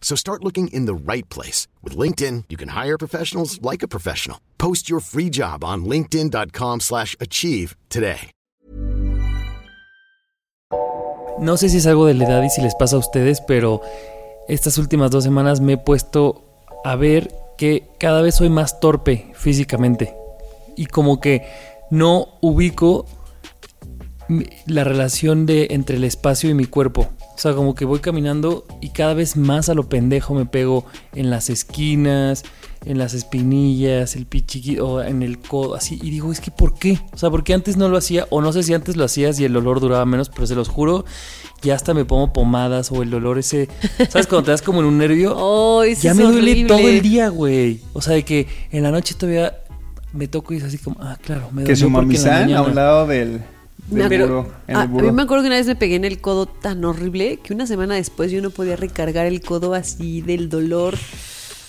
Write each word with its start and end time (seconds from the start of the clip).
So 0.00 0.16
start 0.16 0.42
looking 0.42 0.66
in 0.72 0.86
the 0.86 0.94
right 0.94 1.28
place. 1.28 1.68
With 1.84 1.96
LinkedIn, 1.96 2.46
you 2.48 2.56
can 2.56 2.70
hire 2.70 2.98
professionals 2.98 3.62
like 3.62 3.84
a 3.84 3.88
professional. 3.88 4.38
Post 4.58 4.90
your 4.90 5.00
free 5.00 5.30
job 5.30 5.62
on 5.62 5.84
linkedin.com 5.84 6.80
slash 6.80 7.14
achieve 7.20 7.76
today. 7.88 8.32
No 11.40 11.56
sé 11.56 11.70
si 11.70 11.78
es 11.78 11.86
algo 11.86 12.04
de 12.04 12.12
la 12.12 12.24
edad 12.24 12.42
y 12.42 12.50
si 12.50 12.60
les 12.60 12.74
pasa 12.74 12.96
a 12.96 12.98
ustedes, 12.98 13.40
pero 13.40 13.80
estas 14.46 14.76
últimas 14.76 15.10
dos 15.10 15.24
semanas 15.24 15.60
me 15.60 15.72
he 15.72 15.78
puesto 15.78 16.44
a 16.84 16.96
ver 16.96 17.34
que 17.56 17.88
cada 17.98 18.20
vez 18.20 18.34
soy 18.34 18.50
más 18.50 18.78
torpe 18.78 19.32
físicamente. 19.34 20.14
Y 20.76 20.84
como 20.84 21.18
que 21.18 21.46
no 21.90 22.38
ubico 22.42 23.06
la 24.66 24.84
relación 24.84 25.46
de 25.46 25.68
entre 25.70 25.96
el 25.96 26.04
espacio 26.04 26.50
y 26.50 26.54
mi 26.54 26.66
cuerpo. 26.66 27.08
O 27.40 27.42
sea, 27.42 27.54
como 27.54 27.74
que 27.74 27.86
voy 27.86 28.00
caminando 28.00 28.66
y 28.82 28.90
cada 28.90 29.14
vez 29.14 29.34
más 29.34 29.70
a 29.70 29.74
lo 29.74 29.88
pendejo 29.88 30.34
me 30.34 30.44
pego 30.44 30.84
en 31.14 31.30
las 31.30 31.48
esquinas, 31.48 32.42
en 32.84 32.98
las 32.98 33.14
espinillas, 33.14 34.14
el 34.14 34.26
pichiquito, 34.26 35.02
en 35.02 35.22
el 35.22 35.38
codo, 35.38 35.74
así. 35.74 35.98
Y 36.02 36.10
digo, 36.10 36.30
es 36.32 36.40
que 36.42 36.50
¿por 36.50 36.74
qué? 36.74 37.00
O 37.14 37.16
sea, 37.16 37.30
porque 37.30 37.54
antes 37.54 37.78
no 37.78 37.88
lo 37.88 37.96
hacía, 37.96 38.26
o 38.28 38.42
no 38.42 38.52
sé 38.52 38.62
si 38.62 38.74
antes 38.74 38.94
lo 38.94 39.04
hacías 39.04 39.40
y 39.40 39.46
el 39.46 39.56
olor 39.56 39.80
duraba 39.80 40.04
menos, 40.04 40.28
pero 40.28 40.46
se 40.46 40.54
los 40.54 40.68
juro, 40.68 41.06
ya 41.62 41.76
hasta 41.76 41.94
me 41.94 42.04
pongo 42.04 42.30
pomadas 42.34 42.92
o 42.92 43.02
el 43.02 43.14
olor 43.14 43.38
ese. 43.38 43.70
¿Sabes? 44.10 44.26
Cuando 44.26 44.44
te 44.44 44.50
das 44.50 44.60
como 44.60 44.80
en 44.80 44.86
un 44.86 44.98
nervio. 44.98 45.34
Oh, 45.42 45.82
ya 45.82 46.12
me 46.12 46.24
duele 46.24 46.66
todo 46.66 46.86
el 46.86 47.00
día, 47.00 47.30
güey. 47.30 47.80
O 47.94 48.02
sea, 48.02 48.12
de 48.12 48.22
que 48.22 48.48
en 48.70 48.82
la 48.82 48.90
noche 48.90 49.14
todavía 49.14 49.62
me 50.12 50.28
toco 50.28 50.52
y 50.52 50.58
es 50.58 50.64
así 50.64 50.76
como, 50.76 50.98
ah, 51.00 51.16
claro, 51.22 51.48
me 51.52 51.64
Que 51.64 51.74
su 51.74 51.88
mamizán 51.88 52.52
a 52.52 52.60
un 52.60 52.74
lado 52.74 53.06
del 53.06 53.40
me 53.90 54.04
a, 54.04 54.08
mí 54.08 55.12
me 55.12 55.22
acuerdo 55.22 55.42
que 55.42 55.48
una 55.48 55.56
vez 55.56 55.66
me 55.66 55.76
pegué 55.76 55.96
en 55.96 56.04
el 56.04 56.20
codo 56.20 56.46
tan 56.46 56.84
horrible 56.84 57.38
que 57.42 57.52
una 57.52 57.66
semana 57.66 57.94
después 57.94 58.30
yo 58.30 58.40
no 58.40 58.50
podía 58.50 58.76
recargar 58.76 59.26
el 59.26 59.40
codo 59.40 59.74
así 59.74 60.20
del 60.20 60.48
dolor. 60.48 60.96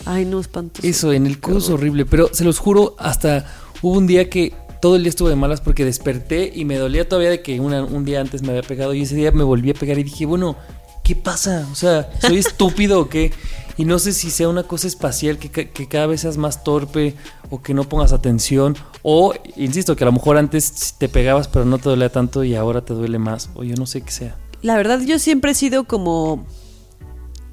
Ay, 0.05 0.25
no, 0.25 0.39
espantoso. 0.39 0.87
Eso, 0.87 1.13
en 1.13 1.27
el 1.27 1.39
codo 1.39 1.59
es 1.59 1.69
horrible, 1.69 2.05
pero 2.05 2.29
se 2.33 2.43
los 2.43 2.59
juro, 2.59 2.95
hasta 2.97 3.45
hubo 3.81 3.97
un 3.97 4.07
día 4.07 4.29
que 4.29 4.53
todo 4.81 4.95
el 4.95 5.03
día 5.03 5.09
estuve 5.09 5.29
de 5.29 5.35
malas 5.35 5.61
porque 5.61 5.85
desperté 5.85 6.51
y 6.53 6.65
me 6.65 6.77
dolía 6.77 7.07
todavía 7.07 7.29
de 7.29 7.41
que 7.41 7.59
un 7.59 8.05
día 8.05 8.19
antes 8.19 8.41
me 8.41 8.49
había 8.49 8.63
pegado 8.63 8.93
y 8.93 9.03
ese 9.03 9.15
día 9.15 9.31
me 9.31 9.43
volví 9.43 9.69
a 9.69 9.73
pegar 9.75 9.99
y 9.99 10.03
dije, 10.03 10.25
bueno, 10.25 10.57
¿qué 11.03 11.15
pasa? 11.15 11.67
O 11.71 11.75
sea, 11.75 12.09
¿soy 12.19 12.37
estúpido 12.39 12.99
o 12.99 13.09
qué? 13.09 13.31
Y 13.77 13.85
no 13.85 13.99
sé 13.99 14.13
si 14.13 14.29
sea 14.29 14.49
una 14.49 14.63
cosa 14.63 14.87
espacial, 14.87 15.37
que, 15.37 15.71
cada 15.87 16.07
vez 16.07 16.21
seas 16.21 16.37
más 16.37 16.63
torpe 16.63 17.15
o 17.49 17.61
que 17.61 17.73
no 17.73 17.83
pongas 17.83 18.13
atención. 18.13 18.75
O, 19.03 19.33
insisto, 19.55 19.95
que 19.95 20.03
a 20.03 20.07
lo 20.07 20.13
mejor 20.13 20.37
antes 20.37 20.95
te 20.97 21.09
pegabas 21.09 21.47
pero 21.47 21.65
no 21.65 21.77
te 21.77 21.89
dolía 21.89 22.09
tanto 22.09 22.43
y 22.43 22.55
ahora 22.55 22.83
te 22.83 22.93
duele 22.93 23.19
más. 23.19 23.49
O 23.55 23.63
yo 23.63 23.75
no 23.75 23.85
sé 23.85 24.01
qué 24.01 24.11
sea. 24.11 24.37
La 24.61 24.75
verdad 24.77 24.99
yo 25.01 25.19
siempre 25.19 25.51
he 25.51 25.55
sido 25.55 25.85
como... 25.85 26.45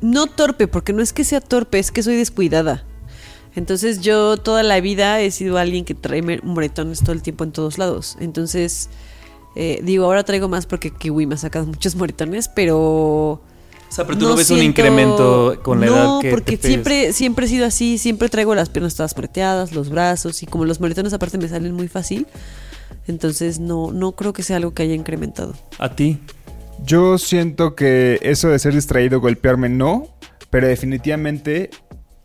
No 0.01 0.27
torpe, 0.29 0.69
porque 0.69 0.93
no 0.93 1.03
es 1.03 1.13
que 1.13 1.25
sea 1.25 1.41
torpe, 1.41 1.81
es 1.81 1.91
que 1.91 2.05
soy 2.05 2.15
descuidada. 2.15 2.85
Entonces 3.57 4.01
yo 4.01 4.37
toda 4.37 4.63
la 4.63 4.81
vida 4.81 5.21
he 5.21 5.33
sido 5.33 5.59
alguien 5.59 5.85
que 5.85 5.95
trae 5.95 6.23
moretones 6.23 7.01
todo 7.01 7.13
el 7.13 7.23
tiempo 7.23 7.43
en 7.43 7.51
todos 7.51 7.77
lados. 7.77 8.17
Entonces, 8.21 8.89
eh, 9.57 9.81
digo, 9.83 10.05
ahora 10.05 10.23
traigo 10.23 10.49
más 10.49 10.67
porque 10.67 10.93
Kiwi 10.93 11.27
me 11.27 11.35
ha 11.35 11.39
sacado 11.39 11.67
muchos 11.67 11.97
moretones, 11.97 12.49
pero 12.49 13.43
o 13.89 13.93
sea, 13.93 14.07
pero 14.07 14.19
tú 14.19 14.29
no, 14.29 14.37
ves 14.37 14.51
un 14.51 14.63
incremento 14.63 15.59
con 15.63 15.81
la 15.81 15.87
edad 15.87 16.21
que 16.21 16.29
No, 16.29 16.35
porque 16.35 16.57
siempre, 16.59 17.13
siempre 17.13 17.47
he 17.47 17.49
sido 17.49 17.67
así, 17.67 17.97
siempre 17.97 18.29
traigo 18.29 18.55
las 18.55 18.69
piernas 18.69 18.95
todas 18.95 19.15
preteadas, 19.15 19.73
los 19.73 19.89
brazos, 19.89 20.43
y 20.43 20.47
como 20.47 20.65
los 20.65 20.81
moretones 20.81 21.13
aparte 21.13 21.39
me 21.39 21.49
salen 21.49 21.73
muy 21.73 21.89
fácil, 21.89 22.27
entonces 23.07 23.59
no, 23.59 23.91
no 23.93 24.13
creo 24.13 24.33
que 24.33 24.43
sea 24.43 24.57
algo 24.57 24.75
que 24.75 24.83
haya 24.83 24.95
incrementado. 24.95 25.55
¿A 25.79 25.95
ti? 25.95 26.19
Yo 26.85 27.19
siento 27.19 27.75
que 27.75 28.19
eso 28.23 28.49
de 28.49 28.59
ser 28.59 28.75
distraído, 28.75 29.21
golpearme, 29.21 29.71
no, 29.71 30.09
pero 30.51 30.69
definitivamente, 30.69 31.71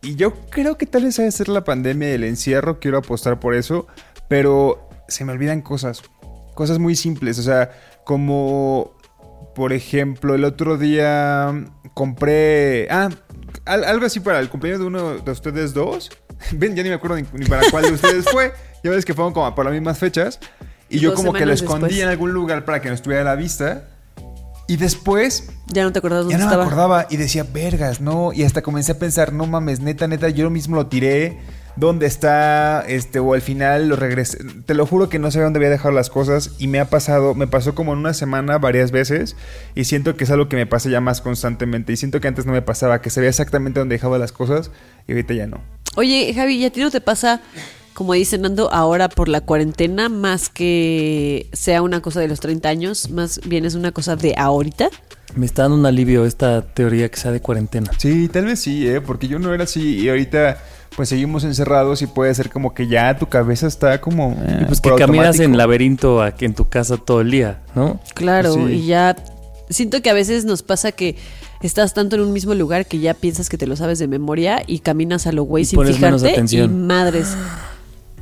y 0.01 0.15
yo 0.15 0.33
creo 0.49 0.77
que 0.77 0.85
tal 0.85 1.05
vez 1.05 1.17
haya 1.19 1.31
ser 1.31 1.47
la 1.47 1.63
pandemia 1.63 2.09
y 2.09 2.13
el 2.13 2.23
encierro, 2.25 2.79
quiero 2.79 2.97
apostar 2.97 3.39
por 3.39 3.55
eso, 3.55 3.87
pero 4.27 4.89
se 5.07 5.23
me 5.23 5.31
olvidan 5.31 5.61
cosas, 5.61 6.01
cosas 6.55 6.77
muy 6.77 6.95
simples, 6.95 7.39
o 7.39 7.43
sea, 7.43 7.71
como 8.03 8.92
por 9.55 9.73
ejemplo, 9.73 10.35
el 10.35 10.43
otro 10.43 10.77
día 10.77 11.53
compré. 11.93 12.87
Ah, 12.89 13.09
algo 13.65 14.05
así 14.05 14.19
para 14.19 14.39
el 14.39 14.49
cumpleaños 14.49 14.81
de 14.81 14.87
uno 14.87 15.17
de 15.19 15.31
ustedes 15.31 15.73
dos. 15.73 16.09
Ven, 16.51 16.75
ya 16.75 16.83
ni 16.83 16.89
me 16.89 16.95
acuerdo 16.95 17.17
ni, 17.17 17.45
para 17.45 17.69
cuál 17.69 17.85
de 17.85 17.91
ustedes 17.91 18.25
fue. 18.29 18.53
Ya 18.83 18.91
ves 18.91 19.05
que 19.05 19.13
fueron 19.13 19.33
como 19.33 19.53
por 19.55 19.65
las 19.65 19.73
mismas 19.73 19.97
fechas. 19.97 20.39
Y 20.89 20.99
yo 20.99 21.13
como 21.13 21.33
que 21.33 21.45
lo 21.45 21.53
escondí 21.53 22.01
en 22.01 22.09
algún 22.09 22.33
lugar 22.33 22.65
para 22.65 22.81
que 22.81 22.89
no 22.89 22.95
estuviera 22.95 23.21
a 23.21 23.25
la 23.25 23.35
vista. 23.35 23.89
Y 24.67 24.77
después. 24.77 25.49
Ya 25.67 25.83
no 25.83 25.91
te 25.91 25.99
acordabas 25.99 26.25
dónde 26.25 26.37
ya 26.37 26.45
no 26.45 26.55
me 26.55 26.61
acordaba. 26.61 27.07
Y 27.09 27.17
decía, 27.17 27.45
vergas, 27.51 28.01
no. 28.01 28.31
Y 28.33 28.43
hasta 28.43 28.61
comencé 28.61 28.93
a 28.93 28.99
pensar, 28.99 29.33
no 29.33 29.45
mames, 29.45 29.79
neta, 29.79 30.07
neta, 30.07 30.29
yo 30.29 30.49
mismo 30.49 30.75
lo 30.75 30.87
tiré 30.87 31.39
dónde 31.75 32.05
está, 32.05 32.83
este, 32.87 33.19
o 33.19 33.33
al 33.33 33.41
final 33.41 33.89
lo 33.89 33.95
regresé. 33.95 34.39
Te 34.65 34.73
lo 34.73 34.85
juro 34.85 35.09
que 35.09 35.19
no 35.19 35.31
sé 35.31 35.41
dónde 35.41 35.57
había 35.57 35.69
dejado 35.69 35.93
las 35.93 36.09
cosas 36.09 36.51
y 36.59 36.67
me 36.67 36.79
ha 36.79 36.89
pasado, 36.89 37.35
me 37.35 37.47
pasó 37.47 37.75
como 37.75 37.93
en 37.93 37.99
una 37.99 38.13
semana 38.13 38.57
varias 38.57 38.91
veces 38.91 39.35
y 39.75 39.85
siento 39.85 40.15
que 40.15 40.23
es 40.23 40.31
algo 40.31 40.49
que 40.49 40.55
me 40.55 40.65
pasa 40.65 40.89
ya 40.89 41.01
más 41.01 41.21
constantemente 41.21 41.93
y 41.93 41.97
siento 41.97 42.21
que 42.21 42.27
antes 42.27 42.45
no 42.45 42.51
me 42.51 42.61
pasaba, 42.61 43.01
que 43.01 43.09
sabía 43.09 43.29
exactamente 43.29 43.79
dónde 43.79 43.95
dejaba 43.95 44.17
las 44.17 44.31
cosas 44.31 44.71
y 45.07 45.13
ahorita 45.13 45.33
ya 45.33 45.47
no. 45.47 45.61
Oye, 45.95 46.33
Javi, 46.33 46.57
¿y 46.57 46.65
a 46.65 46.71
ti 46.71 46.81
no 46.81 46.89
te 46.89 47.01
pasa, 47.01 47.41
como 47.93 48.13
dice 48.13 48.37
Nando, 48.37 48.71
ahora 48.73 49.09
por 49.09 49.27
la 49.27 49.41
cuarentena, 49.41 50.09
más 50.09 50.49
que 50.49 51.49
sea 51.53 51.81
una 51.81 52.01
cosa 52.01 52.19
de 52.19 52.27
los 52.27 52.39
30 52.39 52.69
años, 52.69 53.09
más 53.11 53.41
bien 53.45 53.65
es 53.65 53.75
una 53.75 53.91
cosa 53.91 54.15
de 54.15 54.33
ahorita? 54.37 54.89
Me 55.35 55.45
está 55.45 55.63
dando 55.63 55.77
un 55.77 55.85
alivio 55.85 56.25
esta 56.25 56.61
teoría 56.61 57.09
que 57.09 57.17
sea 57.17 57.31
de 57.31 57.41
cuarentena. 57.41 57.91
Sí, 57.97 58.27
tal 58.27 58.45
vez 58.45 58.59
sí, 58.59 58.87
¿eh? 58.87 59.01
porque 59.01 59.27
yo 59.27 59.39
no 59.39 59.53
era 59.53 59.63
así 59.63 59.99
y 59.99 60.09
ahorita 60.09 60.57
pues 60.95 61.09
seguimos 61.09 61.43
encerrados 61.43 62.01
y 62.01 62.07
puede 62.07 62.33
ser 62.33 62.49
como 62.49 62.73
que 62.73 62.87
ya 62.87 63.17
tu 63.17 63.27
cabeza 63.27 63.67
está 63.67 63.99
como... 64.01 64.37
Eh, 64.45 64.59
y 64.61 64.65
pues 64.65 64.81
que 64.81 64.93
caminas 64.95 65.39
en 65.39 65.57
laberinto 65.57 66.21
aquí 66.21 66.45
en 66.45 66.53
tu 66.53 66.69
casa 66.69 66.97
todo 66.97 67.21
el 67.21 67.31
día, 67.31 67.61
¿no? 67.75 67.99
Claro, 68.13 68.69
y 68.69 68.85
ya 68.85 69.15
siento 69.69 70.01
que 70.01 70.09
a 70.09 70.13
veces 70.13 70.45
nos 70.45 70.63
pasa 70.63 70.91
que 70.91 71.15
estás 71.61 71.93
tanto 71.93 72.15
en 72.15 72.21
un 72.21 72.33
mismo 72.33 72.53
lugar 72.53 72.85
que 72.85 72.99
ya 72.99 73.13
piensas 73.13 73.49
que 73.49 73.57
te 73.57 73.67
lo 73.67 73.75
sabes 73.75 73.99
de 73.99 74.07
memoria 74.07 74.63
y 74.67 74.79
caminas 74.79 75.27
a 75.27 75.31
lo 75.31 75.43
güey 75.43 75.65
sin 75.65 75.83
fijarte 75.83 76.43
y 76.51 76.67
madres. 76.67 77.35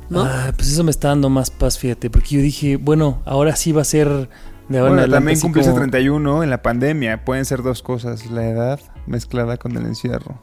¿no? 0.09 0.23
Ah, 0.23 0.51
pues 0.55 0.71
eso 0.71 0.83
me 0.83 0.91
está 0.91 1.07
dando 1.07 1.29
más 1.29 1.49
paz, 1.49 1.77
fíjate, 1.77 2.09
porque 2.09 2.35
yo 2.35 2.41
dije, 2.41 2.75
bueno, 2.75 3.21
ahora 3.25 3.55
sí 3.55 3.71
va 3.71 3.81
a 3.81 3.85
ser 3.85 4.29
de 4.67 4.77
ahora 4.77 4.93
bueno, 4.93 5.09
también 5.09 5.39
cumpliste 5.39 5.71
como... 5.71 5.81
31 5.81 6.43
en 6.43 6.49
la 6.49 6.61
pandemia, 6.61 7.23
pueden 7.25 7.45
ser 7.45 7.63
dos 7.63 7.81
cosas, 7.81 8.29
la 8.29 8.47
edad 8.47 8.79
mezclada 9.07 9.57
con 9.57 9.75
el 9.75 9.85
encierro. 9.85 10.41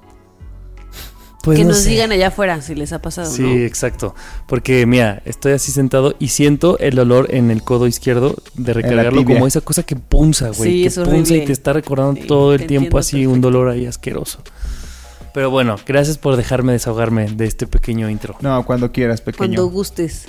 Pues 1.42 1.58
que 1.58 1.64
nos 1.64 1.84
digan 1.84 2.10
allá 2.10 2.28
afuera 2.28 2.60
si 2.62 2.74
les 2.74 2.92
ha 2.92 3.00
pasado. 3.00 3.30
Sí, 3.30 3.64
exacto. 3.64 4.14
Porque 4.46 4.86
mira, 4.86 5.22
estoy 5.24 5.52
así 5.52 5.70
sentado 5.70 6.14
y 6.18 6.28
siento 6.28 6.78
el 6.78 6.98
olor 6.98 7.32
en 7.32 7.50
el 7.50 7.62
codo 7.62 7.86
izquierdo 7.86 8.34
de 8.54 8.72
recargarlo 8.74 9.24
como 9.24 9.46
esa 9.46 9.60
cosa 9.60 9.82
que 9.84 9.96
punza, 9.96 10.50
güey. 10.50 10.82
que 10.82 10.90
punza 10.90 11.36
y 11.36 11.44
te 11.44 11.52
está 11.52 11.72
recordando 11.72 12.20
todo 12.26 12.54
el 12.54 12.66
tiempo 12.66 12.98
así 12.98 13.26
un 13.26 13.40
dolor 13.40 13.68
ahí 13.68 13.86
asqueroso. 13.86 14.40
Pero 15.32 15.50
bueno, 15.50 15.76
gracias 15.86 16.18
por 16.18 16.36
dejarme 16.36 16.72
desahogarme 16.72 17.26
de 17.26 17.46
este 17.46 17.66
pequeño 17.66 18.10
intro. 18.10 18.36
No, 18.40 18.64
cuando 18.64 18.90
quieras, 18.90 19.20
pequeño. 19.20 19.38
Cuando 19.38 19.66
gustes. 19.66 20.26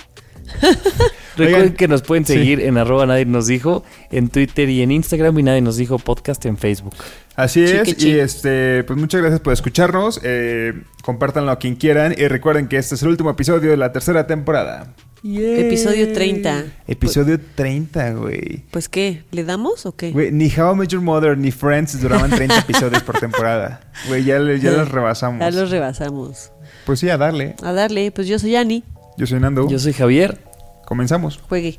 Recuerden 1.37 1.61
Oigan, 1.61 1.77
que 1.77 1.87
nos 1.87 2.01
pueden 2.01 2.25
sí. 2.25 2.33
seguir 2.33 2.59
en 2.59 2.77
arroba 2.77 3.05
nadie 3.05 3.25
nos 3.25 3.47
dijo, 3.47 3.83
en 4.11 4.27
Twitter 4.27 4.69
y 4.69 4.81
en 4.81 4.91
Instagram 4.91 5.39
y 5.39 5.43
nadie 5.43 5.61
nos 5.61 5.77
dijo 5.77 5.97
podcast 5.97 6.45
en 6.45 6.57
Facebook. 6.57 6.95
Así 7.35 7.63
es, 7.63 7.83
Chique, 7.83 8.07
y 8.07 8.19
este, 8.19 8.83
pues 8.83 8.99
muchas 8.99 9.21
gracias 9.21 9.39
por 9.39 9.53
escucharnos. 9.53 10.19
Eh, 10.23 10.73
compártanlo 11.03 11.51
a 11.51 11.59
quien 11.59 11.75
quieran 11.75 12.13
y 12.17 12.27
recuerden 12.27 12.67
que 12.67 12.77
este 12.77 12.95
es 12.95 13.03
el 13.03 13.09
último 13.09 13.29
episodio 13.29 13.71
de 13.71 13.77
la 13.77 13.93
tercera 13.93 14.27
temporada. 14.27 14.93
Episodio 15.23 16.13
30. 16.13 16.65
Episodio 16.87 17.39
30, 17.55 18.13
güey. 18.13 18.63
Pues 18.71 18.87
qué, 18.87 19.23
¿le 19.31 19.43
damos 19.43 19.85
o 19.85 19.95
qué? 19.95 20.11
Güey, 20.11 20.31
ni 20.31 20.49
How 20.49 20.73
I 20.73 20.77
Met 20.77 20.89
Your 20.89 21.01
Mother 21.01 21.37
ni 21.37 21.51
Friends 21.51 21.99
duraban 22.01 22.29
30 22.29 22.59
episodios 22.59 23.03
por 23.03 23.19
temporada. 23.19 23.81
Güey, 24.07 24.23
ya, 24.23 24.37
ya 24.55 24.71
los 24.71 24.89
rebasamos. 24.89 25.39
Ya 25.41 25.51
los 25.51 25.71
rebasamos. 25.71 26.51
Pues 26.85 26.99
sí, 26.99 27.09
a 27.09 27.17
darle. 27.17 27.55
A 27.61 27.73
darle, 27.73 28.11
pues 28.11 28.27
yo 28.27 28.39
soy 28.39 28.55
Ani. 28.55 28.83
Yo 29.19 29.27
soy 29.27 29.41
Nando. 29.41 29.67
Yo 29.67 29.77
soy 29.79 29.91
Javier. 29.91 30.39
Comenzamos. 30.85 31.41
Juegue. 31.49 31.77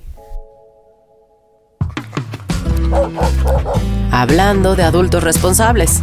Hablando 4.11 4.77
de 4.77 4.83
adultos 4.83 5.25
responsables. 5.25 6.03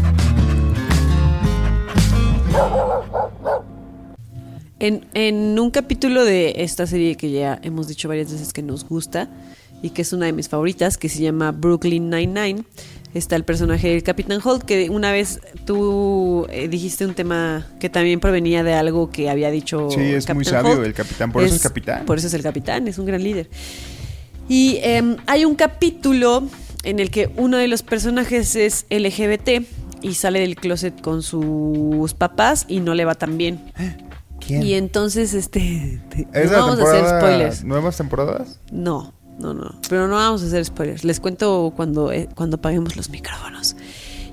En, 4.80 5.06
en 5.14 5.60
un 5.60 5.70
capítulo 5.70 6.26
de 6.26 6.64
esta 6.64 6.88
serie 6.88 7.16
que 7.18 7.30
ya 7.30 7.60
hemos 7.62 7.88
dicho 7.88 8.08
varias 8.08 8.32
veces 8.32 8.52
que 8.52 8.64
nos 8.64 8.84
gusta 8.84 9.30
y 9.84 9.92
que 9.92 10.02
es 10.02 10.14
una 10.14 10.26
de 10.26 10.34
mis 10.34 10.50
favoritas, 10.50 10.98
que 10.98 11.08
se 11.08 11.22
llama 11.22 11.52
Brooklyn 11.52 12.10
Nine-Nine, 12.10 12.64
está 13.18 13.36
el 13.36 13.44
personaje 13.44 13.90
del 13.90 14.04
Capitán 14.04 14.40
Holt, 14.44 14.64
que 14.64 14.90
una 14.90 15.12
vez 15.12 15.40
tú 15.66 16.46
eh, 16.50 16.68
dijiste 16.68 17.06
un 17.06 17.14
tema 17.14 17.68
que 17.80 17.90
también 17.90 18.20
provenía 18.20 18.64
de 18.64 18.74
algo 18.74 19.10
que 19.10 19.30
había 19.30 19.52
dicho 19.52 19.90
Sí, 19.92 20.00
es 20.02 20.34
muy 20.34 20.46
sabio 20.46 20.74
Holt. 20.74 20.86
el 20.86 20.94
capitán, 20.94 21.32
por 21.32 21.44
eso 21.44 21.56
es 21.56 21.62
capitán. 21.62 22.06
Por 22.06 22.18
eso 22.18 22.28
es 22.28 22.34
el 22.34 22.44
capitán, 22.44 22.88
es 22.88 22.98
un 22.98 23.06
gran 23.06 23.24
líder. 23.24 23.50
Y 24.50 24.80
em, 24.82 25.18
hay 25.28 25.44
un 25.46 25.56
capítulo 25.56 26.44
en 26.84 27.00
el 27.00 27.10
que 27.12 27.30
uno 27.36 27.58
de 27.58 27.68
los 27.68 27.84
personajes 27.84 28.56
es 28.56 28.86
LGBT 28.90 29.64
y 30.02 30.14
sale 30.14 30.40
del 30.40 30.56
closet 30.56 31.02
con 31.02 31.22
sus 31.24 32.14
papás 32.14 32.66
y 32.70 32.80
no 32.80 32.94
le 32.94 33.04
va 33.04 33.16
tan 33.16 33.38
bien. 33.38 33.60
¿Quién? 34.40 34.64
Y 34.64 34.76
entonces, 34.76 35.34
este. 35.34 36.00
te- 36.10 36.28
¿Es 36.34 36.52
no 36.52 36.60
vamos 36.60 36.80
a 36.80 36.84
hacer 36.84 36.94
temporada- 37.02 37.20
spoilers. 37.20 37.64
¿Nuevas 37.66 37.98
temporadas? 37.98 38.60
No, 38.72 39.14
no, 39.40 39.54
no. 39.54 39.76
Pero 39.90 40.08
no 40.08 40.16
vamos 40.16 40.44
a 40.44 40.46
hacer 40.48 40.64
spoilers. 40.66 41.04
Les 41.04 41.20
cuento 41.20 41.74
cuando, 41.76 42.12
eh, 42.12 42.28
cuando 42.36 42.58
apaguemos 42.58 42.96
los 42.96 43.10
micrófonos. 43.10 43.76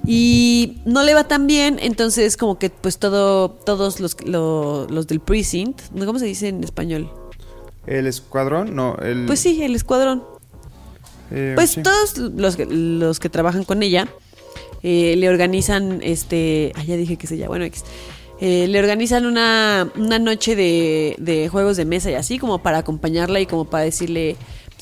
Y 0.07 0.79
no 0.85 1.03
le 1.03 1.15
va 1.15 1.25
tan 1.25 1.47
bien, 1.47 1.79
entonces 1.81 2.37
como 2.37 2.59
que 2.59 2.69
pues 2.69 2.99
todo, 2.99 3.49
todos 3.51 4.01
los, 4.01 4.17
lo- 4.27 4.87
los 4.89 5.07
del 5.07 5.21
precinct, 5.21 5.81
¿cómo 6.05 6.19
se 6.19 6.27
dice 6.27 6.49
en 6.49 6.63
español? 6.63 7.11
¿El 7.87 8.07
escuadrón? 8.07 8.75
No, 8.77 8.97
el... 8.97 9.25
Pues 9.27 9.41
sí, 9.41 9.63
el 9.63 9.75
escuadrón. 9.75 10.23
eh, 11.31 11.53
Pues 11.55 11.71
sí. 11.71 11.83
todos 11.83 12.19
los 12.19 12.57
que, 12.57 12.67
los 12.67 13.19
que 13.19 13.31
trabajan 13.31 13.65
con 13.65 13.83
ella 13.83 14.09
eh, 14.83 15.15
le 15.17 15.29
organizan, 15.31 16.01
este, 16.03 16.73
ah, 16.77 16.85
ya 16.85 16.97
dije 16.97 17.17
que 17.17 17.27
se 17.27 17.39
llama, 17.39 17.49
bueno, 17.49 17.65
X. 17.65 17.85
Eh, 18.41 18.67
le 18.69 18.79
organizan 18.79 19.25
una, 19.25 19.91
una 19.97 20.19
noche 20.19 20.55
de, 20.57 21.15
de 21.19 21.49
juegos 21.49 21.79
de 21.79 21.87
mesa 21.87 22.11
y 22.11 22.15
así, 22.15 22.39
como 22.39 22.59
para 22.63 22.79
acompañarla 22.79 23.41
y 23.41 23.47
como 23.47 23.65
para 23.65 23.85
decirle, 23.85 24.37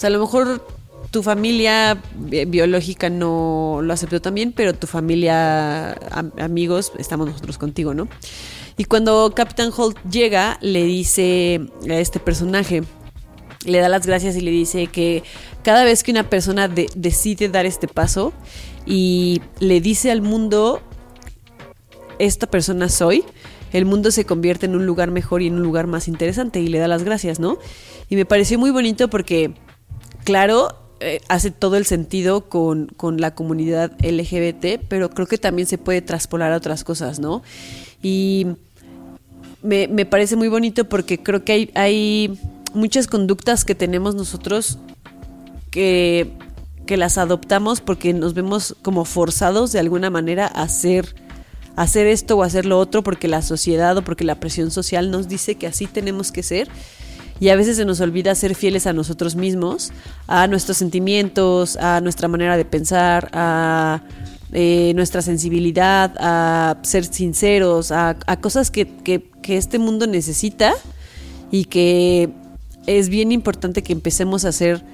a 0.04 0.10
lo 0.10 0.20
mejor 0.20 0.64
tu 1.10 1.22
familia 1.22 2.00
bi- 2.14 2.44
biológica 2.46 3.10
no 3.10 3.81
lo 3.82 3.93
aceptó 3.93 4.20
también, 4.20 4.52
pero 4.52 4.75
tu 4.75 4.87
familia, 4.87 5.93
am- 6.10 6.32
amigos, 6.38 6.93
estamos 6.99 7.26
nosotros 7.28 7.58
contigo, 7.58 7.93
¿no? 7.94 8.08
Y 8.78 8.84
cuando 8.84 9.32
Captain 9.34 9.70
Holt 9.76 9.99
llega, 10.10 10.58
le 10.62 10.84
dice 10.84 11.60
a 11.90 11.94
este 11.99 12.19
personaje, 12.19 12.82
le 13.66 13.78
da 13.78 13.88
las 13.88 14.06
gracias 14.06 14.34
y 14.37 14.40
le 14.40 14.50
dice 14.50 14.87
que 14.87 15.22
cada 15.62 15.84
vez 15.84 16.02
que 16.02 16.10
una 16.10 16.28
persona 16.31 16.69
de- 16.69 16.88
decide 16.96 17.48
dar 17.48 17.66
este 17.66 17.87
paso 17.88 18.32
y 18.87 19.40
le 19.60 19.81
dice 19.81 20.10
al 20.10 20.22
mundo, 20.22 20.81
esta 22.19 22.46
persona 22.46 22.88
soy, 22.88 23.25
el 23.72 23.84
mundo 23.84 24.10
se 24.10 24.25
convierte 24.25 24.66
en 24.66 24.75
un 24.76 24.87
lugar 24.87 25.10
mejor 25.10 25.43
y 25.43 25.46
en 25.48 25.55
un 25.55 25.62
lugar 25.62 25.87
más 25.87 26.08
interesante 26.08 26.60
y 26.60 26.66
le 26.69 26.78
da 26.78 26.88
las 26.88 27.05
gracias, 27.05 27.38
¿no? 27.40 27.58
Y 28.08 28.16
me 28.16 28.25
pareció 28.25 28.58
muy 28.58 28.70
bonito 28.70 29.08
porque, 29.08 29.55
claro, 30.24 30.76
eh, 31.00 31.20
hace 31.28 31.50
todo 31.50 31.76
el 31.76 31.84
sentido 31.84 32.48
con, 32.48 32.86
con 32.96 33.20
la 33.20 33.34
comunidad 33.34 33.92
LGBT, 34.02 34.80
pero 34.88 35.10
creo 35.10 35.26
que 35.26 35.38
también 35.38 35.66
se 35.66 35.78
puede 35.78 36.00
traspolar 36.00 36.52
a 36.52 36.56
otras 36.56 36.84
cosas, 36.84 37.19
¿no? 37.19 37.42
Y 38.02 38.46
me, 39.62 39.88
me 39.88 40.06
parece 40.06 40.36
muy 40.36 40.48
bonito 40.48 40.88
porque 40.88 41.22
creo 41.22 41.44
que 41.44 41.52
hay, 41.52 41.70
hay 41.74 42.38
muchas 42.74 43.06
conductas 43.06 43.64
que 43.64 43.74
tenemos 43.74 44.14
nosotros 44.14 44.78
que, 45.70 46.32
que 46.86 46.96
las 46.96 47.19
adoptamos 47.19 47.80
porque 47.80 48.12
nos 48.12 48.34
vemos 48.34 48.76
como 48.82 49.04
forzados 49.04 49.72
de 49.72 49.78
alguna 49.78 50.10
manera 50.10 50.46
a 50.46 50.62
hacer, 50.62 51.14
hacer 51.76 52.06
esto 52.06 52.36
o 52.36 52.42
hacer 52.42 52.66
lo 52.66 52.78
otro 52.78 53.02
porque 53.02 53.28
la 53.28 53.42
sociedad 53.42 53.96
o 53.96 54.02
porque 54.02 54.24
la 54.24 54.40
presión 54.40 54.70
social 54.70 55.10
nos 55.10 55.28
dice 55.28 55.54
que 55.56 55.66
así 55.66 55.86
tenemos 55.86 56.32
que 56.32 56.42
ser. 56.42 56.69
Y 57.43 57.49
a 57.49 57.56
veces 57.56 57.77
se 57.77 57.85
nos 57.85 58.00
olvida 58.00 58.37
ser 58.37 58.55
fieles 58.55 58.87
a 58.87 58.93
nosotros 58.93 59.35
mismos, 59.35 59.91
a 60.29 60.47
nuestros 60.47 60.77
sentimientos, 60.77 61.75
a 61.77 62.00
nuestra 62.00 62.29
manera 62.29 62.56
de 62.56 62.65
pensar, 62.65 63.31
a 63.33 64.00
eh, 64.53 64.93
nuestra 64.94 65.23
sensibilidad, 65.23 66.15
a 66.21 66.77
ser 66.83 67.05
sinceros, 67.05 67.91
a, 67.91 68.15
cosas 68.41 68.71
que, 68.71 68.87
que- 68.87 69.25
este 69.43 69.81
mundo 69.81 70.06
necesita 70.06 70.73
y 71.50 71.65
que 71.65 72.31
es 72.87 73.09
bien 73.09 73.33
importante 73.33 73.83
que 73.83 73.93
empecemos 73.93 74.44
a 74.44 74.50
hacer 74.50 74.85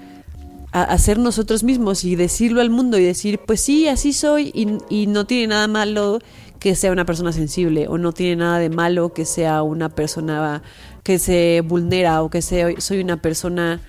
a, 0.73 0.97
ser 0.97 1.19
nosotros 1.19 1.65
mismos 1.65 2.03
y 2.05 2.17
decirlo 2.17 2.63
al 2.63 2.71
mundo 2.71 2.97
y 2.97 3.05
decir, 3.05 3.41
pues 3.47 3.61
sí, 3.61 3.89
así 3.89 4.15
soy 4.15 4.53
y 4.55 5.07
no 5.07 5.27
tiene 5.27 5.49
nada 5.49 5.69
malo 5.69 6.19
que 6.59 6.75
sea 6.75 6.93
una 6.93 7.05
persona 7.05 7.33
sensible 7.33 7.89
o 7.89 7.99
no 7.99 8.13
tiene 8.13 8.37
nada 8.37 8.59
de 8.59 8.69
malo 8.71 9.13
que 9.13 9.25
sea 9.25 9.63
una 9.63 9.89
persona 9.89 10.63
que 11.03 11.19
se 11.19 11.63
vulnera 11.65 12.23
o 12.23 12.31
que 12.31 12.43
sea, 12.43 12.69
soy 12.79 13.01
una 13.01 13.21
persona, 13.23 13.81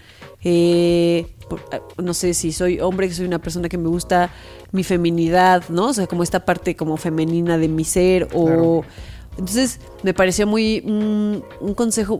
eh, 0.43 1.27
por- 1.49 1.61
no 2.03 2.13
sé 2.13 2.33
si 2.33 2.51
soy 2.51 2.79
hombre, 2.79 3.07
que 3.07 3.13
soy 3.13 3.25
una 3.25 3.39
persona 3.39 3.69
que 3.69 3.77
me 3.77 3.89
gusta 3.89 4.31
mi 4.71 4.83
feminidad, 4.83 5.63
¿no? 5.69 5.87
O 5.87 5.93
sea, 5.93 6.07
como 6.07 6.23
esta 6.23 6.45
parte 6.45 6.75
como 6.75 6.97
femenina 6.97 7.57
de 7.57 7.67
mi 7.67 7.83
ser 7.83 8.27
o... 8.33 8.45
Claro. 8.45 8.83
Entonces 9.37 9.79
me 10.03 10.13
pareció 10.13 10.47
muy 10.47 10.83
un, 10.85 11.45
un 11.61 11.73
consejo, 11.73 12.19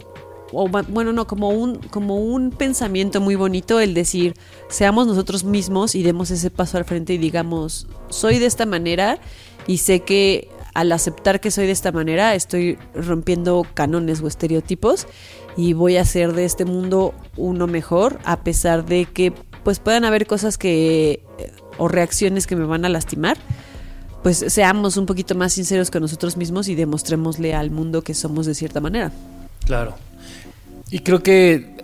o 0.53 0.69
bueno, 0.69 1.11
no, 1.11 1.27
como 1.27 1.49
un, 1.49 1.75
como 1.75 2.15
un 2.15 2.51
pensamiento 2.51 3.19
muy 3.19 3.35
bonito 3.35 3.81
el 3.81 3.93
decir, 3.93 4.35
seamos 4.69 5.05
nosotros 5.05 5.43
mismos 5.43 5.95
y 5.95 6.03
demos 6.03 6.31
ese 6.31 6.49
paso 6.49 6.77
al 6.77 6.85
frente 6.85 7.13
y 7.13 7.17
digamos, 7.17 7.87
soy 8.09 8.39
de 8.39 8.45
esta 8.45 8.65
manera 8.65 9.19
y 9.67 9.79
sé 9.79 9.99
que 9.99 10.49
al 10.73 10.91
aceptar 10.91 11.39
que 11.39 11.51
soy 11.51 11.65
de 11.65 11.71
esta 11.71 11.91
manera 11.91 12.35
estoy 12.35 12.77
rompiendo 12.93 13.65
cánones 13.73 14.21
o 14.21 14.27
estereotipos 14.27 15.07
y 15.57 15.73
voy 15.73 15.97
a 15.97 16.01
hacer 16.01 16.33
de 16.33 16.45
este 16.45 16.65
mundo 16.65 17.13
uno 17.37 17.67
mejor 17.67 18.19
a 18.23 18.41
pesar 18.41 18.85
de 18.85 19.05
que 19.05 19.33
pues 19.63 19.79
puedan 19.79 20.05
haber 20.05 20.27
cosas 20.27 20.57
que 20.57 21.23
eh, 21.37 21.51
o 21.77 21.87
reacciones 21.87 22.47
que 22.47 22.55
me 22.55 22.65
van 22.65 22.85
a 22.85 22.89
lastimar 22.89 23.37
pues 24.23 24.45
seamos 24.47 24.97
un 24.97 25.05
poquito 25.05 25.35
más 25.35 25.53
sinceros 25.53 25.91
con 25.91 26.01
nosotros 26.01 26.35
mismos 26.37 26.67
y 26.67 26.75
demostrémosle 26.75 27.53
al 27.53 27.71
mundo 27.71 28.01
que 28.01 28.13
somos 28.13 28.45
de 28.45 28.53
cierta 28.53 28.81
manera. 28.81 29.11
Claro. 29.65 29.95
Y 30.91 30.99
creo 30.99 31.23
que 31.23 31.75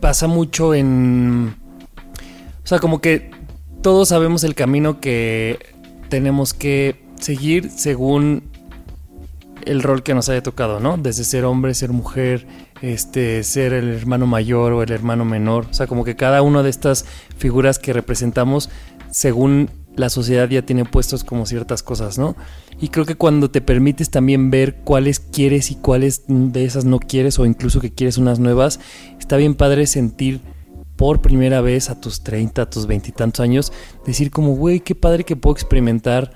pasa 0.00 0.26
mucho 0.26 0.74
en... 0.74 1.54
O 2.62 2.66
sea, 2.66 2.78
como 2.78 3.00
que 3.00 3.30
todos 3.82 4.08
sabemos 4.08 4.44
el 4.44 4.54
camino 4.54 5.00
que 5.00 5.58
tenemos 6.08 6.54
que 6.54 7.03
seguir 7.20 7.70
según 7.70 8.42
el 9.64 9.82
rol 9.82 10.02
que 10.02 10.14
nos 10.14 10.28
haya 10.28 10.42
tocado, 10.42 10.80
¿no? 10.80 10.96
Desde 10.96 11.24
ser 11.24 11.44
hombre, 11.44 11.74
ser 11.74 11.90
mujer, 11.90 12.46
este, 12.82 13.42
ser 13.44 13.72
el 13.72 13.88
hermano 13.90 14.26
mayor 14.26 14.72
o 14.72 14.82
el 14.82 14.92
hermano 14.92 15.24
menor. 15.24 15.66
O 15.70 15.74
sea, 15.74 15.86
como 15.86 16.04
que 16.04 16.16
cada 16.16 16.42
una 16.42 16.62
de 16.62 16.70
estas 16.70 17.04
figuras 17.38 17.78
que 17.78 17.92
representamos, 17.92 18.70
según 19.10 19.70
la 19.96 20.10
sociedad 20.10 20.48
ya 20.48 20.62
tiene 20.62 20.84
puestos 20.84 21.24
como 21.24 21.46
ciertas 21.46 21.82
cosas, 21.82 22.18
¿no? 22.18 22.36
Y 22.80 22.88
creo 22.88 23.06
que 23.06 23.14
cuando 23.14 23.50
te 23.50 23.60
permites 23.60 24.10
también 24.10 24.50
ver 24.50 24.76
cuáles 24.82 25.20
quieres 25.20 25.70
y 25.70 25.76
cuáles 25.76 26.24
de 26.26 26.64
esas 26.64 26.84
no 26.84 26.98
quieres 26.98 27.38
o 27.38 27.46
incluso 27.46 27.80
que 27.80 27.92
quieres 27.92 28.18
unas 28.18 28.40
nuevas, 28.40 28.80
está 29.18 29.36
bien 29.36 29.54
padre 29.54 29.86
sentir 29.86 30.40
por 30.96 31.20
primera 31.20 31.60
vez 31.60 31.90
a 31.90 32.00
tus 32.00 32.22
30, 32.22 32.62
a 32.62 32.70
tus 32.70 32.86
veintitantos 32.86 33.40
años, 33.40 33.72
decir 34.06 34.30
como, 34.30 34.54
güey, 34.56 34.80
qué 34.80 34.94
padre 34.94 35.24
que 35.24 35.36
puedo 35.36 35.54
experimentar, 35.54 36.32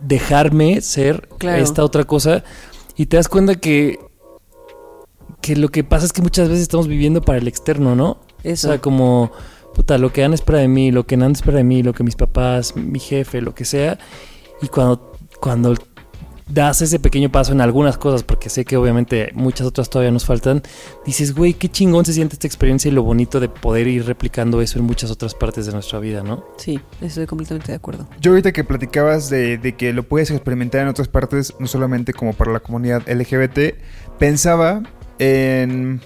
dejarme 0.00 0.80
ser 0.80 1.28
Claro. 1.38 1.62
esta 1.62 1.84
otra 1.84 2.04
cosa 2.04 2.44
y 2.96 3.06
te 3.06 3.16
das 3.16 3.28
cuenta 3.28 3.54
que 3.56 3.98
que 5.40 5.56
lo 5.56 5.68
que 5.68 5.84
pasa 5.84 6.04
es 6.04 6.12
que 6.12 6.20
muchas 6.22 6.48
veces 6.48 6.62
estamos 6.62 6.86
viviendo 6.86 7.22
para 7.22 7.38
el 7.38 7.48
externo, 7.48 7.96
¿no? 7.96 8.18
Eso. 8.42 8.68
O 8.68 8.70
sea, 8.72 8.80
como, 8.80 9.32
puta, 9.74 9.96
lo 9.96 10.12
que 10.12 10.22
Ana 10.22 10.34
espera 10.34 10.58
de 10.58 10.68
mí, 10.68 10.90
lo 10.90 11.06
que 11.06 11.16
Nando 11.16 11.36
espera 11.36 11.56
de 11.58 11.64
mí, 11.64 11.82
lo 11.82 11.94
que 11.94 12.04
mis 12.04 12.16
papás, 12.16 12.76
mi 12.76 12.98
jefe, 12.98 13.40
lo 13.40 13.54
que 13.54 13.64
sea. 13.64 13.98
Y 14.60 14.68
cuando, 14.68 15.14
cuando 15.40 15.74
das 16.52 16.82
ese 16.82 16.98
pequeño 16.98 17.30
paso 17.30 17.52
en 17.52 17.60
algunas 17.60 17.96
cosas, 17.98 18.22
porque 18.22 18.50
sé 18.50 18.64
que 18.64 18.76
obviamente 18.76 19.30
muchas 19.34 19.66
otras 19.66 19.88
todavía 19.90 20.10
nos 20.10 20.24
faltan, 20.24 20.62
dices, 21.06 21.34
güey, 21.34 21.54
qué 21.54 21.68
chingón 21.68 22.04
se 22.04 22.12
siente 22.12 22.34
esta 22.34 22.46
experiencia 22.46 22.88
y 22.90 22.92
lo 22.92 23.02
bonito 23.02 23.40
de 23.40 23.48
poder 23.48 23.86
ir 23.86 24.04
replicando 24.06 24.60
eso 24.60 24.78
en 24.78 24.84
muchas 24.84 25.10
otras 25.10 25.34
partes 25.34 25.66
de 25.66 25.72
nuestra 25.72 25.98
vida, 26.00 26.22
¿no? 26.22 26.44
Sí, 26.56 26.80
estoy 27.00 27.26
completamente 27.26 27.72
de 27.72 27.76
acuerdo. 27.76 28.08
Yo 28.20 28.32
ahorita 28.32 28.52
que 28.52 28.64
platicabas 28.64 29.30
de, 29.30 29.58
de 29.58 29.76
que 29.76 29.92
lo 29.92 30.02
puedes 30.02 30.30
experimentar 30.30 30.80
en 30.82 30.88
otras 30.88 31.08
partes, 31.08 31.54
no 31.58 31.66
solamente 31.66 32.12
como 32.12 32.32
para 32.34 32.52
la 32.52 32.60
comunidad 32.60 33.02
LGBT, 33.08 33.74
pensaba 34.18 34.82
en, 35.18 36.00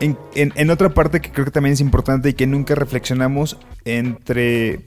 en, 0.00 0.18
en- 0.34 0.52
en 0.56 0.70
otra 0.70 0.90
parte 0.94 1.20
que 1.20 1.30
creo 1.30 1.44
que 1.44 1.50
también 1.50 1.72
es 1.74 1.80
importante 1.80 2.30
y 2.30 2.34
que 2.34 2.46
nunca 2.46 2.74
reflexionamos 2.74 3.58
entre... 3.84 4.80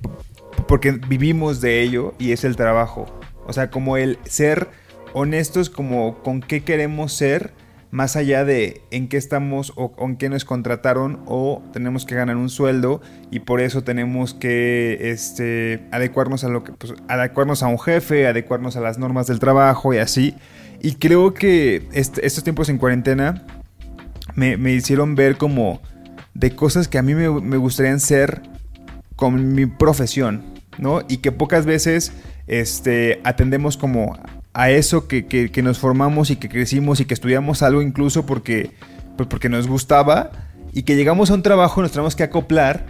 Porque 0.67 0.91
vivimos 0.91 1.61
de 1.61 1.81
ello 1.81 2.13
y 2.19 2.31
es 2.33 2.43
el 2.43 2.55
trabajo. 2.57 3.05
O 3.49 3.53
sea, 3.53 3.69
como 3.69 3.97
el 3.97 4.19
ser 4.25 4.69
honestos 5.13 5.69
como 5.69 6.21
con 6.21 6.39
qué 6.39 6.63
queremos 6.63 7.13
ser, 7.13 7.51
más 7.91 8.15
allá 8.15 8.45
de 8.45 8.81
en 8.91 9.07
qué 9.07 9.17
estamos 9.17 9.73
o, 9.75 9.91
o 9.97 10.05
en 10.05 10.15
qué 10.15 10.29
nos 10.29 10.45
contrataron 10.45 11.21
o 11.25 11.63
tenemos 11.73 12.05
que 12.05 12.13
ganar 12.13 12.37
un 12.37 12.49
sueldo 12.49 13.01
y 13.31 13.39
por 13.39 13.61
eso 13.61 13.83
tenemos 13.83 14.35
que 14.35 15.11
este, 15.11 15.87
adecuarnos 15.91 16.43
a 16.43 16.49
lo 16.49 16.63
que 16.63 16.73
pues, 16.73 16.93
adecuarnos 17.07 17.63
a 17.63 17.67
un 17.67 17.79
jefe, 17.79 18.27
adecuarnos 18.27 18.75
a 18.75 18.81
las 18.81 18.99
normas 18.99 19.25
del 19.27 19.39
trabajo 19.39 19.93
y 19.93 19.97
así. 19.97 20.35
Y 20.81 20.95
creo 20.95 21.33
que 21.33 21.87
estos 21.93 22.43
tiempos 22.43 22.69
en 22.69 22.77
cuarentena 22.77 23.43
me, 24.35 24.71
hicieron 24.71 25.15
ver 25.15 25.37
como 25.37 25.81
de 26.33 26.55
cosas 26.55 26.87
que 26.87 26.99
a 26.99 27.01
mí 27.01 27.15
me, 27.15 27.29
me 27.41 27.57
gustarían 27.57 27.99
ser 27.99 28.43
con 29.15 29.53
mi 29.53 29.65
profesión, 29.65 30.43
¿no? 30.77 31.01
Y 31.09 31.17
que 31.17 31.33
pocas 31.33 31.65
veces 31.65 32.13
este, 32.49 33.21
atendemos 33.23 33.77
como 33.77 34.17
a 34.53 34.69
eso 34.71 35.07
que, 35.07 35.25
que- 35.27 35.51
que 35.51 35.61
nos 35.63 35.79
formamos 35.79 36.31
y 36.31 36.35
que 36.35 36.49
crecimos 36.49 36.99
y 36.99 37.05
que 37.05 37.13
estudiamos 37.13 37.61
algo 37.63 37.81
incluso 37.81 38.25
porque, 38.25 38.71
pues 39.15 39.29
porque 39.29 39.47
nos 39.49 39.67
gustaba 39.67 40.31
y 40.73 40.83
que 40.83 40.95
llegamos 40.95 41.31
a 41.31 41.35
un 41.35 41.43
trabajo 41.43 41.79
y 41.79 41.83
nos 41.83 41.91
tenemos 41.91 42.15
que 42.15 42.23
acoplar 42.23 42.85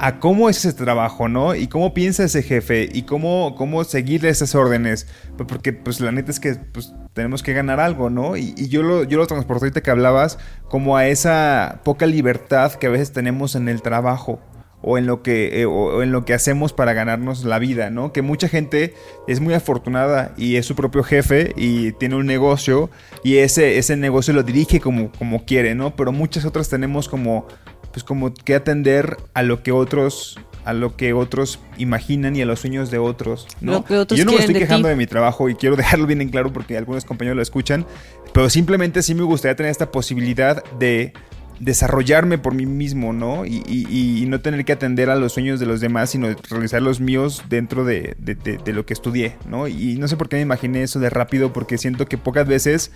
a 0.00 0.20
cómo 0.20 0.48
es 0.48 0.58
ese 0.64 0.72
trabajo, 0.74 1.28
¿no? 1.28 1.56
Y 1.56 1.66
cómo 1.66 1.92
piensa 1.92 2.22
ese 2.22 2.42
jefe 2.44 2.88
y 2.92 3.02
cómo, 3.02 3.56
cómo 3.56 3.82
seguir 3.82 4.24
esas 4.26 4.54
órdenes. 4.54 5.08
Pues 5.36 5.48
porque 5.48 5.72
pues 5.72 5.98
la 6.00 6.12
neta 6.12 6.30
es 6.30 6.38
que 6.38 6.54
pues, 6.54 6.92
tenemos 7.14 7.42
que 7.42 7.52
ganar 7.52 7.80
algo, 7.80 8.08
¿no? 8.08 8.36
Y, 8.36 8.54
yo, 8.68 8.84
lo, 8.84 9.02
yo 9.02 9.18
lo 9.18 9.26
transporté 9.26 9.64
ahorita 9.64 9.80
que 9.82 9.90
hablabas 9.90 10.38
como 10.68 10.96
a 10.96 11.08
esa 11.08 11.80
poca 11.82 12.06
libertad 12.06 12.74
que 12.74 12.86
a 12.86 12.90
veces 12.90 13.12
tenemos 13.12 13.56
en 13.56 13.68
el 13.68 13.82
trabajo 13.82 14.38
o 14.82 14.96
en 14.98 15.06
lo 15.06 15.22
que 15.22 15.60
eh, 15.60 15.66
o- 15.66 16.02
en 16.02 16.12
lo 16.12 16.24
que 16.24 16.34
hacemos 16.34 16.72
para 16.72 16.92
ganarnos 16.92 17.44
la 17.44 17.58
vida, 17.58 17.90
¿no? 17.90 18.12
Que 18.12 18.22
mucha 18.22 18.48
gente 18.48 18.94
es 19.26 19.40
muy 19.40 19.54
afortunada 19.54 20.34
y 20.36 20.56
es 20.56 20.66
su 20.66 20.74
propio 20.76 21.02
jefe 21.02 21.52
y 21.56 21.92
tiene 21.92 22.14
un 22.14 22.26
negocio 22.26 22.88
y 23.24 23.38
ese, 23.38 23.78
ese 23.78 23.96
negocio 23.96 24.32
lo 24.34 24.42
dirige 24.44 24.78
como, 24.80 25.10
como 25.12 25.44
quiere, 25.44 25.74
¿no? 25.74 25.96
Pero 25.96 26.12
muchas 26.12 26.44
otras 26.44 26.68
tenemos 26.68 27.08
como 27.08 27.46
pues 27.92 28.04
como 28.04 28.32
que 28.34 28.54
atender 28.54 29.16
a 29.34 29.42
lo 29.42 29.62
que 29.62 29.72
otros 29.72 30.38
a 30.64 30.74
lo 30.74 30.96
que 30.96 31.14
otros 31.14 31.60
imaginan 31.78 32.36
y 32.36 32.42
a 32.42 32.46
los 32.46 32.60
sueños 32.60 32.90
de 32.90 32.98
otros, 32.98 33.46
¿no? 33.62 33.78
Otros 33.88 34.18
yo 34.18 34.26
no 34.26 34.32
me 34.32 34.38
estoy 34.38 34.52
de 34.52 34.60
quejando 34.60 34.86
ti. 34.88 34.90
de 34.90 34.96
mi 34.96 35.06
trabajo 35.06 35.48
y 35.48 35.54
quiero 35.54 35.76
dejarlo 35.76 36.06
bien 36.06 36.20
en 36.20 36.28
claro 36.28 36.52
porque 36.52 36.76
algunos 36.76 37.04
compañeros 37.06 37.36
lo 37.36 37.42
escuchan, 37.42 37.86
pero 38.34 38.50
simplemente 38.50 39.02
sí 39.02 39.14
me 39.14 39.22
gustaría 39.22 39.56
tener 39.56 39.70
esta 39.72 39.90
posibilidad 39.90 40.62
de 40.78 41.14
desarrollarme 41.60 42.38
por 42.38 42.54
mí 42.54 42.66
mismo, 42.66 43.12
¿no? 43.12 43.44
Y, 43.44 43.62
y- 43.66 44.22
y 44.22 44.26
no 44.26 44.40
tener 44.40 44.64
que 44.64 44.72
atender 44.72 45.10
a 45.10 45.16
los 45.16 45.32
sueños 45.32 45.58
de 45.60 45.66
los 45.66 45.80
demás, 45.80 46.10
sino 46.10 46.28
realizar 46.50 46.82
los 46.82 47.00
míos 47.00 47.44
dentro 47.48 47.84
de, 47.84 48.14
de- 48.18 48.34
de- 48.36 48.58
de 48.58 48.72
lo 48.72 48.86
que 48.86 48.92
estudié, 48.92 49.36
¿no? 49.48 49.66
Y 49.68 49.96
no 49.98 50.08
sé 50.08 50.16
por 50.16 50.28
qué 50.28 50.36
me 50.36 50.42
imaginé 50.42 50.82
eso 50.82 51.00
de 51.00 51.10
rápido, 51.10 51.52
porque 51.52 51.78
siento 51.78 52.06
que 52.06 52.18
pocas 52.18 52.46
veces 52.46 52.92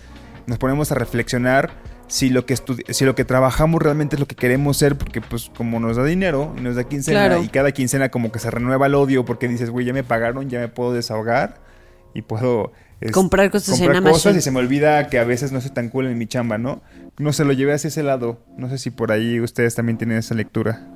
nos 0.47 0.57
ponemos 0.57 0.91
a 0.91 0.95
reflexionar 0.95 1.71
si 2.07 2.29
lo 2.29 2.45
que 2.45 2.55
si 2.89 3.05
lo 3.05 3.15
que 3.15 3.25
trabajamos 3.25 3.81
realmente 3.81 4.15
es 4.17 4.19
lo 4.19 4.27
que 4.27 4.35
queremos 4.35 4.77
ser, 4.77 4.97
porque 4.97 5.21
pues 5.21 5.49
como 5.55 5.79
nos 5.79 5.97
da 5.97 6.03
dinero 6.05 6.53
y 6.57 6.61
nos 6.61 6.75
da 6.75 6.83
quincena 6.83 7.27
Claro. 7.27 7.43
y 7.43 7.47
cada 7.47 7.71
quincena 7.71 8.09
como 8.09 8.31
que 8.31 8.39
se 8.39 8.51
renueva 8.51 8.87
el 8.87 8.95
odio 8.95 9.25
porque 9.25 9.47
dices, 9.47 9.69
güey, 9.69 9.85
ya 9.85 9.93
me 9.93 10.03
pagaron, 10.03 10.49
ya 10.49 10.59
me 10.59 10.67
puedo 10.67 10.93
desahogar 10.93 11.61
y 12.13 12.21
puedo 12.21 12.71
es, 13.03 13.11
Comprar 13.11 13.51
cosas 13.51 13.79
en 13.79 13.95
Amazon. 13.95 14.37
y 14.37 14.41
se 14.41 14.51
me 14.51 14.59
olvida 14.59 15.07
que 15.07 15.19
a 15.19 15.23
veces 15.23 15.51
no 15.51 15.59
soy 15.61 15.71
tan 15.71 15.89
cool 15.89 16.07
en 16.07 16.17
mi 16.17 16.27
chamba, 16.27 16.57
¿no? 16.57 16.81
No 17.17 17.33
se 17.33 17.43
lo 17.43 17.53
llevé 17.53 17.73
hacia 17.73 17.89
ese 17.89 18.03
lado. 18.03 18.39
No 18.57 18.69
sé 18.69 18.77
si 18.77 18.91
por 18.91 19.11
ahí 19.11 19.39
ustedes 19.39 19.75
también 19.75 19.97
tienen 19.97 20.17
esa 20.17 20.35
lectura. 20.35 20.87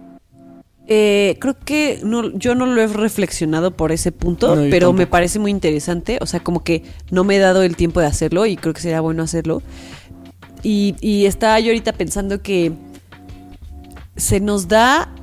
Eh, 0.87 1.35
creo 1.41 1.57
que 1.59 1.99
no, 2.03 2.31
yo 2.31 2.55
no 2.55 2.65
lo 2.65 2.81
he 2.81 2.87
reflexionado 2.87 3.71
por 3.71 3.91
ese 3.91 4.13
punto, 4.13 4.55
No, 4.55 4.69
pero 4.69 4.93
me 4.93 5.05
parece 5.05 5.37
muy 5.37 5.51
interesante. 5.51 6.17
O 6.21 6.25
sea, 6.25 6.39
como 6.39 6.63
que 6.63 6.83
no 7.11 7.23
me 7.25 7.35
he 7.35 7.39
dado 7.39 7.61
el 7.61 7.75
tiempo 7.75 7.99
de 7.99 8.05
hacerlo 8.05 8.45
y 8.45 8.55
creo 8.55 8.73
que 8.73 8.81
sería 8.81 9.01
bueno 9.01 9.23
hacerlo. 9.23 9.61
Y, 10.63 10.95
y 11.01 11.25
estaba 11.25 11.59
yo 11.59 11.67
ahorita 11.67 11.91
pensando 11.93 12.41
que 12.41 12.71
se 14.15 14.39
nos 14.39 14.67
da 14.67 15.13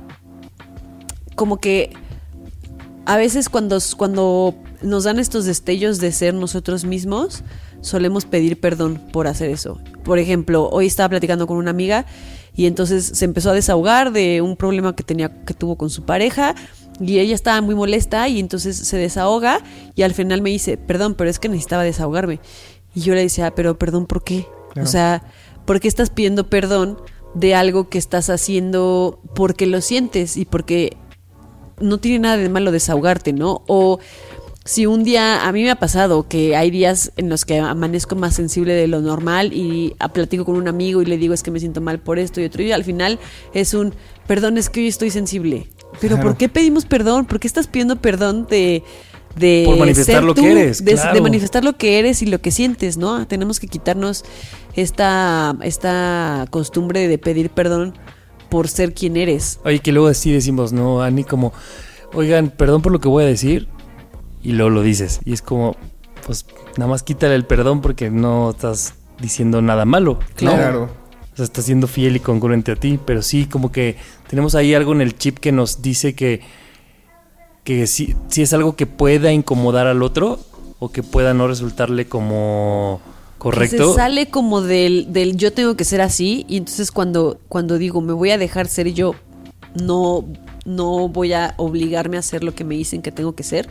como 1.35 1.57
que 1.57 1.91
a 3.05 3.17
veces 3.17 3.49
cuando, 3.49 3.77
cuando 3.97 4.55
nos 4.81 5.03
dan 5.03 5.19
estos 5.19 5.45
destellos 5.45 5.99
de 5.99 6.11
ser 6.11 6.33
nosotros 6.33 6.85
mismos, 6.85 7.43
solemos 7.81 8.25
pedir 8.25 8.59
perdón 8.59 9.01
por 9.11 9.27
hacer 9.27 9.49
eso. 9.49 9.79
Por 10.03 10.19
ejemplo, 10.19 10.69
hoy 10.69 10.87
estaba 10.87 11.09
platicando 11.09 11.47
con 11.47 11.57
una 11.57 11.71
amiga 11.71 12.05
y 12.55 12.65
entonces 12.65 13.05
se 13.05 13.25
empezó 13.25 13.51
a 13.51 13.53
desahogar 13.53 14.11
de 14.11 14.41
un 14.41 14.55
problema 14.55 14.95
que 14.95 15.03
tenía 15.03 15.43
que 15.43 15.53
tuvo 15.53 15.75
con 15.75 15.89
su 15.89 16.03
pareja 16.03 16.55
y 16.99 17.19
ella 17.19 17.35
estaba 17.35 17.61
muy 17.61 17.75
molesta 17.75 18.27
y 18.27 18.39
entonces 18.39 18.77
se 18.77 18.97
desahoga 18.97 19.59
y 19.95 20.03
al 20.03 20.13
final 20.13 20.41
me 20.41 20.49
dice, 20.49 20.77
"Perdón, 20.77 21.15
pero 21.15 21.29
es 21.29 21.39
que 21.39 21.49
necesitaba 21.49 21.83
desahogarme." 21.83 22.39
Y 22.93 23.01
yo 23.01 23.13
le 23.13 23.21
decía, 23.21 23.53
"Pero 23.53 23.77
perdón, 23.77 24.05
¿por 24.05 24.23
qué?" 24.23 24.47
Claro. 24.73 24.87
O 24.87 24.91
sea, 24.91 25.23
¿por 25.65 25.79
qué 25.79 25.87
estás 25.87 26.09
pidiendo 26.09 26.49
perdón 26.49 26.97
de 27.33 27.53
algo 27.53 27.89
que 27.89 27.97
estás 27.97 28.29
haciendo 28.29 29.19
porque 29.35 29.67
lo 29.67 29.81
sientes 29.81 30.37
y 30.37 30.45
porque 30.45 30.97
no 31.79 31.97
tiene 31.97 32.19
nada 32.19 32.37
de 32.37 32.49
malo 32.49 32.71
desahogarte, 32.71 33.33
¿no? 33.33 33.63
O 33.67 33.99
si 34.65 34.87
un 34.87 35.03
día, 35.03 35.47
a 35.47 35.51
mí 35.51 35.61
me 35.61 35.69
ha 35.69 35.75
pasado 35.75 36.27
que 36.27 36.55
hay 36.55 36.71
días 36.71 37.11
en 37.17 37.29
los 37.29 37.45
que 37.45 37.59
amanezco 37.59 38.15
más 38.15 38.33
sensible 38.33 38.73
de 38.73 38.87
lo 38.87 38.99
normal 38.99 39.53
y 39.53 39.95
platico 40.11 40.43
con 40.43 40.55
un 40.55 40.67
amigo 40.67 41.03
y 41.03 41.05
le 41.05 41.19
digo 41.19 41.35
es 41.35 41.43
que 41.43 41.51
me 41.51 41.59
siento 41.59 41.81
mal 41.81 41.99
por 41.99 42.17
esto 42.17 42.41
y 42.41 42.45
otro 42.45 42.63
y 42.63 42.71
al 42.71 42.83
final 42.83 43.19
es 43.53 43.75
un, 43.75 43.93
perdón, 44.25 44.57
es 44.57 44.71
que 44.71 44.79
hoy 44.79 44.87
estoy 44.87 45.11
sensible. 45.11 45.67
Pero 46.01 46.15
Claro. 46.15 46.29
¿por 46.29 46.37
qué 46.37 46.49
pedimos 46.49 46.85
perdón? 46.85 47.25
¿Por 47.25 47.39
qué 47.39 47.45
estás 47.47 47.67
pidiendo 47.67 47.97
perdón 47.97 48.47
de... 48.49 48.81
de 49.35 49.63
Por 49.67 49.77
manifestar 49.77 50.15
ser 50.15 50.23
lo 50.23 50.33
que 50.33 50.41
tú, 50.41 50.47
eres, 50.47 50.83
de, 50.83 50.93
claro. 50.93 51.13
de 51.13 51.21
manifestar 51.21 51.63
lo 51.63 51.77
que 51.77 51.99
eres 51.99 52.23
y 52.23 52.25
lo 52.25 52.41
que 52.41 52.49
sientes, 52.49 52.97
¿no? 52.97 53.27
Tenemos 53.27 53.59
que 53.59 53.67
quitarnos 53.67 54.25
esta, 54.75 55.55
esta 55.61 56.47
costumbre 56.49 57.07
de 57.07 57.19
pedir 57.19 57.51
perdón 57.51 57.93
por 58.49 58.67
ser 58.67 58.95
quien 58.95 59.15
eres. 59.15 59.59
Oye, 59.63 59.77
que 59.77 59.91
luego 59.91 60.07
así 60.07 60.31
decimos, 60.31 60.73
¿no, 60.73 61.03
Ani? 61.03 61.23
Como, 61.23 61.53
oigan, 62.13 62.49
perdón 62.49 62.81
por 62.81 62.91
lo 62.91 62.99
que 62.99 63.07
voy 63.07 63.25
a 63.25 63.27
decir. 63.27 63.67
Y 64.45 64.53
luego 64.53 64.69
lo 64.69 64.81
dices. 64.83 65.19
Y 65.25 65.33
es 65.33 65.41
como, 65.41 65.75
pues 66.25 66.45
nada 66.77 66.89
más 66.89 67.03
quítale 67.03 67.35
el 67.35 67.45
perdón 67.45 67.81
porque 67.81 68.09
no 68.09 68.51
estás 68.51 68.93
diciendo 69.19 69.61
nada 69.61 69.85
malo. 69.85 70.19
¿no? 70.19 70.35
Claro. 70.35 70.83
O 71.33 71.35
sea, 71.35 71.45
estás 71.45 71.65
siendo 71.65 71.87
fiel 71.87 72.15
y 72.15 72.19
congruente 72.19 72.71
a 72.71 72.75
ti. 72.75 72.99
Pero 73.03 73.21
sí, 73.21 73.47
como 73.47 73.71
que 73.71 73.97
tenemos 74.29 74.55
ahí 74.55 74.73
algo 74.73 74.93
en 74.93 75.01
el 75.01 75.17
chip 75.17 75.39
que 75.39 75.51
nos 75.51 75.81
dice 75.81 76.13
que, 76.13 76.41
que 77.63 77.87
sí, 77.87 78.15
sí 78.27 78.43
es 78.43 78.53
algo 78.53 78.75
que 78.75 78.85
pueda 78.85 79.31
incomodar 79.31 79.87
al 79.87 80.03
otro 80.03 80.39
o 80.79 80.89
que 80.89 81.03
pueda 81.03 81.33
no 81.33 81.47
resultarle 81.47 82.07
como 82.07 83.01
correcto. 83.37 83.91
se 83.91 83.95
sale 83.95 84.29
como 84.29 84.61
del, 84.61 85.11
del 85.11 85.37
yo 85.37 85.53
tengo 85.53 85.75
que 85.75 85.83
ser 85.83 86.01
así 86.01 86.45
y 86.47 86.57
entonces 86.57 86.91
cuando, 86.91 87.39
cuando 87.47 87.77
digo 87.77 88.01
me 88.01 88.13
voy 88.13 88.31
a 88.31 88.37
dejar 88.37 88.67
ser 88.67 88.93
yo, 88.93 89.15
no, 89.73 90.25
no 90.65 91.07
voy 91.09 91.33
a 91.33 91.53
obligarme 91.57 92.17
a 92.17 92.19
hacer 92.19 92.43
lo 92.43 92.53
que 92.53 92.63
me 92.63 92.75
dicen 92.75 93.01
que 93.01 93.11
tengo 93.11 93.35
que 93.35 93.43
ser, 93.43 93.69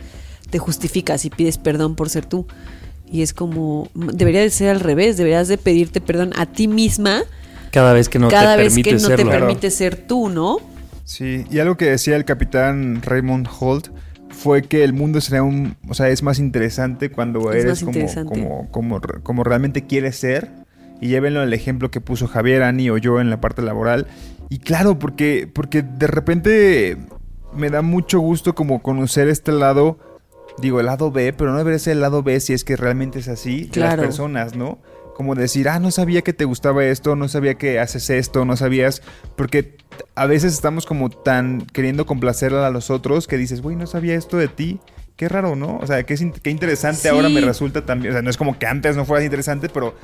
te 0.55 0.59
justificas 0.59 1.25
y 1.25 1.29
pides 1.29 1.57
perdón 1.57 1.95
por 1.97 2.09
ser 2.09 2.25
tú. 2.25 2.47
Y 3.11 3.23
es 3.23 3.33
como, 3.33 3.89
debería 3.93 4.39
de 4.39 4.49
ser 4.49 4.69
al 4.69 4.79
revés, 4.79 5.17
deberías 5.17 5.49
de 5.49 5.57
pedirte 5.57 5.99
perdón 5.99 6.31
a 6.37 6.45
ti 6.45 6.69
misma 6.69 7.23
cada 7.73 7.91
vez 7.91 8.07
que 8.07 8.19
no 8.19 8.29
cada 8.29 8.55
te 8.55 8.63
vez 8.63 8.73
que 8.73 8.83
permite 8.83 9.09
no 9.09 9.15
te 9.17 9.25
permite 9.25 9.69
ser 9.69 9.97
tú, 9.97 10.29
¿no? 10.29 10.59
Sí, 11.03 11.43
y 11.51 11.59
algo 11.59 11.75
que 11.75 11.89
decía 11.89 12.15
el 12.15 12.23
capitán 12.23 13.01
Raymond 13.01 13.49
Holt 13.59 13.89
fue 14.29 14.61
que 14.61 14.85
el 14.85 14.93
mundo 14.93 15.19
sería 15.19 15.43
un, 15.43 15.75
o 15.89 15.93
sea, 15.93 16.07
es 16.07 16.23
más 16.23 16.39
interesante 16.39 17.11
cuando 17.11 17.51
Es 17.51 17.65
eres 17.65 17.79
como, 17.81 17.91
interesante. 17.91 18.29
como, 18.29 18.71
como, 18.71 19.01
como 19.23 19.43
realmente 19.43 19.85
quieres 19.85 20.15
ser. 20.15 20.49
Y 21.01 21.09
llévenlo 21.09 21.43
el 21.43 21.51
ejemplo 21.51 21.91
que 21.91 21.99
puso 21.99 22.27
Javier, 22.27 22.63
Ani 22.63 22.89
o 22.89 22.97
yo 22.97 23.19
en 23.19 23.29
la 23.29 23.41
parte 23.41 23.61
laboral. 23.61 24.07
Y 24.47 24.59
claro, 24.59 24.97
porque, 24.97 25.49
porque 25.53 25.81
de 25.81 26.07
repente 26.07 26.97
me 27.55 27.69
da 27.69 27.81
mucho 27.81 28.19
gusto 28.19 28.55
como 28.55 28.81
conocer 28.81 29.27
este 29.27 29.51
lado, 29.51 29.97
digo, 30.57 30.79
el 30.79 30.85
lado 30.87 31.11
B, 31.11 31.33
pero 31.33 31.51
no 31.51 31.57
debería 31.57 31.79
ser 31.79 31.93
el 31.93 32.01
lado 32.01 32.23
B 32.23 32.39
si 32.39 32.53
es 32.53 32.63
que 32.63 32.75
realmente 32.75 33.19
es 33.19 33.27
así 33.27 33.63
de 33.63 33.69
Claro. 33.69 33.97
las 33.97 34.05
personas, 34.07 34.55
¿no? 34.55 34.79
Como 35.15 35.33
decir, 35.35 35.69
ah, 35.69 35.79
no 35.79 35.91
sabía 35.91 36.21
que 36.23 36.33
te 36.33 36.43
gustaba 36.45 36.83
esto, 36.85 37.15
no 37.15 37.27
sabía 37.29 37.55
que 37.55 37.79
haces 37.79 38.09
esto, 38.09 38.43
no 38.45 38.57
sabías, 38.57 39.01
porque 39.37 39.77
a 40.15 40.25
veces 40.25 40.53
estamos 40.53 40.85
como 40.85 41.09
tan 41.09 41.61
queriendo 41.67 42.05
complacer 42.05 42.53
a 42.53 42.69
los 42.69 42.89
otros 42.89 43.25
que 43.27 43.37
dices, 43.37 43.61
güey, 43.61 43.75
no 43.77 43.87
sabía 43.87 44.15
esto 44.15 44.37
de 44.37 44.47
ti. 44.49 44.79
qué 45.15 45.29
raro, 45.29 45.55
¿no? 45.55 45.77
O 45.77 45.87
sea, 45.87 46.03
qué, 46.03 46.15
qué 46.43 46.49
interesante 46.49 47.03
Sí. 47.03 47.07
ahora 47.07 47.29
me 47.29 47.39
resulta 47.39 47.85
también. 47.85 48.11
O 48.11 48.15
sea, 48.15 48.21
no 48.21 48.29
es 48.29 48.35
como 48.35 48.59
que 48.59 48.67
antes 48.67 48.97
no 48.97 49.05
fuera 49.05 49.23
interesante, 49.23 49.69
pero 49.69 49.95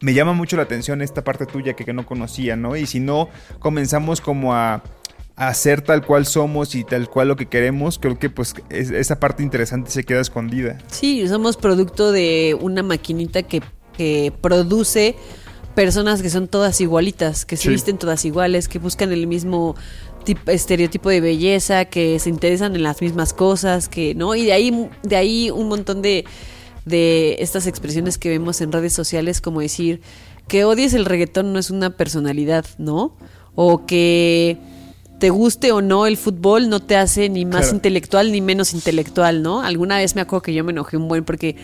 me 0.00 0.14
llama 0.14 0.32
mucho 0.32 0.56
la 0.56 0.64
atención 0.64 1.00
esta 1.00 1.22
parte 1.22 1.46
tuya 1.46 1.74
que, 1.74 1.84
que 1.84 1.92
no 1.92 2.04
conocía, 2.04 2.56
¿no? 2.56 2.74
Y 2.74 2.86
si 2.86 2.98
no 2.98 3.28
comenzamos 3.60 4.20
como 4.20 4.54
a, 4.54 4.82
a 5.38 5.54
ser 5.54 5.82
tal 5.82 6.04
cual 6.04 6.26
somos 6.26 6.74
y 6.74 6.82
tal 6.84 7.08
cual 7.08 7.28
lo 7.28 7.36
que 7.36 7.46
queremos, 7.46 7.98
creo 7.98 8.18
que 8.18 8.28
pues 8.28 8.54
es- 8.70 8.90
esa 8.90 9.20
parte 9.20 9.42
interesante 9.42 9.90
se 9.90 10.02
queda 10.04 10.20
escondida. 10.20 10.78
Sí, 10.88 11.26
somos 11.28 11.56
producto 11.56 12.10
de 12.12 12.56
una 12.60 12.82
maquinita 12.82 13.42
que, 13.44 13.62
que 13.96 14.32
produce 14.40 15.14
personas 15.76 16.22
que 16.22 16.30
son 16.30 16.48
todas 16.48 16.80
igualitas, 16.80 17.44
que 17.46 17.56
se 17.56 17.64
Sí. 17.64 17.68
visten 17.68 17.98
todas 17.98 18.24
iguales, 18.24 18.66
que 18.68 18.80
buscan 18.80 19.12
el 19.12 19.28
mismo 19.28 19.76
tip- 20.24 20.48
estereotipo 20.48 21.08
de 21.08 21.20
belleza, 21.20 21.84
que 21.84 22.18
se 22.18 22.30
interesan 22.30 22.74
en 22.74 22.82
las 22.82 23.00
mismas 23.00 23.32
cosas, 23.32 23.88
que 23.88 24.14
no 24.16 24.34
y 24.34 24.44
de 24.44 24.52
ahí 24.52 24.88
de 25.04 25.16
ahí 25.16 25.50
un 25.50 25.68
montón 25.68 26.02
de 26.02 26.24
de 26.84 27.36
estas 27.40 27.66
expresiones 27.66 28.16
que 28.18 28.30
vemos 28.30 28.60
en 28.62 28.72
redes 28.72 28.92
sociales 28.94 29.40
como 29.42 29.60
decir 29.60 30.00
que 30.48 30.64
odies 30.64 30.94
el 30.94 31.04
reggaetón 31.04 31.52
no 31.52 31.58
es 31.58 31.70
una 31.70 31.90
personalidad, 31.90 32.64
¿no? 32.78 33.14
O 33.54 33.84
que 33.86 34.56
te 35.18 35.30
guste 35.30 35.72
o 35.72 35.80
no 35.82 36.06
el 36.06 36.16
fútbol 36.16 36.68
no 36.68 36.80
te 36.80 36.96
hace 36.96 37.28
ni 37.28 37.44
más 37.44 37.62
Claro. 37.62 37.76
intelectual 37.76 38.32
ni 38.32 38.40
menos 38.40 38.72
intelectual, 38.74 39.42
¿no? 39.42 39.62
Alguna 39.62 39.98
vez 39.98 40.14
me 40.14 40.20
acuerdo 40.20 40.42
que 40.42 40.54
yo 40.54 40.62
me 40.64 40.72
enojé 40.72 40.96
un 40.96 41.08
buen 41.08 41.24
porque 41.24 41.56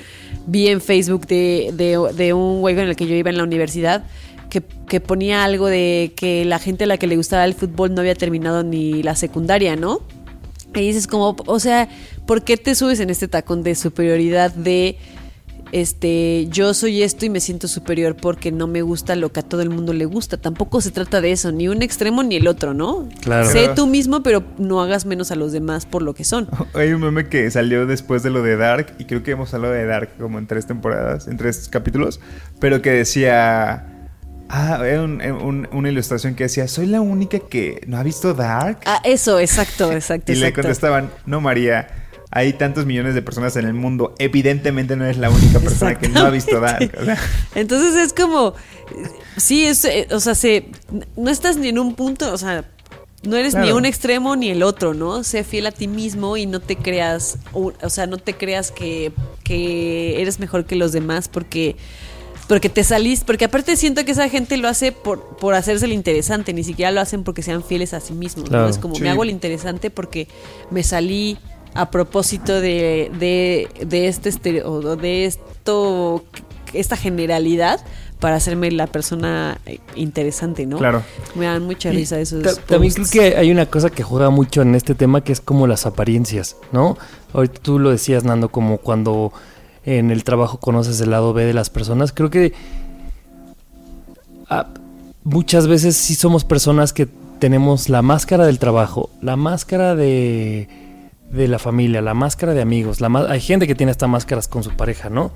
vi 0.47 0.69
en 0.69 0.81
Facebook 0.81 1.27
de, 1.27 1.71
de, 1.75 1.99
de 2.17 2.33
un 2.33 2.61
güey 2.61 2.75
con 2.75 2.85
el 2.89 2.97
que 2.97 3.07
yo 3.07 3.15
iba 3.15 3.31
en 3.31 3.37
la 3.37 3.45
universidad 3.45 4.05
que, 4.51 4.63
que 4.89 5.01
ponía 5.01 5.45
algo 5.45 5.67
de 5.69 6.13
que 6.17 6.45
la 6.45 6.59
gente 6.59 6.85
a 6.85 6.87
la 6.87 6.97
que 6.99 7.07
le 7.07 7.17
gustaba 7.17 7.45
el 7.45 7.55
fútbol 7.55 7.95
no 7.95 8.01
había 8.01 8.15
terminado 8.15 8.63
ni 8.63 9.03
la 9.03 9.15
secundaria, 9.17 9.77
¿no? 9.77 10.01
Y 10.75 10.81
dices 10.81 11.07
como, 11.07 11.37
o 11.47 11.61
sea, 11.61 11.89
¿por 12.27 12.43
qué 12.43 12.57
te 12.57 12.75
subes 12.75 12.99
en 13.01 13.09
este 13.11 13.29
tacón 13.29 13.63
de 13.63 13.75
superioridad 13.77 14.53
de 14.53 14.97
este 15.73 16.47
yo 16.51 16.73
soy 16.75 17.03
esto 17.03 17.25
y 17.27 17.31
me 17.31 17.41
siento 17.41 17.69
superior 17.69 18.17
porque 18.17 18.53
no 18.53 18.67
me 18.67 18.83
gusta 18.83 19.17
lo 19.17 19.33
que 19.33 19.41
a 19.41 19.43
todo 19.43 19.61
el 19.63 19.71
mundo 19.71 19.93
le 19.93 20.05
gusta? 20.05 20.37
Tampoco 20.37 20.81
se 20.81 20.91
trata 20.91 21.21
de 21.21 21.33
eso, 21.33 21.51
ni 21.53 21.69
un 21.69 21.83
extremo 21.83 22.23
ni 22.23 22.37
el 22.37 22.47
otro, 22.47 22.75
¿no? 22.75 23.09
Claro. 23.23 23.49
Sé 23.49 23.71
tú 23.75 23.87
mismo, 23.87 24.23
pero 24.23 24.45
no 24.59 24.81
hagas 24.83 25.07
menos 25.07 25.31
a 25.31 25.37
los 25.37 25.53
demás 25.53 25.87
por 25.87 26.03
lo 26.03 26.15
que 26.15 26.25
son. 26.25 26.49
Hay 26.75 26.93
un 26.93 27.01
meme 27.01 27.29
que 27.29 27.51
salió 27.51 27.87
después 27.87 28.23
de 28.23 28.31
lo 28.31 28.43
de 28.43 28.57
Dark, 28.57 28.95
y 28.99 29.05
creo 29.05 29.23
que 29.23 29.33
hemos 29.33 29.53
hablado 29.55 29.75
de 29.75 29.85
Dark 29.87 30.11
como 30.19 30.39
en 30.39 30.47
tres 30.47 30.67
temporadas, 30.67 31.27
en 31.29 31.37
tres 31.37 31.69
capítulos, 31.71 32.21
pero 32.61 32.81
que 32.83 32.91
decía... 32.91 33.91
Ah, 34.51 34.79
era 34.87 35.03
un- 35.03 35.23
un- 35.23 35.69
una 35.73 35.89
ilustración 35.89 36.35
que 36.35 36.45
decía, 36.45 36.69
soy 36.69 36.85
la 36.87 37.01
única 37.01 37.39
que 37.39 37.83
no 37.89 37.97
ha 37.97 38.03
visto 38.03 38.35
Dark. 38.35 38.79
Ah, 38.85 39.01
eso, 39.03 39.41
exacto, 39.41 39.91
exacto, 39.93 40.33
y 40.33 40.37
le 40.37 40.53
contestaban, 40.53 41.11
no 41.25 41.41
María, 41.41 41.89
hay 42.37 42.53
tantos 42.53 42.85
millones 42.85 43.15
de 43.15 43.23
personas 43.23 43.55
en 43.57 43.65
el 43.65 43.75
mundo, 43.75 44.15
evidentemente 44.19 44.97
no 44.97 45.05
eres 45.05 45.19
la 45.19 45.31
única 45.31 45.61
persona 45.61 45.97
que 45.99 46.09
no 46.09 46.21
ha 46.21 46.31
visto 46.31 46.59
Dark. 46.61 46.93
O 47.01 47.05
sea, 47.05 47.17
Entonces 47.55 47.95
es 47.95 48.13
como, 48.13 48.55
sí, 49.37 49.65
es, 49.67 49.85
eh, 49.85 50.09
o 50.11 50.19
sea, 50.21 50.35
se, 50.35 50.67
no 51.17 51.31
estás 51.31 51.57
ni 51.57 51.69
en 51.69 51.79
un 51.79 51.95
punto, 51.95 52.33
o 52.33 52.37
sea, 52.37 52.65
no 53.23 53.37
eres 53.37 53.55
ni 53.55 53.71
un 53.73 53.87
extremo 53.87 54.37
ni 54.37 54.51
el 54.51 54.63
otro, 54.63 54.93
¿no? 54.93 55.25
Sé 55.25 55.45
fiel 55.45 55.67
a 55.67 55.73
ti 55.73 55.89
mismo 55.89 56.37
y 56.37 56.45
no 56.45 56.61
te 56.61 56.77
creas, 56.77 57.39
o 57.53 57.73
sea, 57.89 58.07
no 58.07 58.19
te 58.19 58.35
creas 58.35 58.71
que, 58.71 59.13
que 59.45 60.21
eres 60.21 60.41
mejor 60.41 60.67
que 60.67 60.77
los 60.77 60.93
demás 60.93 61.29
porque 61.29 61.77
porque 62.47 62.69
te 62.69 62.85
salís, 62.85 63.25
porque 63.25 63.47
aparte 63.47 63.75
siento 63.75 64.05
que 64.05 64.13
esa 64.13 64.29
gente 64.29 64.59
lo 64.59 64.69
hace 64.69 64.93
por, 64.93 65.39
por 65.39 65.55
hacerse 65.55 65.87
el 65.87 65.95
interesante, 65.95 66.53
ni 66.53 66.63
siquiera 66.63 66.91
lo 66.91 67.01
hacen 67.01 67.25
porque 67.25 67.41
sean 67.41 67.65
fieles 67.65 67.95
a 67.95 68.01
sí 68.01 68.13
mismos, 68.13 68.51
Claro. 68.51 68.65
¿no? 68.65 68.69
Es 68.71 68.77
como 68.77 68.97
Sí. 68.97 69.03
me 69.03 69.09
hago 69.09 69.23
el 69.23 69.31
interesante 69.31 69.89
porque 69.89 70.29
me 70.71 70.83
salí 70.83 71.39
a 71.75 71.91
propósito 71.91 72.61
de, 72.61 73.11
de, 73.19 73.69
de 73.87 74.09
este 74.09 74.31
estereo- 74.31 74.67
o 74.67 74.97
de 74.97 75.25
esto, 75.27 76.25
esta 76.73 76.97
generalidad 76.97 77.85
para 78.21 78.37
hacerme 78.37 78.71
la 78.71 78.87
persona 78.87 79.59
eh, 79.67 79.81
interesante, 79.97 80.65
¿no? 80.67 80.79
Claro. 80.79 81.03
Me 81.35 81.45
dan 81.47 81.65
mucha 81.65 81.91
risa 81.91 82.19
esos 82.19 82.43
ta- 82.43 82.55
También 82.63 82.93
creo 82.95 83.07
que 83.11 83.37
hay 83.37 83.51
una 83.51 83.67
cosa 83.67 83.91
que 83.91 84.03
juega 84.03 84.31
mucho 84.31 84.63
en 84.63 84.75
este 84.75 84.95
tema 84.95 85.23
que 85.23 85.33
es 85.33 85.41
como 85.41 85.67
las 85.67 85.85
apariencias, 85.85 86.57
¿no? 86.73 86.97
Ahorita 87.33 87.61
tú 87.61 87.79
lo 87.79 87.91
decías, 87.91 88.25
Nando, 88.25 88.49
como 88.51 88.79
cuando 88.79 89.33
en 89.85 90.11
el 90.11 90.25
trabajo 90.25 90.59
conoces 90.59 91.01
el 91.01 91.11
lado 91.11 91.33
B 91.35 91.45
de 91.45 91.53
las 91.53 91.69
personas. 91.69 92.13
Creo 92.13 92.31
que 92.31 92.55
ah, 94.49 94.69
muchas 95.25 95.67
veces 95.67 95.97
sí 95.97 96.15
somos 96.15 96.45
personas 96.45 96.93
que 96.93 97.09
tenemos 97.39 97.89
la 97.89 98.01
máscara 98.01 98.47
del 98.47 98.59
trabajo, 98.59 99.11
la 99.21 99.37
máscara 99.37 99.95
de, 99.95 100.69
de 101.31 101.49
la 101.49 101.59
familia, 101.59 102.01
la 102.03 102.15
máscara 102.15 102.55
de 102.55 102.63
amigos. 102.63 103.01
La 103.01 103.09
hay 103.29 103.41
gente 103.41 103.67
que 103.67 103.75
tiene 103.75 103.93
estas 103.93 104.09
máscaras 104.09 104.49
con 104.49 104.63
su 104.63 104.71
pareja, 104.71 105.11
¿no? 105.11 105.33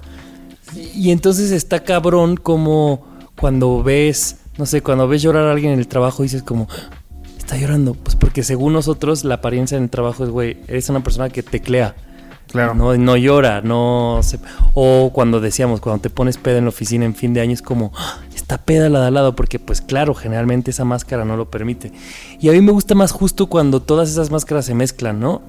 Y 0.94 1.10
entonces 1.10 1.50
está 1.50 1.82
cabrón 1.82 2.36
como 2.36 3.06
cuando 3.38 3.82
ves, 3.82 4.38
no 4.58 4.66
sé, 4.66 4.82
cuando 4.82 5.08
ves 5.08 5.22
llorar 5.22 5.46
a 5.46 5.52
alguien 5.52 5.72
en 5.72 5.78
el 5.78 5.88
trabajo 5.88 6.22
dices 6.22 6.42
como, 6.42 6.68
"Ah, 6.70 6.90
está 7.38 7.56
llorando. 7.56 7.94
Pues 7.94 8.16
porque 8.16 8.42
según 8.42 8.74
nosotros 8.74 9.24
la 9.24 9.36
apariencia 9.36 9.76
en 9.76 9.84
el 9.84 9.90
trabajo 9.90 10.24
es, 10.24 10.30
güey, 10.30 10.58
eres 10.68 10.88
una 10.90 11.02
persona 11.02 11.30
que 11.30 11.42
teclea. 11.42 11.94
Claro. 12.48 12.74
No, 12.74 12.96
no 12.96 13.16
llora, 13.16 13.60
no 13.60 14.20
se... 14.22 14.38
O 14.72 15.10
cuando 15.12 15.38
decíamos, 15.38 15.80
cuando 15.80 16.00
te 16.00 16.08
pones 16.08 16.38
peda 16.38 16.56
en 16.58 16.64
la 16.64 16.70
oficina 16.70 17.04
en 17.04 17.14
fin 17.14 17.34
de 17.34 17.42
año 17.42 17.52
es 17.52 17.60
como, 17.60 17.92
"Ah, 17.94 18.20
está 18.34 18.56
peda 18.58 18.88
la 18.88 19.00
de 19.02 19.06
al 19.08 19.14
lado, 19.14 19.36
porque 19.36 19.58
pues 19.58 19.82
claro, 19.82 20.14
generalmente 20.14 20.70
esa 20.70 20.84
máscara 20.84 21.24
no 21.26 21.36
lo 21.36 21.50
permite. 21.50 21.92
Y 22.40 22.48
a 22.48 22.52
mí 22.52 22.60
me 22.62 22.72
gusta 22.72 22.94
más 22.94 23.12
justo 23.12 23.48
cuando 23.48 23.82
todas 23.82 24.08
esas 24.10 24.30
máscaras 24.30 24.64
se 24.64 24.74
mezclan, 24.74 25.20
¿no? 25.20 25.42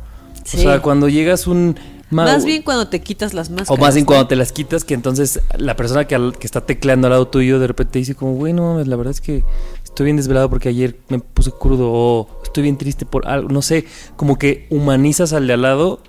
Sí. 0.49 0.57
O 0.59 0.62
sea, 0.62 0.81
cuando 0.81 1.07
llegas 1.09 1.47
un... 1.47 1.77
Más 2.12 2.43
bien 2.43 2.63
cuando 2.63 2.88
te 2.88 3.01
quitas 3.01 3.35
las 3.35 3.51
máscaras. 3.51 3.69
o 3.69 3.77
más 3.77 3.93
bien 3.93 4.03
¿no? 4.03 4.07
cuando 4.07 4.27
te 4.27 4.35
las 4.35 4.51
quitas, 4.51 4.83
que 4.83 4.95
entonces 4.95 5.41
la 5.55 5.75
persona 5.75 6.05
que, 6.07 6.15
al- 6.15 6.35
que 6.39 6.47
está 6.47 6.65
tecleando 6.65 7.05
al 7.05 7.12
lado 7.12 7.27
tuyo 7.27 7.59
de 7.59 7.67
repente 7.67 7.99
dice 7.99 8.15
como, 8.15 8.33
güey, 8.33 8.51
no 8.51 8.63
mames, 8.73 8.88
la 8.88 8.95
verdad 8.95 9.12
es 9.12 9.21
que 9.21 9.43
estoy 9.83 10.05
bien 10.05 10.17
desvelado 10.17 10.49
porque 10.49 10.69
ayer 10.69 10.97
me 11.09 11.19
puse 11.19 11.51
crudo 11.51 11.91
o 11.91 12.27
estoy 12.43 12.63
bien 12.63 12.79
triste 12.79 13.05
por 13.05 13.27
algo, 13.27 13.49
no 13.49 13.62
sé, 13.62 13.85
como 14.15 14.39
que 14.39 14.65
humanizas 14.71 15.33
al 15.33 15.45
de 15.45 15.53
al 15.53 15.62
lado 15.62 15.99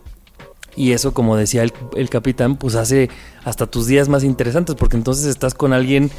y 0.75 0.93
eso, 0.93 1.13
como 1.13 1.37
decía 1.37 1.63
el, 1.65 1.73
el 1.95 2.09
capitán, 2.09 2.57
pues 2.57 2.77
hace 2.77 3.11
hasta 3.45 3.67
tus 3.67 3.87
días 3.87 4.09
más 4.09 4.25
interesantes 4.25 4.77
porque 4.77 4.97
entonces 4.97 5.27
estás 5.27 5.53
con 5.53 5.75
alguien 5.75 6.11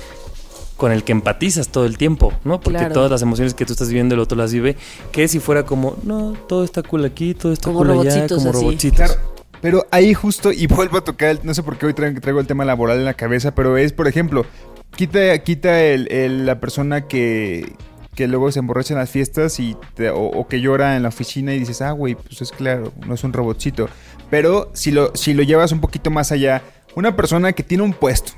con 0.81 0.91
el 0.91 1.03
que 1.03 1.11
empatizas 1.11 1.67
todo 1.67 1.85
el 1.85 1.95
tiempo, 1.99 2.33
¿no? 2.43 2.59
Porque 2.59 2.79
Claro. 2.79 2.93
todas 2.95 3.11
las 3.11 3.21
emociones 3.21 3.53
que 3.53 3.65
tú 3.67 3.73
estás 3.73 3.87
viviendo 3.89 4.15
el 4.15 4.19
otro 4.19 4.35
las 4.35 4.51
vive, 4.51 4.77
que 5.11 5.27
si 5.27 5.39
fuera 5.39 5.63
como, 5.63 5.95
no, 6.01 6.33
todo 6.47 6.63
está 6.63 6.81
cool 6.81 7.05
aquí, 7.05 7.35
todo 7.35 7.53
está 7.53 7.65
Como 7.71 7.81
cool 7.85 7.91
allá, 8.07 8.27
como 8.27 8.49
así. 8.49 8.89
Claro. 8.89 9.13
Pero 9.61 9.85
ahí 9.91 10.15
justo, 10.15 10.51
y 10.51 10.65
vuelvo 10.65 10.97
a 10.97 11.03
tocar, 11.03 11.29
el- 11.29 11.39
no 11.43 11.53
sé 11.53 11.61
por 11.61 11.77
qué 11.77 11.85
hoy 11.85 11.93
traigo, 11.93 12.19
traigo 12.19 12.39
el 12.39 12.47
tema 12.47 12.65
laboral 12.65 12.97
en 12.97 13.05
la 13.05 13.13
cabeza, 13.13 13.53
pero 13.53 13.77
es, 13.77 13.93
por 13.93 14.07
ejemplo, 14.07 14.43
quita, 14.95 15.37
quita 15.43 15.83
el, 15.83 16.11
el- 16.11 16.47
la 16.47 16.59
persona 16.59 17.07
que, 17.07 17.73
que 18.15 18.27
luego 18.27 18.51
se 18.51 18.57
emborracha 18.57 18.95
en 18.95 18.99
las 19.01 19.11
fiestas 19.11 19.59
y 19.59 19.77
te- 19.93 20.09
o, 20.09 20.19
o 20.23 20.47
que 20.47 20.61
llora 20.61 20.95
en 20.95 21.03
la 21.03 21.09
oficina 21.09 21.53
y 21.53 21.59
dices, 21.59 21.83
ah, 21.83 21.91
güey, 21.91 22.15
pues 22.15 22.41
es 22.41 22.51
claro, 22.51 22.91
no 23.05 23.13
es 23.13 23.23
un 23.23 23.33
robotcito. 23.33 23.87
Pero 24.31 24.71
si 24.73 24.89
lo, 24.89 25.15
si 25.15 25.35
lo 25.35 25.43
llevas 25.43 25.71
un 25.73 25.79
poquito 25.79 26.09
más 26.09 26.31
allá, 26.31 26.63
una 26.95 27.15
persona 27.15 27.53
que 27.53 27.61
tiene 27.61 27.83
un 27.83 27.93
puesto, 27.93 28.31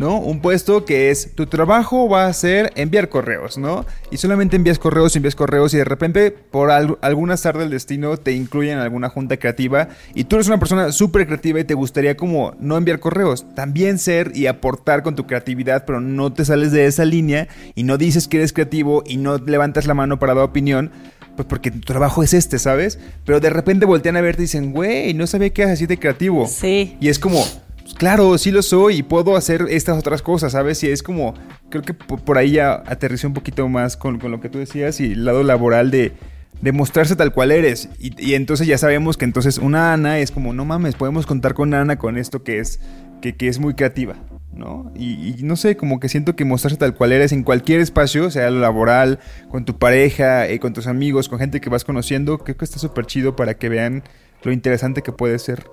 ¿no? 0.00 0.18
Un 0.18 0.40
puesto 0.40 0.84
que 0.86 1.10
es 1.10 1.34
tu 1.34 1.46
trabajo 1.46 2.08
va 2.08 2.24
a 2.26 2.32
ser 2.32 2.72
enviar 2.74 3.10
correos, 3.10 3.58
¿no? 3.58 3.84
Y 4.10 4.16
solamente 4.16 4.56
envías 4.56 4.78
correos, 4.78 5.14
envías 5.14 5.34
correos 5.36 5.74
y 5.74 5.76
de 5.76 5.84
repente 5.84 6.30
por 6.32 6.70
al- 6.70 6.96
algún 7.02 7.30
azar 7.30 7.58
del 7.58 7.68
destino 7.68 8.16
te 8.16 8.32
incluyen 8.32 8.78
en 8.78 8.78
alguna 8.80 9.10
junta 9.10 9.36
creativa 9.36 9.90
y 10.14 10.24
tú 10.24 10.36
eres 10.36 10.48
una 10.48 10.58
persona 10.58 10.90
súper 10.90 11.26
creativa 11.26 11.60
y 11.60 11.64
te 11.64 11.74
gustaría 11.74 12.16
como 12.16 12.54
no 12.58 12.78
enviar 12.78 12.98
correos, 12.98 13.44
también 13.54 13.98
ser 13.98 14.32
y 14.34 14.46
aportar 14.46 15.02
con 15.02 15.14
tu 15.14 15.26
creatividad, 15.26 15.84
pero 15.84 16.00
no 16.00 16.32
te 16.32 16.44
sales 16.46 16.72
de 16.72 16.86
esa 16.86 17.04
línea 17.04 17.46
y 17.74 17.82
no 17.82 17.98
dices 17.98 18.26
que 18.26 18.38
eres 18.38 18.54
creativo 18.54 19.04
y 19.06 19.18
no 19.18 19.36
levantas 19.36 19.86
la 19.86 19.92
mano 19.94 20.18
para 20.18 20.32
dar 20.34 20.44
opinión. 20.44 20.90
Pues 21.36 21.46
porque 21.46 21.70
tu 21.70 21.80
trabajo 21.80 22.22
es 22.22 22.34
este, 22.34 22.58
¿sabes? 22.58 22.98
Pero 23.24 23.38
de 23.40 23.50
repente 23.50 23.86
voltean 23.86 24.16
a 24.16 24.20
verte 24.20 24.42
y 24.42 24.44
dicen, 24.44 24.72
güey, 24.72 25.14
no 25.14 25.26
sabía 25.26 25.50
que 25.50 25.62
eras 25.62 25.74
así 25.74 25.86
de 25.86 25.96
creativo. 25.98 26.46
Sí. 26.48 26.96
Y 27.00 27.08
es 27.08 27.18
como, 27.18 27.42
pues, 27.90 27.98
claro, 27.98 28.36
sí 28.38 28.50
lo 28.50 28.62
soy 28.62 28.96
y 28.98 29.02
puedo 29.02 29.36
hacer 29.36 29.66
estas 29.68 29.98
otras 29.98 30.22
cosas, 30.22 30.52
¿sabes? 30.52 30.82
Y 30.84 30.88
es 30.88 31.02
como, 31.02 31.34
creo 31.68 31.82
que 31.82 31.94
po- 31.94 32.16
por 32.18 32.38
ahí 32.38 32.52
ya 32.52 32.82
aterricé 32.86 33.26
un 33.26 33.34
poquito 33.34 33.68
más 33.68 33.96
con, 33.96 34.18
con 34.18 34.30
lo 34.30 34.40
que 34.40 34.48
tú 34.48 34.58
decías 34.58 35.00
y 35.00 35.12
el 35.12 35.24
lado 35.24 35.42
laboral 35.42 35.90
de, 35.90 36.12
de 36.60 36.72
mostrarse 36.72 37.16
tal 37.16 37.32
cual 37.32 37.52
eres. 37.52 37.88
Y, 37.98 38.12
y 38.24 38.34
entonces 38.34 38.66
ya 38.66 38.78
sabemos 38.78 39.16
que 39.16 39.24
entonces 39.24 39.58
una 39.58 39.92
Ana 39.92 40.18
es 40.18 40.30
como, 40.30 40.52
no 40.52 40.64
mames, 40.64 40.94
podemos 40.94 41.26
contar 41.26 41.54
con 41.54 41.74
Ana 41.74 41.96
con 41.96 42.16
esto 42.16 42.42
que 42.42 42.58
es, 42.58 42.80
que, 43.20 43.34
que 43.36 43.48
es 43.48 43.58
muy 43.58 43.74
creativa, 43.74 44.16
¿no? 44.52 44.90
Y, 44.94 45.34
y 45.38 45.42
no 45.42 45.56
sé, 45.56 45.76
como 45.76 46.00
que 46.00 46.08
siento 46.08 46.36
que 46.36 46.44
mostrarse 46.44 46.78
tal 46.78 46.94
cual 46.94 47.12
eres 47.12 47.32
en 47.32 47.42
cualquier 47.42 47.80
espacio, 47.80 48.30
sea 48.30 48.50
lo 48.50 48.60
laboral, 48.60 49.18
con 49.50 49.64
tu 49.64 49.78
pareja, 49.78 50.48
eh, 50.48 50.58
con 50.58 50.72
tus 50.72 50.86
amigos, 50.86 51.28
con 51.28 51.38
gente 51.38 51.60
que 51.60 51.70
vas 51.70 51.84
conociendo, 51.84 52.38
creo 52.38 52.56
que 52.56 52.64
está 52.64 52.78
súper 52.78 53.06
chido 53.06 53.36
para 53.36 53.54
que 53.54 53.68
vean 53.68 54.02
lo 54.42 54.52
interesante 54.52 55.02
que 55.02 55.12
puede 55.12 55.38
ser 55.38 55.66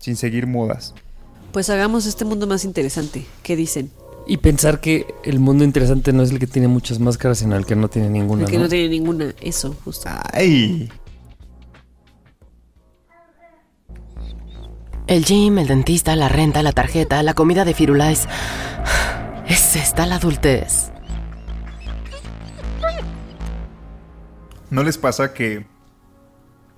sin 0.00 0.16
seguir 0.16 0.46
modas. 0.46 0.94
Pues 1.54 1.70
hagamos 1.70 2.04
este 2.06 2.24
mundo 2.24 2.48
más 2.48 2.64
interesante. 2.64 3.24
¿Qué 3.44 3.54
dicen? 3.54 3.92
Y 4.26 4.38
pensar 4.38 4.80
que 4.80 5.06
el 5.22 5.38
mundo 5.38 5.62
interesante 5.62 6.12
no 6.12 6.24
es 6.24 6.32
el 6.32 6.40
que 6.40 6.48
tiene 6.48 6.66
muchas 6.66 6.98
máscaras, 6.98 7.38
sino 7.38 7.54
el 7.54 7.64
que 7.64 7.76
no 7.76 7.88
tiene 7.88 8.10
ninguna. 8.10 8.42
El 8.42 8.50
que 8.50 8.56
¿no? 8.56 8.64
no 8.64 8.68
tiene 8.68 8.88
ninguna. 8.88 9.32
Eso, 9.40 9.72
justo. 9.84 10.10
¡Ay! 10.32 10.90
El 15.06 15.24
gym, 15.24 15.58
el 15.58 15.68
dentista, 15.68 16.16
la 16.16 16.28
renta, 16.28 16.60
la 16.64 16.72
tarjeta, 16.72 17.22
la 17.22 17.34
comida 17.34 17.64
de 17.64 17.72
Firulais. 17.72 18.26
Es 19.46 19.76
esta 19.76 20.06
la 20.06 20.16
adultez. 20.16 20.90
¿No 24.70 24.82
les 24.82 24.98
pasa 24.98 25.32
que 25.32 25.66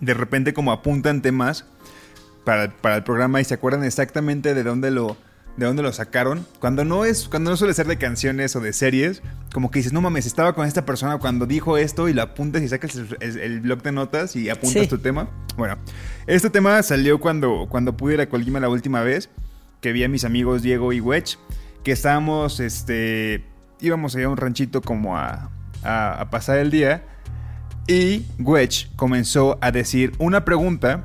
de 0.00 0.12
repente 0.12 0.52
como 0.52 0.70
apuntan 0.70 1.22
temas 1.22 1.64
para, 2.46 2.74
para 2.74 2.96
el 2.96 3.02
programa 3.04 3.42
y 3.42 3.44
se 3.44 3.52
acuerdan 3.52 3.84
exactamente 3.84 4.54
de 4.54 4.62
dónde 4.62 4.90
lo 4.90 5.18
de 5.58 5.64
dónde 5.66 5.82
lo 5.82 5.90
sacaron? 5.92 6.46
Cuando 6.60 6.84
no 6.84 7.04
es 7.06 7.28
cuando 7.28 7.50
no 7.50 7.56
suele 7.56 7.72
ser 7.74 7.86
de 7.86 7.96
canciones 7.96 8.54
o 8.56 8.60
de 8.60 8.72
series, 8.74 9.22
como 9.54 9.70
que 9.70 9.78
dices, 9.80 9.92
"No 9.92 10.00
mames, 10.02 10.26
estaba 10.26 10.54
con 10.54 10.66
esta 10.66 10.84
persona 10.84 11.16
cuando 11.18 11.46
dijo 11.46 11.76
esto" 11.78 12.08
y 12.08 12.12
lo 12.12 12.22
apuntas 12.22 12.62
y 12.62 12.68
sacas 12.68 12.94
el, 12.96 13.16
el- 13.20 13.38
el 13.40 13.60
blog 13.62 13.82
de 13.82 13.90
notas 13.92 14.36
y 14.36 14.48
apuntas 14.50 14.82
Sí. 14.82 14.88
tu 14.88 14.98
tema. 14.98 15.28
Bueno, 15.56 15.76
este 16.26 16.48
tema 16.50 16.82
salió 16.82 17.18
cuando 17.20 17.66
cuando 17.70 17.96
pude 17.96 18.14
ir 18.14 18.20
a 18.20 18.28
Colima 18.28 18.60
la 18.60 18.68
última 18.68 19.00
vez, 19.02 19.28
que 19.80 19.92
vi 19.92 20.04
a 20.04 20.08
mis 20.08 20.24
amigos 20.24 20.62
Diego 20.62 20.92
y 20.92 21.00
Wedge, 21.00 21.38
que 21.82 21.92
estábamos 21.92 22.60
este 22.60 23.44
íbamos 23.80 24.14
a 24.14 24.20
ir 24.20 24.26
a 24.26 24.28
un 24.28 24.36
ranchito 24.36 24.82
como 24.82 25.16
a, 25.16 25.50
a- 25.82 26.20
a 26.20 26.30
pasar 26.30 26.58
el 26.58 26.70
día 26.70 27.02
y 27.88 28.26
Wedge 28.38 28.88
comenzó 28.96 29.58
a 29.62 29.70
decir 29.70 30.12
una 30.18 30.44
pregunta 30.44 31.04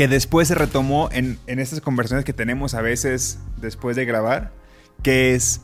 que 0.00 0.08
después 0.08 0.48
se 0.48 0.54
retomó 0.54 1.10
en, 1.12 1.38
en 1.46 1.58
estas 1.58 1.82
conversaciones 1.82 2.24
que 2.24 2.32
tenemos 2.32 2.72
a 2.72 2.80
veces 2.80 3.38
después 3.60 3.96
de 3.96 4.06
grabar, 4.06 4.50
que 5.02 5.34
es, 5.34 5.60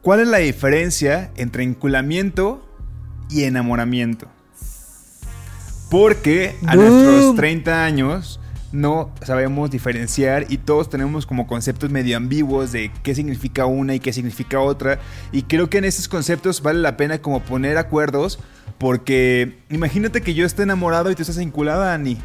¿cuál 0.00 0.20
es 0.20 0.28
la 0.28 0.38
diferencia 0.38 1.30
entre 1.36 1.62
enculamiento 1.62 2.66
y 3.28 3.42
enamoramiento? 3.42 4.28
Porque 5.90 6.56
a 6.66 6.74
nuestros 6.74 7.36
30 7.36 7.84
años 7.84 8.40
no 8.72 9.12
sabemos 9.20 9.70
diferenciar 9.70 10.46
y 10.48 10.56
todos 10.56 10.88
tenemos 10.88 11.26
como 11.26 11.46
conceptos 11.46 11.90
medio 11.90 12.16
ambiguos 12.16 12.72
de 12.72 12.90
qué 13.02 13.14
significa 13.14 13.66
una 13.66 13.94
y 13.94 14.00
qué 14.00 14.14
significa 14.14 14.60
otra. 14.60 15.00
Y 15.32 15.42
creo 15.42 15.68
que 15.68 15.76
en 15.76 15.84
esos 15.84 16.08
conceptos 16.08 16.62
vale 16.62 16.80
la 16.80 16.96
pena 16.96 17.18
como 17.18 17.40
poner 17.40 17.76
acuerdos 17.76 18.38
porque 18.78 19.58
imagínate 19.68 20.22
que 20.22 20.32
yo 20.32 20.46
esté 20.46 20.62
enamorado 20.62 21.10
y 21.10 21.14
tú 21.14 21.20
estás 21.20 21.36
vinculada, 21.36 21.92
Ani. 21.92 22.16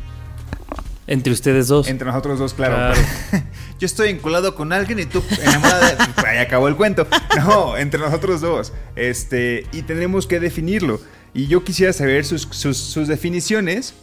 Entre 1.11 1.33
ustedes 1.33 1.67
dos. 1.67 1.87
Entre 1.89 2.07
nosotros 2.07 2.39
dos, 2.39 2.53
claro. 2.53 2.75
Claro. 2.75 3.45
Yo 3.79 3.85
estoy 3.85 4.13
vinculado 4.13 4.55
con 4.55 4.71
alguien 4.71 4.99
y 4.99 5.05
tú 5.05 5.21
enamorada 5.43 5.89
de... 5.89 5.95
Pues, 5.97 6.25
Ahí 6.25 6.37
acabó 6.37 6.67
el 6.69 6.75
cuento. 6.77 7.05
No, 7.37 7.75
entre 7.77 7.99
nosotros 7.99 8.39
dos. 8.39 8.71
Este, 8.95 9.65
y 9.73 9.81
tenemos 9.81 10.25
que 10.25 10.39
definirlo. 10.39 11.01
Y 11.33 11.47
yo 11.47 11.63
quisiera 11.63 11.91
saber 11.93 12.23
sus, 12.25 12.43
sus- 12.51 12.77
sus 12.77 13.07
definiciones 13.07 13.93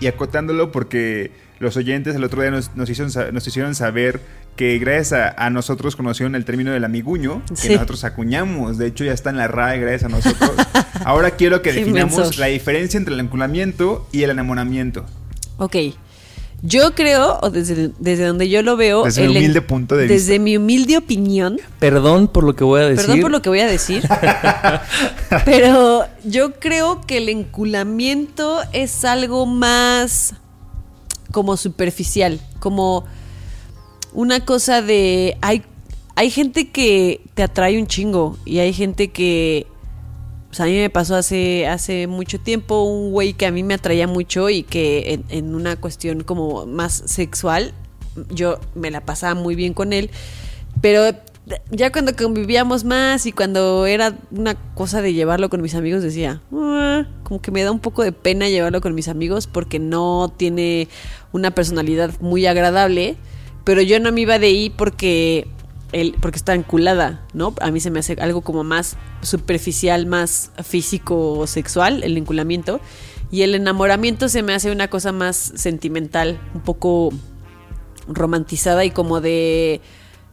y 0.00 0.06
acotándolo 0.06 0.70
porque 0.72 1.32
los 1.58 1.76
oyentes 1.76 2.14
el 2.14 2.24
otro 2.24 2.40
día 2.42 2.50
nos, 2.50 2.74
nos 2.76 2.88
hicieron, 2.88 3.12
nos 3.34 3.46
hicieron 3.46 3.74
saber 3.74 4.20
que 4.56 4.78
gracias 4.78 5.12
a, 5.12 5.46
a 5.46 5.50
nosotros 5.50 5.96
conocieron 5.96 6.34
el 6.34 6.44
término 6.44 6.70
del 6.72 6.84
amiguño, 6.84 7.42
que 7.48 7.56
Sí. 7.56 7.72
nosotros 7.74 8.04
acuñamos. 8.04 8.78
De 8.78 8.86
hecho, 8.86 9.04
ya 9.04 9.12
está 9.12 9.30
en 9.30 9.36
la 9.36 9.48
RAE 9.48 9.80
gracias 9.80 10.04
a 10.04 10.08
nosotros. 10.08 10.50
Ahora 11.04 11.32
quiero 11.32 11.60
que 11.62 11.72
definamos 11.72 12.38
la 12.38 12.46
diferencia 12.46 12.96
entre 12.98 13.14
el 13.14 13.20
enculamiento 13.20 14.08
y 14.12 14.22
el 14.22 14.30
enamoramiento. 14.30 15.04
Ok. 15.58 15.76
Yo 16.62 16.92
creo, 16.94 17.38
o 17.40 17.50
desde, 17.50 17.92
desde 18.00 18.26
donde 18.26 18.48
yo 18.48 18.62
lo 18.62 18.76
veo. 18.76 19.04
Desde 19.04 19.22
mi 19.22 19.26
el 19.28 19.36
humilde 19.36 19.62
punto 19.62 19.96
de 19.96 20.08
Desde 20.08 20.32
vista. 20.32 20.42
mi 20.42 20.56
humilde 20.56 20.96
opinión. 20.96 21.60
Perdón 21.78 22.26
por 22.26 22.42
lo 22.42 22.56
que 22.56 22.64
voy 22.64 22.80
a 22.80 22.88
decir. 22.88 23.06
Perdón 23.06 23.20
por 23.20 23.30
lo 23.30 23.42
que 23.42 23.48
voy 23.48 23.60
a 23.60 23.66
decir. 23.68 24.02
pero 25.44 26.04
yo 26.24 26.54
creo 26.58 27.00
que 27.02 27.18
el 27.18 27.28
enculamiento 27.28 28.60
es 28.72 29.04
algo 29.04 29.46
más 29.46 30.34
como 31.30 31.56
superficial. 31.56 32.40
Como 32.58 33.04
una 34.12 34.44
cosa 34.44 34.82
de. 34.82 35.36
Hay, 35.40 35.62
hay 36.16 36.30
gente 36.30 36.70
que 36.70 37.20
te 37.34 37.44
atrae 37.44 37.78
un 37.78 37.86
chingo. 37.86 38.36
Y 38.44 38.58
hay 38.58 38.72
gente 38.72 39.12
que. 39.12 39.68
Sea, 40.50 40.64
a 40.64 40.68
mí 40.68 40.76
me 40.78 40.90
pasó 40.90 41.14
hace, 41.14 41.66
hace 41.66 42.06
mucho 42.06 42.40
tiempo 42.40 42.82
un 42.82 43.10
güey 43.12 43.34
que 43.34 43.46
a 43.46 43.50
mí 43.50 43.62
me 43.62 43.74
atraía 43.74 44.06
mucho 44.06 44.48
y 44.48 44.62
que 44.62 45.12
en, 45.12 45.24
en 45.28 45.54
una 45.54 45.76
cuestión 45.76 46.22
como 46.22 46.64
más 46.66 47.02
sexual, 47.06 47.72
yo 48.30 48.58
me 48.74 48.90
la 48.90 49.02
pasaba 49.02 49.34
muy 49.34 49.54
bien 49.54 49.74
con 49.74 49.92
él. 49.92 50.10
Pero 50.80 51.02
ya 51.70 51.92
cuando 51.92 52.14
convivíamos 52.14 52.84
más 52.84 53.26
y 53.26 53.32
cuando 53.32 53.86
era 53.86 54.16
una 54.30 54.54
cosa 54.74 55.02
de 55.02 55.12
llevarlo 55.12 55.48
con 55.48 55.62
mis 55.62 55.74
amigos, 55.74 56.02
decía, 56.02 56.42
"Ah", 56.52 57.06
como 57.24 57.40
que 57.40 57.50
me 57.50 57.62
da 57.62 57.70
un 57.70 57.80
poco 57.80 58.02
de 58.02 58.12
pena 58.12 58.48
llevarlo 58.48 58.80
con 58.80 58.94
mis 58.94 59.08
amigos 59.08 59.46
porque 59.46 59.78
no 59.78 60.32
tiene 60.36 60.88
una 61.32 61.50
personalidad 61.50 62.10
muy 62.20 62.46
agradable. 62.46 63.16
Pero 63.64 63.82
yo 63.82 64.00
no 64.00 64.12
me 64.12 64.22
iba 64.22 64.38
de 64.38 64.46
ahí 64.46 64.70
porque 64.70 65.46
él, 65.92 66.16
porque 66.20 66.36
está 66.36 66.54
enculada, 66.54 67.26
¿no? 67.32 67.54
A 67.60 67.70
mí 67.70 67.80
se 67.80 67.90
me 67.90 68.00
hace 68.00 68.14
algo 68.20 68.42
como 68.42 68.64
más 68.64 68.96
superficial, 69.22 70.06
más 70.06 70.52
físico 70.62 71.46
sexual, 71.46 72.02
el 72.02 72.16
enculamiento. 72.16 72.80
Y 73.30 73.42
el 73.42 73.54
enamoramiento 73.54 74.28
se 74.28 74.42
me 74.42 74.54
hace 74.54 74.70
una 74.70 74.88
cosa 74.88 75.12
más 75.12 75.36
sentimental, 75.36 76.40
un 76.54 76.62
poco 76.62 77.10
romantizada 78.06 78.84
y 78.84 78.90
como 78.90 79.20
de, 79.20 79.80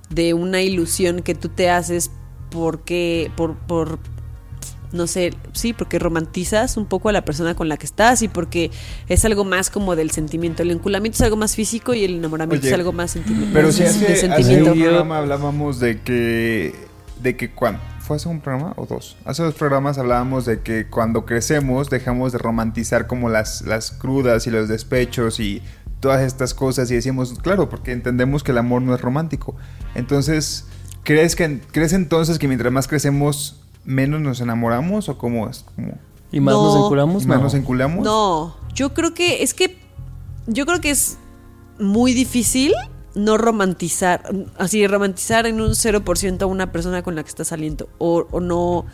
de 0.09 0.33
una 0.33 0.61
ilusión 0.61 1.21
que 1.21 1.35
tú 1.35 1.49
te 1.49 1.69
haces 1.69 2.11
porque, 2.49 3.31
por, 3.35 3.57
por, 3.57 3.99
no 4.91 5.07
sé, 5.07 5.33
sí, 5.53 5.73
porque 5.73 5.99
romantizas 5.99 6.77
un 6.77 6.85
poco 6.85 7.09
a 7.09 7.11
la 7.11 7.25
persona 7.25 7.55
con 7.55 7.69
la 7.69 7.77
que 7.77 7.85
estás 7.85 8.21
y 8.21 8.27
porque 8.27 8.71
es 9.07 9.25
algo 9.25 9.43
más 9.45 9.69
como 9.69 9.95
del 9.95 10.11
sentimiento. 10.11 10.63
El 10.63 10.71
enculamiento 10.71 11.15
es 11.17 11.21
algo 11.21 11.37
más 11.37 11.55
físico 11.55 11.93
y 11.93 12.03
el 12.03 12.15
enamoramiento 12.15 12.63
Oye, 12.63 12.69
es 12.69 12.73
algo 12.79 12.91
más 12.91 13.15
sentimi- 13.15 13.49
Pero 13.53 13.71
si 13.71 13.83
hace, 13.83 13.99
de 14.05 14.13
hace 14.13 14.21
sentimiento. 14.21 14.73
un 14.73 14.79
programa 14.79 15.17
hablábamos 15.19 15.79
de 15.79 16.01
que, 16.01 16.73
de 17.21 17.35
que 17.37 17.51
cuando, 17.51 17.81
¿fue 17.99 18.17
hace 18.17 18.29
un 18.29 18.39
programa 18.41 18.73
o 18.77 18.85
dos? 18.85 19.17
Hace 19.25 19.43
dos 19.43 19.55
programas 19.55 19.97
hablábamos 19.97 20.45
de 20.45 20.61
que 20.61 20.87
cuando 20.87 21.25
crecemos 21.25 21.89
dejamos 21.89 22.31
de 22.31 22.37
romantizar 22.37 23.07
como 23.07 23.29
las, 23.29 23.61
las 23.63 23.91
crudas 23.91 24.47
y 24.47 24.51
los 24.51 24.67
despechos 24.69 25.39
y 25.39 25.61
todas 25.99 26.21
estas 26.21 26.53
cosas 26.53 26.91
y 26.91 26.95
decimos, 26.95 27.33
claro, 27.41 27.67
porque 27.69 27.91
entendemos 27.91 28.43
que 28.43 28.51
el 28.51 28.59
amor 28.59 28.81
no 28.83 28.93
es 28.93 29.01
romántico. 29.01 29.55
Entonces, 29.95 30.65
¿crees, 31.03 31.35
que, 31.35 31.61
¿crees 31.71 31.93
entonces 31.93 32.37
que 32.37 32.47
mientras 32.47 32.71
más 32.71 32.87
crecemos 32.87 33.61
menos 33.85 34.21
nos 34.21 34.41
enamoramos 34.41 35.09
o 35.09 35.17
cómo 35.17 35.47
es? 35.49 35.65
¿Cómo 35.75 35.93
¿Y 36.31 36.39
más 36.39 36.53
No. 36.55 36.63
nos 36.65 36.83
enculamos? 36.85 37.25
más 37.25 37.37
No. 37.37 37.43
nos 37.43 37.53
enculamos? 37.53 38.03
No, 38.03 38.55
yo 38.73 38.93
creo 38.93 39.13
que 39.13 39.43
es 39.43 39.53
que 39.53 39.77
yo 40.47 40.65
creo 40.65 40.81
que 40.81 40.89
es 40.91 41.17
muy 41.79 42.13
difícil 42.13 42.73
no 43.15 43.37
romantizar, 43.37 44.23
así 44.57 44.85
romantizar 44.87 45.45
en 45.45 45.61
un 45.61 45.71
0% 45.71 46.41
a 46.41 46.45
una 46.47 46.71
persona 46.71 47.01
con 47.03 47.15
la 47.15 47.23
que 47.23 47.29
estás 47.29 47.47
saliendo 47.47 47.87
o, 47.97 48.27
o 48.31 48.39
no 48.41 48.85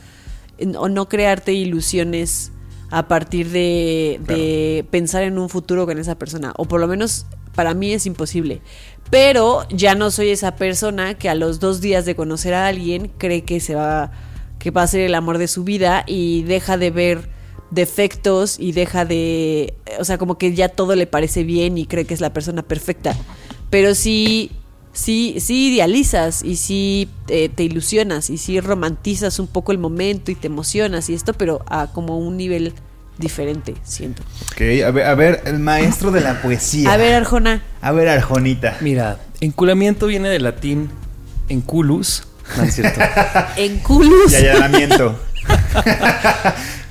o 0.78 0.90
no 0.90 1.10
crearte 1.10 1.54
ilusiones 1.54 2.52
a 2.92 3.08
partir 3.08 3.50
de, 3.50 4.20
de 4.28 4.86
pensar 4.92 5.24
en 5.24 5.40
un 5.40 5.50
futuro 5.50 5.88
con 5.88 5.98
esa 5.98 6.16
persona 6.20 6.54
o 6.58 6.66
por 6.66 6.80
lo 6.80 6.88
menos 6.88 7.26
para 7.56 7.74
mí 7.74 7.94
es 7.94 8.06
imposible. 8.06 8.62
Pero 9.10 9.68
ya 9.70 9.96
no 9.96 10.12
soy 10.12 10.30
esa 10.30 10.56
persona 10.56 11.16
que 11.16 11.28
a 11.30 11.36
los 11.36 11.60
dos 11.60 11.82
días 11.82 12.06
de 12.06 12.16
conocer 12.16 12.54
a 12.54 12.68
alguien 12.68 13.12
cree 13.18 13.44
que 13.44 13.60
se 13.60 13.76
va 13.76 14.12
que 14.62 14.70
va 14.70 14.84
a 14.84 14.88
ser 14.88 15.02
el 15.02 15.16
amor 15.16 15.40
de 15.40 15.48
su 15.48 15.64
vida 15.64 16.04
y 16.06 16.44
deja 16.44 16.78
de 16.78 16.92
ver 16.92 17.30
defectos 17.72 18.60
y 18.60 18.74
deja 18.74 19.06
de, 19.06 19.74
o 20.00 20.06
sea, 20.06 20.20
como 20.20 20.38
que 20.38 20.54
ya 20.54 20.70
todo 20.70 20.96
le 20.96 21.08
parece 21.08 21.44
bien 21.44 21.80
y 21.80 21.88
cree 21.88 22.06
que 22.06 22.14
es 22.14 22.22
la 22.22 22.32
persona 22.32 22.62
perfecta. 22.62 23.16
Pero 23.72 23.96
sí, 23.96 24.52
sí, 24.94 25.38
sí 25.40 25.74
idealizas 25.74 26.44
y 26.44 26.58
sí 26.58 27.10
eh, 27.28 27.50
te 27.50 27.64
ilusionas 27.64 28.30
y 28.30 28.38
sí 28.38 28.60
romantizas 28.60 29.40
un 29.40 29.48
poco 29.48 29.72
el 29.72 29.80
momento 29.80 30.30
y 30.30 30.36
te 30.36 30.46
emocionas 30.46 31.10
y 31.10 31.16
esto, 31.16 31.34
pero 31.34 31.64
a 31.68 31.88
como 31.92 32.20
un 32.20 32.38
nivel 32.38 32.74
diferente, 33.18 33.74
siento. 33.84 34.22
Ok, 34.52 34.62
a 34.86 34.92
ver, 34.92 35.06
a 35.08 35.16
ver, 35.16 35.42
el 35.46 35.58
maestro 35.58 36.12
de 36.12 36.22
la 36.22 36.40
poesía. 36.40 36.94
A 36.94 36.98
ver, 36.98 37.16
Arjona. 37.16 37.64
A 37.82 37.92
ver, 37.94 38.10
Arjonita. 38.10 38.78
Mira, 38.82 39.20
enculamiento 39.40 40.06
viene 40.06 40.30
del 40.30 40.44
latín 40.44 40.90
enculus. 41.50 42.28
No 42.58 42.64
es 42.64 42.76
cierto. 42.76 43.00
En 43.56 43.80
culus. 43.80 44.32
Y 44.34 44.36
allanamiento. 44.36 45.18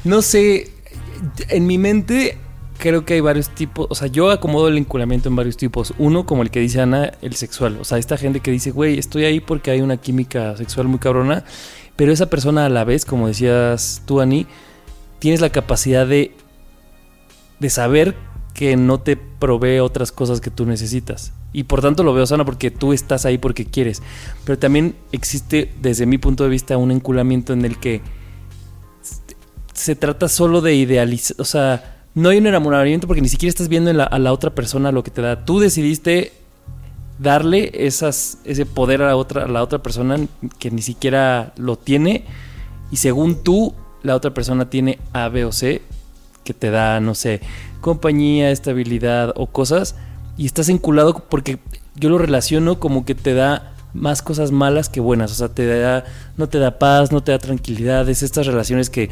No 0.03 0.23
sé, 0.23 0.71
en 1.51 1.67
mi 1.67 1.77
mente 1.77 2.39
creo 2.79 3.05
que 3.05 3.15
hay 3.15 3.21
varios 3.21 3.51
tipos, 3.51 3.87
o 3.91 3.95
sea, 3.95 4.09
yo 4.09 4.31
acomodo 4.31 4.69
el 4.69 4.79
enculamiento 4.79 5.29
en 5.29 5.37
varios 5.37 5.57
tipos. 5.57 5.93
Uno, 5.99 6.25
como 6.25 6.43
el 6.43 6.51
que 6.51 6.61
dice 6.61 6.81
Ana, 6.81 7.13
el 7.21 7.35
sexual. 7.35 7.77
O 7.81 7.85
sea, 7.85 7.99
esta 7.99 8.17
gente 8.17 8.41
que 8.41 8.51
dice, 8.51 8.71
güey, 8.71 8.99
estoy 8.99 9.25
ahí 9.25 9.41
porque 9.41 9.71
hay 9.71 9.83
una 9.83 9.99
química 9.99 10.57
sexual 10.57 10.89
muy 10.89 10.99
cabrona, 10.99 11.45
pero 11.97 12.13
esa 12.13 12.31
persona 12.31 12.65
a 12.65 12.69
la 12.71 12.85
vez, 12.85 13.05
como 13.05 13.29
decías 13.29 14.03
tú, 14.07 14.21
Ani, 14.21 14.47
tienes 15.19 15.43
la 15.43 15.51
capacidad 15.51 16.07
de, 16.07 16.35
de 17.59 17.71
saber 17.71 18.17
que 18.61 18.77
no 18.77 19.01
te 19.01 19.16
provee 19.16 19.79
otras 19.79 20.12
cosas 20.12 20.42
que 20.42 20.51
tú 20.51 20.66
necesitas. 20.66 21.33
Y 21.51 21.62
por 21.62 21.81
tanto 21.81 22.03
lo 22.03 22.12
veo 22.12 22.27
sana 22.27 22.44
porque 22.44 22.70
tú 22.70 22.92
estás 22.92 23.25
ahí 23.25 23.38
porque 23.38 23.64
quieres. 23.64 24.03
Pero 24.44 24.59
también 24.59 24.96
existe, 25.12 25.73
desde 25.81 26.05
mi 26.05 26.18
punto 26.18 26.44
de 26.44 26.51
vista, 26.51 26.77
un 26.77 26.90
enculamiento 26.90 27.55
en 27.55 27.64
el 27.64 27.79
que 27.79 28.03
se 29.73 29.96
trata 29.96 30.29
solo 30.29 30.61
de 30.61 30.75
idealizar, 30.75 31.37
o 31.40 31.46
sea, 31.46 32.05
no 32.14 32.29
hay 32.29 32.37
un 32.37 32.49
enamoramiento 32.49 33.07
porque 33.07 33.23
ni 33.23 33.31
siquiera 33.31 33.49
estás 33.49 33.68
viendo 33.68 33.92
a 33.92 34.18
la 34.18 34.31
otra 34.31 34.55
persona 34.55 34.92
lo 34.92 35.03
que 35.03 35.11
te 35.11 35.23
da. 35.23 35.46
Tú 35.46 35.59
decidiste 35.59 36.35
darle 37.18 37.70
esas, 37.73 38.40
ese 38.44 38.66
poder 38.66 39.01
a 39.01 39.07
la, 39.07 39.16
otra, 39.16 39.44
a 39.44 39.49
la 39.49 39.62
otra 39.62 39.83
persona 39.83 40.18
que 40.59 40.70
ni 40.70 40.83
siquiera 40.83 41.55
lo 41.57 41.77
tiene 41.77 42.27
y 42.90 42.99
según 42.99 43.42
tú, 43.42 43.73
la 44.03 44.16
otra 44.16 44.35
persona 44.35 44.68
tiene 44.68 44.99
A, 45.14 45.31
B 45.31 45.46
o 45.46 45.53
C 45.53 45.81
que 46.44 46.53
te 46.53 46.70
da, 46.70 47.01
no 47.01 47.14
sé, 47.14 47.40
compañía, 47.81 48.51
estabilidad 48.51 49.33
o 49.37 49.47
cosas 49.47 49.97
y 50.37 50.47
estás 50.47 50.69
enculado 50.69 51.25
porque 51.29 51.59
yo 51.97 52.09
lo 52.09 52.19
relaciono 52.19 52.79
como 52.79 53.05
que 53.05 53.14
te 53.14 53.35
da 53.35 53.75
más 53.93 54.23
cosas 54.23 54.53
malas 54.53 54.88
que 54.88 55.01
buenas, 55.01 55.33
o 55.33 55.35
sea, 55.35 55.49
te 55.49 55.66
da, 55.66 56.05
no 56.37 56.49
te 56.49 56.59
da 56.59 56.79
paz, 56.79 57.12
no 57.12 57.23
te 57.23 57.33
da 57.33 57.38
tranquilidad, 57.38 58.09
es 58.09 58.23
estas 58.23 58.47
relaciones 58.47 58.88
que, 58.88 59.11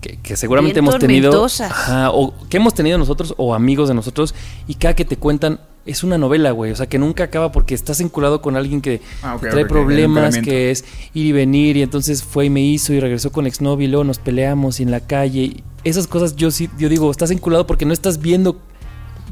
que, 0.00 0.18
que 0.20 0.36
seguramente 0.36 0.80
Bien 0.80 0.84
hemos 0.84 0.98
tenido, 0.98 1.46
ajá, 1.46 2.10
o 2.10 2.34
que 2.48 2.56
hemos 2.56 2.74
tenido 2.74 2.98
nosotros 2.98 3.34
o 3.36 3.54
amigos 3.54 3.88
de 3.88 3.94
nosotros 3.94 4.34
y 4.66 4.74
cada 4.74 4.94
que 4.94 5.04
te 5.04 5.16
cuentan 5.16 5.60
es 5.88 6.04
una 6.04 6.18
novela, 6.18 6.50
güey, 6.52 6.70
o 6.72 6.76
sea, 6.76 6.86
que 6.88 6.98
nunca 6.98 7.24
acaba 7.24 7.50
porque 7.50 7.74
estás 7.74 8.00
enculado 8.00 8.40
con 8.42 8.56
alguien 8.56 8.80
que 8.80 9.00
Ah, 9.22 9.36
trae 9.40 9.64
problemas, 9.66 10.36
que 10.44 10.70
es 10.70 10.84
ir 11.14 11.26
y 11.26 11.32
venir 11.32 11.76
y 11.76 11.82
entonces 11.82 12.22
fue 12.22 12.44
y 12.46 12.50
me 12.50 12.60
hizo 12.60 12.92
y 12.92 13.00
regresó 13.00 13.32
con 13.32 13.46
exnovio 13.46 13.86
y 13.86 13.90
luego 13.90 14.04
nos 14.04 14.18
peleamos 14.18 14.80
y 14.80 14.82
en 14.84 14.90
la 14.90 15.00
calle. 15.00 15.40
y 15.42 15.64
Esas 15.84 16.06
cosas 16.06 16.36
yo 16.36 16.50
sí, 16.50 16.68
yo 16.78 16.88
digo, 16.88 17.10
estás 17.10 17.30
enculado 17.30 17.66
porque 17.66 17.84
no 17.86 17.92
estás 17.92 18.20
viendo 18.20 18.60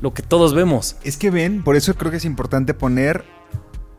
lo 0.00 0.12
que 0.12 0.22
todos 0.22 0.54
vemos. 0.54 0.96
Es 1.04 1.16
que 1.16 1.30
ven, 1.30 1.62
por 1.62 1.76
eso 1.76 1.94
creo 1.94 2.10
que 2.10 2.16
es 2.18 2.24
importante 2.24 2.74
poner 2.74 3.24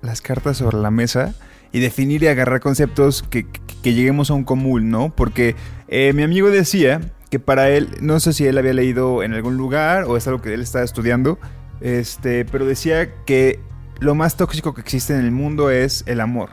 las 0.02 0.22
cartas 0.22 0.58
sobre 0.58 0.78
la 0.78 0.92
mesa 0.92 1.34
y 1.72 1.80
definir 1.80 2.24
y 2.24 2.28
agarrar 2.28 2.60
conceptos 2.60 3.24
que, 3.24 3.44
que- 3.46 3.62
que 3.84 3.94
lleguemos 3.94 4.32
a 4.32 4.34
un 4.34 4.44
común, 4.44 4.90
¿no? 4.90 5.14
Porque 5.16 5.56
eh, 5.88 6.12
mi 6.14 6.24
amigo 6.24 6.50
decía 6.50 7.00
que 7.30 7.40
para 7.40 7.70
él, 7.70 7.90
no 8.02 8.20
sé 8.20 8.34
si 8.34 8.46
él 8.46 8.58
había 8.58 8.74
leído 8.74 9.22
en 9.24 9.34
algún 9.34 9.56
lugar 9.58 10.06
o 10.06 10.18
es 10.18 10.28
algo 10.28 10.42
que 10.42 10.54
él 10.54 10.62
estaba 10.62 10.84
estudiando, 10.84 11.38
este, 11.82 12.46
pero 12.46 12.66
decía 12.66 13.14
que 13.26 13.60
lo 14.00 14.16
más 14.16 14.38
tóxico 14.38 14.74
que 14.74 14.82
existe 14.82 15.14
en 15.14 15.20
el 15.20 15.32
mundo 15.32 15.70
es 15.70 16.04
el 16.08 16.22
amor. 16.22 16.52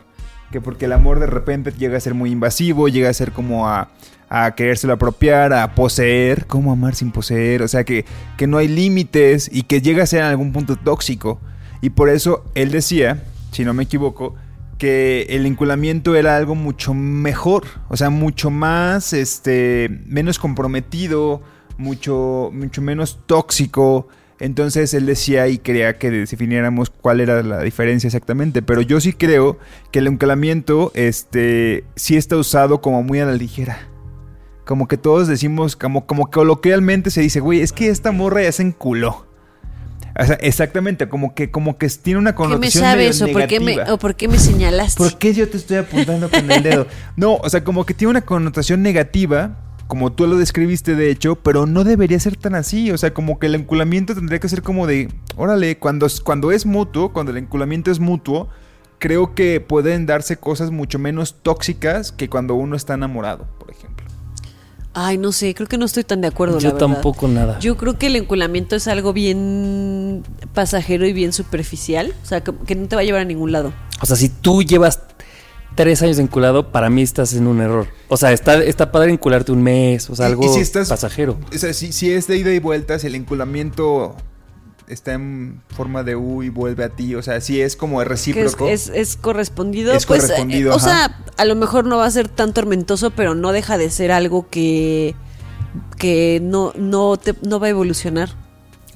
Que 0.50 0.60
porque 0.60 0.84
el 0.84 0.92
amor 0.92 1.20
de 1.20 1.26
repente 1.26 1.72
llega 1.72 1.96
a 1.96 2.00
ser 2.00 2.14
muy 2.14 2.30
invasivo, 2.30 2.88
llega 2.88 3.08
a 3.08 3.14
ser 3.14 3.32
como 3.32 3.68
a, 3.68 3.90
a 4.28 4.54
querérselo 4.54 4.92
apropiar, 4.92 5.52
a 5.52 5.74
poseer. 5.74 6.46
¿Cómo 6.46 6.72
amar 6.72 6.94
sin 6.94 7.10
poseer? 7.10 7.62
O 7.62 7.68
sea, 7.68 7.84
que, 7.84 8.04
que 8.36 8.46
no 8.46 8.58
hay 8.58 8.68
límites 8.68 9.50
y 9.52 9.62
que 9.62 9.80
llega 9.80 10.04
a 10.04 10.06
ser 10.06 10.20
en 10.20 10.26
algún 10.26 10.52
punto 10.52 10.76
tóxico. 10.76 11.40
Y 11.80 11.90
por 11.90 12.08
eso 12.08 12.44
él 12.54 12.70
decía, 12.70 13.24
si 13.50 13.64
no 13.64 13.74
me 13.74 13.82
equivoco, 13.82 14.34
que 14.78 15.26
el 15.30 15.44
vinculamiento 15.44 16.16
era 16.16 16.36
algo 16.36 16.54
mucho 16.54 16.94
mejor, 16.94 17.64
o 17.88 17.96
sea, 17.96 18.10
mucho 18.10 18.50
más, 18.50 19.12
este, 19.12 19.88
menos 20.06 20.38
comprometido, 20.38 21.42
mucho, 21.78 22.50
mucho 22.52 22.82
menos 22.82 23.20
tóxico. 23.26 24.08
Entonces 24.40 24.92
él 24.94 25.06
decía 25.06 25.46
y 25.48 25.58
quería 25.58 25.96
que 25.96 26.10
definiéramos 26.10 26.90
cuál 26.90 27.20
era 27.20 27.42
la 27.42 27.62
diferencia 27.62 28.08
exactamente, 28.08 28.62
pero 28.62 28.80
yo 28.80 29.00
sí 29.00 29.12
creo 29.12 29.58
que 29.92 30.00
el 30.00 30.08
enculamiento, 30.08 30.90
este, 30.94 31.84
sí 31.94 32.16
está 32.16 32.36
usado 32.36 32.80
como 32.80 33.02
muy 33.02 33.20
a 33.20 33.26
la 33.26 33.34
ligera. 33.34 33.88
Como 34.64 34.88
que 34.88 34.96
todos 34.96 35.28
decimos, 35.28 35.76
como, 35.76 36.06
como 36.06 36.30
coloquialmente 36.30 37.10
se 37.10 37.20
dice, 37.20 37.40
güey, 37.40 37.60
es 37.60 37.72
que 37.72 37.88
esta 37.88 38.12
morra 38.12 38.42
ya 38.42 38.52
se 38.52 38.62
enculó. 38.62 39.26
O 40.18 40.24
sea, 40.24 40.36
exactamente, 40.36 41.08
como 41.08 41.34
que, 41.34 41.50
como 41.50 41.76
que 41.76 41.88
tiene 41.88 42.18
una 42.20 42.32
¿Qué 42.32 42.42
me 42.42 42.48
connotación 42.48 42.84
sabes 42.84 43.20
o 43.20 43.28
por, 43.28 43.46
qué 43.46 43.58
me, 43.58 43.72
negativa. 43.72 43.94
o 43.94 43.98
por 43.98 44.14
qué 44.14 44.28
me 44.28 44.38
señalaste? 44.38 44.96
¿Por 44.96 45.18
qué 45.18 45.34
yo 45.34 45.48
te 45.48 45.56
estoy 45.56 45.78
apuntando 45.78 46.30
con 46.30 46.50
el 46.50 46.62
dedo? 46.62 46.86
No, 47.16 47.34
o 47.36 47.50
sea, 47.50 47.64
como 47.64 47.84
que 47.84 47.94
tiene 47.94 48.10
una 48.10 48.20
connotación 48.22 48.82
negativa, 48.82 49.56
como 49.86 50.12
tú 50.12 50.26
lo 50.26 50.36
describiste 50.36 50.94
de 50.94 51.10
hecho, 51.10 51.36
pero 51.36 51.66
no 51.66 51.84
debería 51.84 52.18
ser 52.20 52.36
tan 52.36 52.54
así. 52.54 52.90
O 52.90 52.98
sea, 52.98 53.12
como 53.14 53.38
que 53.38 53.46
el 53.46 53.54
enculamiento 53.54 54.14
tendría 54.14 54.38
que 54.40 54.48
ser 54.48 54.62
como 54.62 54.86
de, 54.86 55.08
órale, 55.36 55.78
cuando, 55.78 56.06
es- 56.06 56.20
cuando 56.20 56.52
es 56.52 56.66
mutuo, 56.66 57.12
cuando 57.12 57.32
el 57.32 57.38
enculamiento 57.38 57.90
es 57.90 58.00
mutuo, 58.00 58.48
creo 58.98 59.34
que 59.34 59.60
pueden 59.60 60.06
darse 60.06 60.36
cosas 60.36 60.70
mucho 60.70 60.98
menos 60.98 61.36
tóxicas 61.42 62.12
que 62.12 62.28
cuando 62.28 62.54
uno 62.54 62.76
está 62.76 62.94
enamorado, 62.94 63.46
por 63.58 63.70
ejemplo. 63.70 64.06
Ay, 64.96 65.18
no 65.18 65.32
sé, 65.32 65.54
creo 65.56 65.66
que 65.66 65.76
no 65.76 65.86
estoy 65.86 66.04
tan 66.04 66.20
de 66.20 66.28
acuerdo. 66.28 66.60
Yo 66.60 66.68
la 66.68 66.74
verdad. 66.74 66.86
tampoco 66.94 67.26
nada. 67.26 67.58
Yo 67.58 67.76
creo 67.76 67.98
que 67.98 68.06
el 68.06 68.14
enculamiento 68.14 68.76
es 68.76 68.86
algo 68.86 69.12
bien 69.12 70.22
pasajero 70.54 71.04
y 71.04 71.12
bien 71.12 71.32
superficial. 71.32 72.14
O 72.22 72.26
sea, 72.26 72.42
que, 72.44 72.54
que 72.64 72.76
no 72.76 72.86
te 72.86 72.94
va 72.94 73.02
a 73.02 73.04
llevar 73.04 73.22
a 73.22 73.24
ningún 73.24 73.50
lado. 73.50 73.72
O 74.00 74.06
sea, 74.06 74.14
si 74.14 74.28
tú 74.28 74.62
llevas 74.62 75.00
tres 75.74 76.02
años 76.02 76.18
enculado, 76.18 76.70
para 76.72 76.90
mí 76.90 77.02
estás 77.02 77.34
en 77.34 77.46
un 77.46 77.60
error. 77.60 77.88
O 78.08 78.16
sea, 78.16 78.32
está, 78.32 78.62
está 78.62 78.92
padre 78.92 79.12
encularte 79.12 79.52
un 79.52 79.62
mes, 79.62 80.08
o 80.10 80.16
sea, 80.16 80.26
algo 80.26 80.44
y 80.44 80.48
si 80.48 80.60
estás- 80.60 80.88
pasajero. 80.88 81.38
O 81.52 81.58
sea, 81.58 81.72
si, 81.72 81.92
si 81.92 82.12
es 82.12 82.26
de 82.26 82.36
ida 82.36 82.52
y 82.52 82.58
vuelta, 82.58 82.98
si 82.98 83.06
el 83.06 83.14
enculamiento 83.14 84.16
está 84.86 85.14
en 85.14 85.62
forma 85.68 86.02
de 86.02 86.14
U 86.14 86.42
y 86.42 86.50
vuelve 86.50 86.84
a 86.84 86.90
ti, 86.90 87.14
o 87.14 87.22
sea, 87.22 87.40
si 87.40 87.60
es 87.60 87.76
como 87.76 88.02
es, 88.02 88.08
recíproco. 88.08 88.68
es, 88.68 88.90
es 88.94 89.16
correspondido. 89.16 89.92
Es 89.94 90.06
pues, 90.06 90.22
correspondido, 90.22 90.72
eh, 90.72 90.74
o 90.74 90.78
sea, 90.78 91.18
a 91.36 91.44
lo 91.44 91.54
mejor 91.54 91.84
no 91.86 91.96
va 91.98 92.06
a 92.06 92.10
ser 92.10 92.28
tan 92.28 92.52
tormentoso, 92.52 93.10
pero 93.10 93.34
no 93.34 93.52
deja 93.52 93.78
de 93.78 93.90
ser 93.90 94.12
algo 94.12 94.48
que, 94.50 95.14
que 95.96 96.40
no, 96.42 96.72
no, 96.76 97.16
te, 97.16 97.34
no 97.42 97.60
va 97.60 97.68
a 97.68 97.70
evolucionar. 97.70 98.43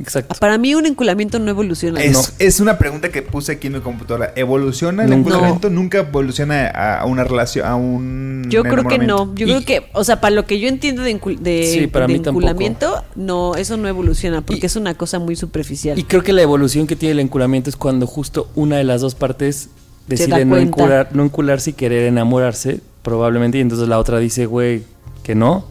Exacto. 0.01 0.37
Para 0.39 0.59
mí 0.59 0.75
un 0.75 0.87
enculamiento 0.87 1.39
no 1.39 1.51
evoluciona. 1.51 2.01
Es, 2.03 2.13
No. 2.13 2.21
es 2.39 2.61
una 2.61 2.79
pregunta 2.79 3.09
que 3.11 3.23
puse 3.23 3.53
aquí 3.53 3.67
en 3.67 3.75
mi 3.75 3.81
computadora. 3.81 4.33
¿Evoluciona 4.37 5.05
el 5.05 5.11
Nunca. 5.11 5.31
enculamiento? 5.31 5.71
Nunca 5.71 5.99
evoluciona 5.99 6.69
a, 6.69 7.01
a 7.01 7.05
una 7.07 7.25
relación, 7.25 7.67
a 7.67 7.75
un 7.77 8.47
Yo 8.49 8.63
creo 8.63 8.85
que 8.85 8.99
no. 8.99 9.35
Yo 9.35 9.47
Y- 9.47 9.51
creo 9.51 9.65
que, 9.65 9.91
o 9.93 10.05
sea, 10.05 10.21
para 10.21 10.35
lo 10.35 10.47
que 10.47 10.61
yo 10.61 10.69
entiendo 10.69 11.03
de, 11.03 11.19
encul- 11.21 11.39
de, 11.39 11.67
Sí, 11.67 11.87
para 11.89 12.07
de 12.07 12.13
mí 12.13 12.19
tampoco. 12.21 12.47
enculamiento, 12.47 13.05
no, 13.17 13.55
eso 13.57 13.77
no 13.77 13.89
evoluciona 13.89 14.41
porque 14.43 14.63
Y- 14.63 14.67
es 14.67 14.77
una 14.77 14.95
cosa 14.95 15.19
muy 15.19 15.35
superficial. 15.37 15.99
Y 15.99 16.05
creo 16.05 16.23
que 16.23 16.33
la 16.33 16.43
evolución 16.43 16.87
que 16.87 16.95
tiene 16.97 17.13
el 17.13 17.21
enculamiento 17.21 17.69
es 17.69 17.77
cuando 17.77 18.07
justo 18.07 18.49
una 18.55 18.77
de 18.77 18.85
las 18.85 19.01
dos 19.01 19.15
partes 19.15 19.71
decide 20.07 20.45
no, 20.45 20.57
encular, 20.57 21.11
no 21.13 21.25
encularse 21.25 21.71
y 21.71 21.73
querer 21.75 22.05
enamorarse, 22.05 22.81
probablemente, 23.03 23.59
y 23.59 23.61
entonces 23.63 23.89
la 23.89 23.99
otra 23.99 24.19
dice, 24.19 24.47
güey, 24.47 24.83
que 25.23 25.35
no. 25.35 25.65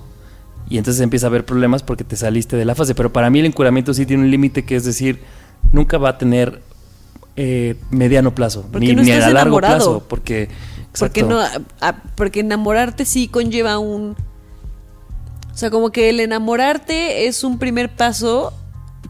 Y 0.69 0.77
entonces 0.77 1.01
empieza 1.01 1.27
a 1.27 1.29
haber 1.29 1.45
problemas 1.45 1.81
porque 1.83 2.03
te 2.03 2.15
saliste 2.17 2.55
de 2.57 2.65
la 2.65 2.75
fase. 2.75 2.93
Pero 2.95 3.13
para 3.13 3.29
mí 3.29 3.39
el 3.39 3.45
enculamiento 3.45 3.93
sí 3.93 4.05
tiene 4.05 4.23
un 4.23 4.31
límite 4.31 4.65
que 4.65 4.75
es 4.75 4.83
decir, 4.83 5.21
nunca 5.71 5.97
va 5.97 6.09
a 6.09 6.17
tener 6.17 6.61
eh, 7.37 7.75
mediano 7.91 8.33
plazo, 8.35 8.65
Porque 8.71 8.87
ni, 8.87 8.95
no 8.95 9.03
ni 9.03 9.11
a 9.11 9.15
estás 9.19 9.33
largo 9.33 9.59
enamorado. 9.59 9.77
plazo. 9.77 10.05
Porque, 10.09 10.49
Porque 10.99 11.23
no, 11.23 11.39
porque 12.15 12.39
enamorarte 12.41 13.05
sí 13.05 13.27
conlleva 13.27 13.77
un, 13.77 14.15
o 15.53 15.57
sea, 15.57 15.69
como 15.69 15.91
que 15.91 16.09
el 16.09 16.19
enamorarte 16.19 17.27
es 17.27 17.43
un 17.43 17.59
primer 17.59 17.95
paso 17.95 18.53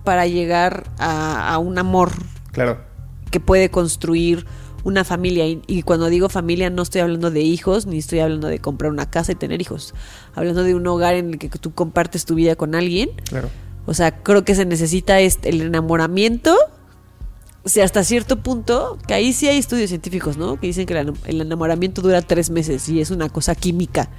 para 0.04 0.28
llegar 0.28 0.84
a, 1.00 1.54
a 1.54 1.58
un 1.58 1.78
amor 1.80 2.12
Claro. 2.52 2.80
que 3.32 3.40
puede 3.40 3.70
construir 3.72 4.46
una 4.88 5.04
familia. 5.04 5.46
Y, 5.46 5.62
y 5.68 5.84
cuando 5.84 6.08
digo 6.08 6.30
familia 6.30 6.70
no 6.70 6.82
estoy 6.82 7.02
hablando 7.02 7.30
de 7.30 7.42
hijos, 7.42 7.86
ni 7.86 7.98
estoy 7.98 8.20
hablando 8.20 8.48
de 8.48 8.60
comprar 8.60 8.90
una 8.90 9.10
casa 9.10 9.34
y 9.34 9.36
tener 9.36 9.62
hijos. 9.62 9.94
Hablando 10.34 10.64
de 10.64 10.76
un 10.76 10.88
hogar 10.88 11.16
en 11.16 11.34
el 11.34 11.40
que 11.40 11.50
tú 11.50 11.74
compartes 11.74 12.26
tu 12.26 12.36
vida 12.36 12.56
con 12.56 12.74
alguien. 12.74 13.10
Claro. 13.30 13.50
O 13.86 13.94
sea, 13.94 14.24
creo 14.24 14.46
que 14.46 14.56
se 14.56 14.66
necesita 14.66 15.20
este, 15.20 15.50
el 15.50 15.62
enamoramiento. 15.62 16.56
O 17.64 17.70
sea, 17.70 17.84
hasta 17.84 18.06
cierto 18.06 18.38
punto, 18.38 18.98
que 19.06 19.14
ahí 19.14 19.34
sí 19.34 19.50
hay 19.50 19.58
estudios 19.58 19.90
científicos, 19.90 20.38
¿no? 20.38 20.58
Que 20.58 20.68
dicen 20.68 20.86
que 20.86 20.98
el, 20.98 21.14
el 21.26 21.42
enamoramiento 21.42 22.02
dura 22.02 22.22
tres 22.22 22.50
meses 22.50 22.88
y 22.88 23.02
es 23.02 23.12
una 23.12 23.28
cosa 23.28 23.56
química 23.56 24.10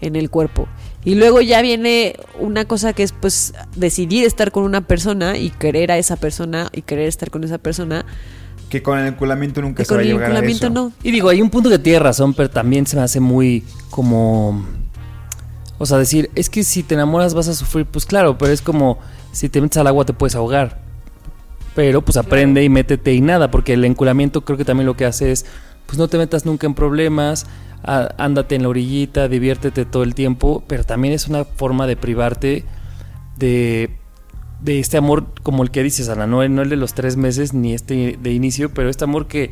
en 0.00 0.16
el 0.16 0.30
cuerpo. 0.30 0.66
Y 1.04 1.14
luego 1.14 1.40
ya 1.40 1.62
viene 1.62 2.16
una 2.40 2.64
cosa 2.64 2.92
que 2.92 3.04
es 3.04 3.12
pues 3.12 3.54
decidir 3.76 4.24
estar 4.26 4.50
con 4.50 4.64
una 4.64 4.80
persona 4.80 5.38
y 5.38 5.50
querer 5.50 5.92
a 5.92 5.98
esa 5.98 6.16
persona 6.16 6.70
y 6.72 6.82
querer 6.82 7.06
estar 7.06 7.30
con 7.30 7.44
esa 7.44 7.58
persona. 7.58 8.04
Que 8.68 8.82
con 8.82 8.98
el 8.98 9.06
enculamiento 9.06 9.62
nunca 9.62 9.82
Y 9.82 9.86
se 9.86 9.94
va 9.94 9.96
con 9.96 10.00
a 10.00 10.02
el 10.02 10.08
llegar 10.14 10.30
a 10.36 10.46
eso. 10.46 10.70
no. 10.70 10.92
Y 11.02 11.10
digo, 11.10 11.28
hay 11.28 11.40
un 11.40 11.50
punto 11.50 11.70
que 11.70 11.78
tiene 11.78 11.98
razón, 12.00 12.34
pero 12.34 12.50
también 12.50 12.86
se 12.86 12.96
me 12.96 13.02
hace 13.02 13.20
muy 13.20 13.64
como... 13.90 14.64
O 15.78 15.86
sea, 15.86 15.96
decir, 15.98 16.30
es 16.34 16.50
que 16.50 16.64
si 16.64 16.82
te 16.82 16.94
enamoras 16.94 17.34
vas 17.34 17.48
a 17.48 17.54
sufrir, 17.54 17.86
pues 17.86 18.04
claro, 18.04 18.36
pero 18.36 18.52
es 18.52 18.60
como 18.62 18.98
si 19.32 19.48
te 19.48 19.60
metes 19.60 19.76
al 19.78 19.86
agua 19.86 20.04
te 20.04 20.12
puedes 20.12 20.34
ahogar. 20.34 20.80
Pero 21.76 22.02
pues 22.02 22.16
aprende 22.16 22.64
y 22.64 22.68
métete 22.68 23.14
y 23.14 23.20
nada, 23.20 23.50
porque 23.52 23.74
el 23.74 23.84
enculamiento 23.84 24.40
creo 24.44 24.58
que 24.58 24.64
también 24.64 24.86
lo 24.86 24.96
que 24.96 25.04
hace 25.04 25.30
es, 25.30 25.46
pues 25.86 25.96
no 25.96 26.08
te 26.08 26.18
metas 26.18 26.44
nunca 26.44 26.66
en 26.66 26.74
problemas, 26.74 27.46
á- 27.84 28.08
ándate 28.18 28.56
en 28.56 28.62
la 28.64 28.68
orillita, 28.70 29.28
diviértete 29.28 29.84
todo 29.84 30.02
el 30.02 30.14
tiempo, 30.16 30.64
pero 30.66 30.82
también 30.82 31.14
es 31.14 31.28
una 31.28 31.44
forma 31.44 31.86
de 31.86 31.96
privarte 31.96 32.64
de, 33.36 33.90
de 34.60 34.80
este 34.80 34.96
amor 34.96 35.26
como 35.42 35.62
el 35.62 35.70
que 35.70 35.82
dices, 35.82 36.08
Ana, 36.08 36.26
no, 36.26 36.46
no 36.48 36.62
el 36.62 36.68
de 36.68 36.76
los 36.76 36.94
tres 36.94 37.16
meses 37.16 37.54
ni 37.54 37.74
este 37.74 38.18
de 38.20 38.32
inicio, 38.32 38.72
pero 38.72 38.88
este 38.88 39.04
amor 39.04 39.26
que 39.26 39.50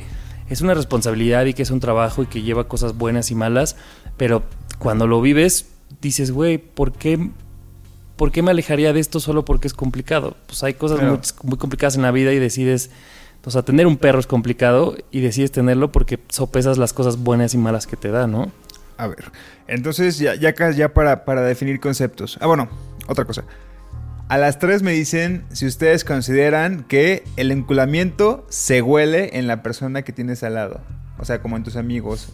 es 0.49 0.61
una 0.61 0.75
responsabilidad 0.75 1.47
y 1.47 1.55
que 1.55 1.62
es 1.62 1.71
un 1.71 1.81
trabajo 1.81 2.23
y 2.23 2.27
que 2.27 2.42
lleva 2.42 2.69
cosas 2.69 2.97
buenas 2.97 3.31
y 3.31 3.35
malas, 3.35 3.77
pero 4.16 4.42
cuando 4.79 5.07
lo 5.07 5.21
vives 5.21 5.66
dices, 6.01 6.31
güey, 6.31 6.59
¿por 6.59 6.92
qué, 6.92 7.31
¿por 8.16 8.33
qué 8.33 8.42
me 8.42 8.51
alejaría 8.51 8.92
de 8.92 9.01
esto 9.01 9.21
solo 9.21 9.45
porque 9.45 9.66
es 9.66 9.75
complicado? 9.75 10.37
Pues 10.47 10.62
hay 10.62 10.75
cosas 10.75 11.03
muy, 11.03 11.19
muy 11.42 11.59
complicadas 11.59 11.97
en 11.97 12.03
la 12.03 12.11
vida 12.11 12.33
y 12.33 12.38
decides, 12.38 12.90
o 13.45 13.51
sea, 13.51 13.62
tener 13.62 13.87
un 13.87 13.97
perro 13.97 14.19
es 14.19 14.27
complicado 14.27 14.97
y 15.11 15.21
decides 15.21 15.53
tenerlo 15.53 15.92
porque 15.92 16.19
sopesas 16.29 16.79
las 16.79 16.92
cosas 16.92 17.19
buenas 17.19 17.55
y 17.55 17.59
malas 17.59 17.87
que 17.87 17.97
te 17.97 18.11
da, 18.11 18.27
¿no? 18.27 18.51
A 18.99 19.09
ver, 19.09 19.31
entonces 19.69 20.19
ya, 20.19 20.35
ya, 20.35 20.55
ya 20.71 20.95
para, 20.95 21.25
para 21.25 21.42
definir 21.42 21.81
conceptos. 21.81 22.38
Ah, 22.40 22.47
bueno, 22.47 22.69
otra 23.09 23.25
cosa. 23.25 23.45
A 24.29 24.39
las 24.39 24.59
3 24.59 24.83
me 24.83 24.93
dicen 24.93 25.45
si 25.53 25.67
ustedes 25.67 26.05
consideran 26.05 26.83
que 26.85 27.23
el 27.37 27.53
enculamiento 27.53 28.45
se 28.49 28.83
huele 28.83 29.39
en 29.39 29.47
la 29.47 29.62
persona 29.62 30.03
que 30.03 30.12
tienes 30.12 30.43
al 30.43 30.55
lado. 30.55 30.81
O 31.19 31.25
sea, 31.25 31.41
como 31.41 31.57
en 31.57 31.62
tus 31.62 31.77
amigos. 31.77 32.31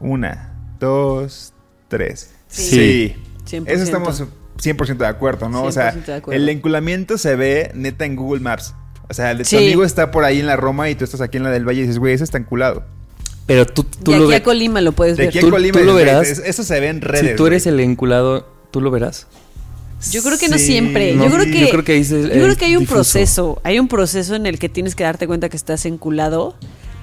Una, 0.00 0.52
dos, 0.80 1.52
tres. 1.88 2.30
Sí. 2.48 3.14
Sí. 3.46 3.56
100%. 3.58 3.64
Eso 3.68 3.82
estamos 3.84 4.22
100% 4.58 4.96
de 4.98 5.06
acuerdo, 5.06 5.48
¿no? 5.48 5.64
O 5.64 5.72
sea, 5.72 5.92
100% 5.94 6.04
de 6.06 6.14
acuerdo. 6.14 6.40
el 6.40 6.48
enculamiento 6.48 7.18
se 7.18 7.36
ve 7.36 7.70
neta 7.74 8.04
en 8.04 8.16
Google 8.16 8.40
Maps. 8.40 8.74
O 9.08 9.14
sea, 9.14 9.30
el 9.32 9.38
de 9.38 9.44
tu 9.44 9.50
Sí. 9.50 9.56
amigo 9.56 9.84
está 9.84 10.10
por 10.10 10.24
ahí 10.24 10.40
en 10.40 10.46
la 10.46 10.56
Roma 10.56 10.88
y 10.90 10.94
tú 10.94 11.04
estás 11.04 11.20
aquí 11.20 11.36
en 11.36 11.42
la 11.44 11.50
del 11.50 11.66
Valle 11.66 11.80
y 11.80 11.82
dices, 11.82 11.98
güey, 11.98 12.14
ese 12.14 12.24
está 12.24 12.38
enculado. 12.38 12.84
Pero 13.46 13.66
tú, 13.66 13.84
tú 13.84 14.12
de 14.12 14.18
lo 14.18 14.26
aquí 14.26 14.34
a. 14.34 14.42
Colima 14.42 14.80
lo 14.80 14.92
puedes 14.92 15.16
De 15.16 15.24
ver. 15.24 15.28
aquí 15.30 15.38
a 15.38 15.40
Tú- 15.42 15.50
Colima, 15.50 15.78
tú 15.78 15.84
lo 15.84 15.94
verás. 15.94 16.28
es- 16.28 16.38
Eso 16.38 16.62
se 16.62 16.78
ve 16.80 16.88
en 16.88 17.00
redes. 17.00 17.30
Si 17.30 17.36
tú 17.36 17.46
eres 17.46 17.64
güey. 17.64 17.74
el 17.74 17.80
enculado, 17.80 18.48
¿tú 18.70 18.80
lo 18.80 18.90
verás? 18.90 19.26
Yo 20.10 20.22
creo 20.22 20.38
que 20.38 20.48
no 20.48 20.58
siempre. 20.58 21.14
no, 21.14 21.24
yo 21.24 21.30
creo 21.30 21.44
que, 21.46 21.60
yo 21.60 21.68
creo 21.70 21.84
que 21.84 22.02
yo 22.02 22.28
creo 22.28 22.56
que 22.56 22.64
hay 22.64 22.76
un 22.76 22.80
difuso. 22.80 22.94
proceso. 22.96 23.60
Hay 23.64 23.78
un 23.78 23.88
proceso 23.88 24.34
en 24.34 24.46
el 24.46 24.58
que 24.58 24.68
tienes 24.68 24.94
que 24.94 25.04
darte 25.04 25.26
cuenta 25.26 25.48
que 25.48 25.56
estás 25.56 25.86
enculado. 25.86 26.56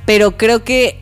Pero 0.05 0.37
creo 0.37 0.63
que. 0.63 1.01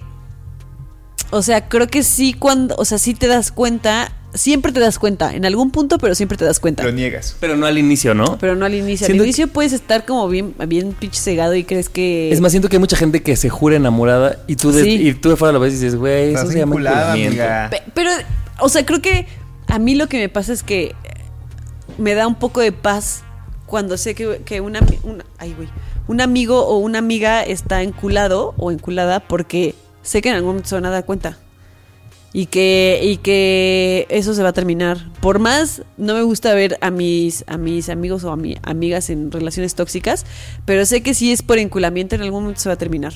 O 1.31 1.41
sea, 1.41 1.67
creo 1.67 1.88
que 1.88 2.03
sí 2.03 2.33
cuando. 2.33 2.75
O 2.77 2.86
sea, 2.86 2.97
sí 2.97 3.13
te 3.13 3.27
das 3.27 3.51
cuenta. 3.51 4.13
Siempre 4.33 4.71
te 4.71 4.79
das 4.79 4.99
cuenta. 4.99 5.33
En 5.33 5.45
algún 5.45 5.71
punto, 5.71 5.97
pero 5.97 6.13
siempre 6.13 6.38
te 6.38 6.45
das 6.45 6.60
cuenta. 6.60 6.83
Lo 6.83 6.91
niegas. 6.91 7.36
Pero 7.39 7.55
no 7.57 7.65
al 7.65 7.77
inicio, 7.77 8.13
¿no? 8.13 8.38
Pero 8.38 8.55
no 8.55 8.65
al 8.65 8.75
inicio. 8.75 9.05
Al 9.05 9.07
Siento 9.07 9.23
que- 9.23 9.27
inicio 9.29 9.47
puedes 9.47 9.73
estar 9.73 10.05
como 10.05 10.27
bien, 10.27 10.53
bien 10.67 10.93
pinche 10.93 11.19
cegado 11.19 11.55
y 11.55 11.63
crees 11.63 11.89
que. 11.89 12.31
Es 12.31 12.39
más, 12.41 12.51
siento 12.51 12.69
que 12.69 12.75
hay 12.75 12.79
mucha 12.79 12.97
gente 12.97 13.23
que 13.23 13.36
se 13.36 13.49
jura 13.49 13.77
enamorada 13.77 14.38
y 14.47 14.55
tú 14.57 14.71
de, 14.71 14.83
Sí. 14.83 15.07
y 15.07 15.13
tú 15.13 15.29
de 15.29 15.38
fuera 15.38 15.53
lo 15.53 15.60
ves 15.60 15.73
y 15.73 15.77
dices, 15.77 15.95
güey, 15.95 16.33
eso 16.36 16.51
se 16.51 16.60
llama 16.60 16.75
Pero, 17.93 18.12
o 18.60 18.69
sea, 18.69 18.86
creo 18.86 19.01
que 19.01 19.25
a 19.67 19.79
mí 19.79 19.95
lo 19.95 20.07
que 20.07 20.17
me 20.19 20.29
pasa 20.29 20.53
es 20.53 20.62
que 20.63 20.93
me 21.97 22.13
da 22.13 22.27
un 22.27 22.36
poco 22.36 22.62
de 22.62 22.71
paz 22.71 23.23
cuando 23.65 23.97
sé 23.97 24.15
que, 24.15 24.41
que 24.45 24.62
una, 24.62 24.79
ay, 25.38 25.55
un 26.07 26.21
amigo 26.21 26.65
o 26.65 26.77
una 26.77 26.99
amiga 26.99 27.43
está 27.43 27.83
enculado 27.83 28.53
o 28.57 28.71
enculada 28.71 29.19
porque 29.19 29.75
sé 30.01 30.21
que 30.21 30.29
en 30.29 30.36
algún 30.36 30.49
momento 30.49 30.69
se 30.69 30.75
van 30.75 30.86
a 30.86 30.89
dar 30.89 31.05
cuenta. 31.05 31.38
Y 32.33 32.47
que, 32.47 32.99
y 33.01 33.17
que 33.17 34.05
eso 34.10 34.33
se 34.33 34.43
va 34.43 34.49
a 34.49 34.53
terminar. 34.53 35.12
Por 35.21 35.39
más, 35.39 35.81
no 35.97 36.13
me 36.13 36.21
gusta 36.21 36.53
ver 36.53 36.77
a 36.81 36.91
mis, 36.91 37.43
a 37.47 37.57
mis 37.57 37.89
amigos 37.89 38.23
o 38.23 38.31
a 38.31 38.36
mi, 38.36 38.57
amigas 38.63 39.10
en 39.10 39.31
relaciones 39.31 39.75
tóxicas, 39.75 40.25
pero 40.65 40.86
sé 40.86 41.01
que 41.01 41.13
si 41.13 41.31
es 41.31 41.41
por 41.41 41.57
enculamiento, 41.57 42.15
en 42.15 42.21
algún 42.21 42.43
momento 42.43 42.62
se 42.62 42.69
va 42.69 42.73
a 42.73 42.77
terminar. 42.77 43.13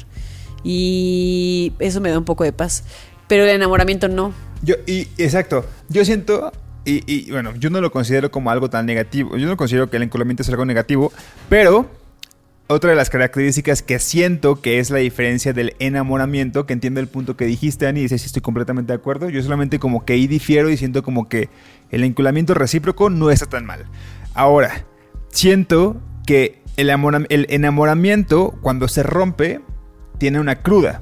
Y 0.63 1.73
eso 1.79 2.01
me 2.01 2.09
da 2.09 2.17
un 2.17 2.25
poco 2.25 2.43
de 2.43 2.53
paz. 2.53 2.83
Pero 3.27 3.43
el 3.43 3.49
enamoramiento 3.49 4.07
no. 4.07 4.33
Yo, 4.63 4.75
y 4.87 5.07
exacto, 5.17 5.65
yo 5.89 6.03
siento, 6.03 6.51
y, 6.85 7.29
bueno, 7.31 7.55
yo 7.55 7.69
no 7.69 7.79
lo 7.81 7.91
considero 7.91 8.31
como 8.31 8.49
algo 8.49 8.69
tan 8.69 8.85
negativo, 8.85 9.37
yo 9.37 9.47
no 9.47 9.57
considero 9.57 9.89
que 9.89 9.97
el 9.97 10.03
enculamiento 10.03 10.43
es 10.43 10.49
algo 10.49 10.65
negativo, 10.65 11.11
pero 11.49 11.89
otra 12.67 12.89
de 12.89 12.95
las 12.95 13.09
características 13.09 13.81
que 13.81 13.99
siento 13.99 14.61
que 14.61 14.79
es 14.79 14.89
la 14.89 14.99
diferencia 14.99 15.53
del 15.53 15.75
enamoramiento, 15.79 16.65
que 16.65 16.73
entiendo 16.73 16.99
el 16.99 17.07
punto 17.07 17.35
que 17.35 17.45
dijiste, 17.45 17.85
Ani, 17.85 17.99
y 17.99 18.03
dices, 18.03 18.21
sí, 18.21 18.27
estoy 18.27 18.41
completamente 18.41 18.93
de 18.93 18.97
acuerdo, 18.97 19.29
yo 19.29 19.43
solamente 19.43 19.77
como 19.77 20.05
que 20.05 20.13
ahí 20.13 20.25
difiero 20.25 20.69
y 20.69 20.77
siento 20.77 21.03
como 21.03 21.27
que 21.27 21.49
el 21.91 22.03
enculamiento 22.03 22.53
recíproco 22.53 23.09
no 23.09 23.29
está 23.29 23.45
tan 23.45 23.65
mal. 23.65 23.85
Ahora, 24.33 24.85
siento 25.29 26.01
que 26.25 26.61
el, 26.77 26.89
el 27.29 27.45
enamoramiento, 27.49 28.57
cuando 28.61 28.87
se 28.87 29.03
rompe, 29.03 29.59
tiene 30.17 30.39
una 30.39 30.61
cruda. 30.61 31.01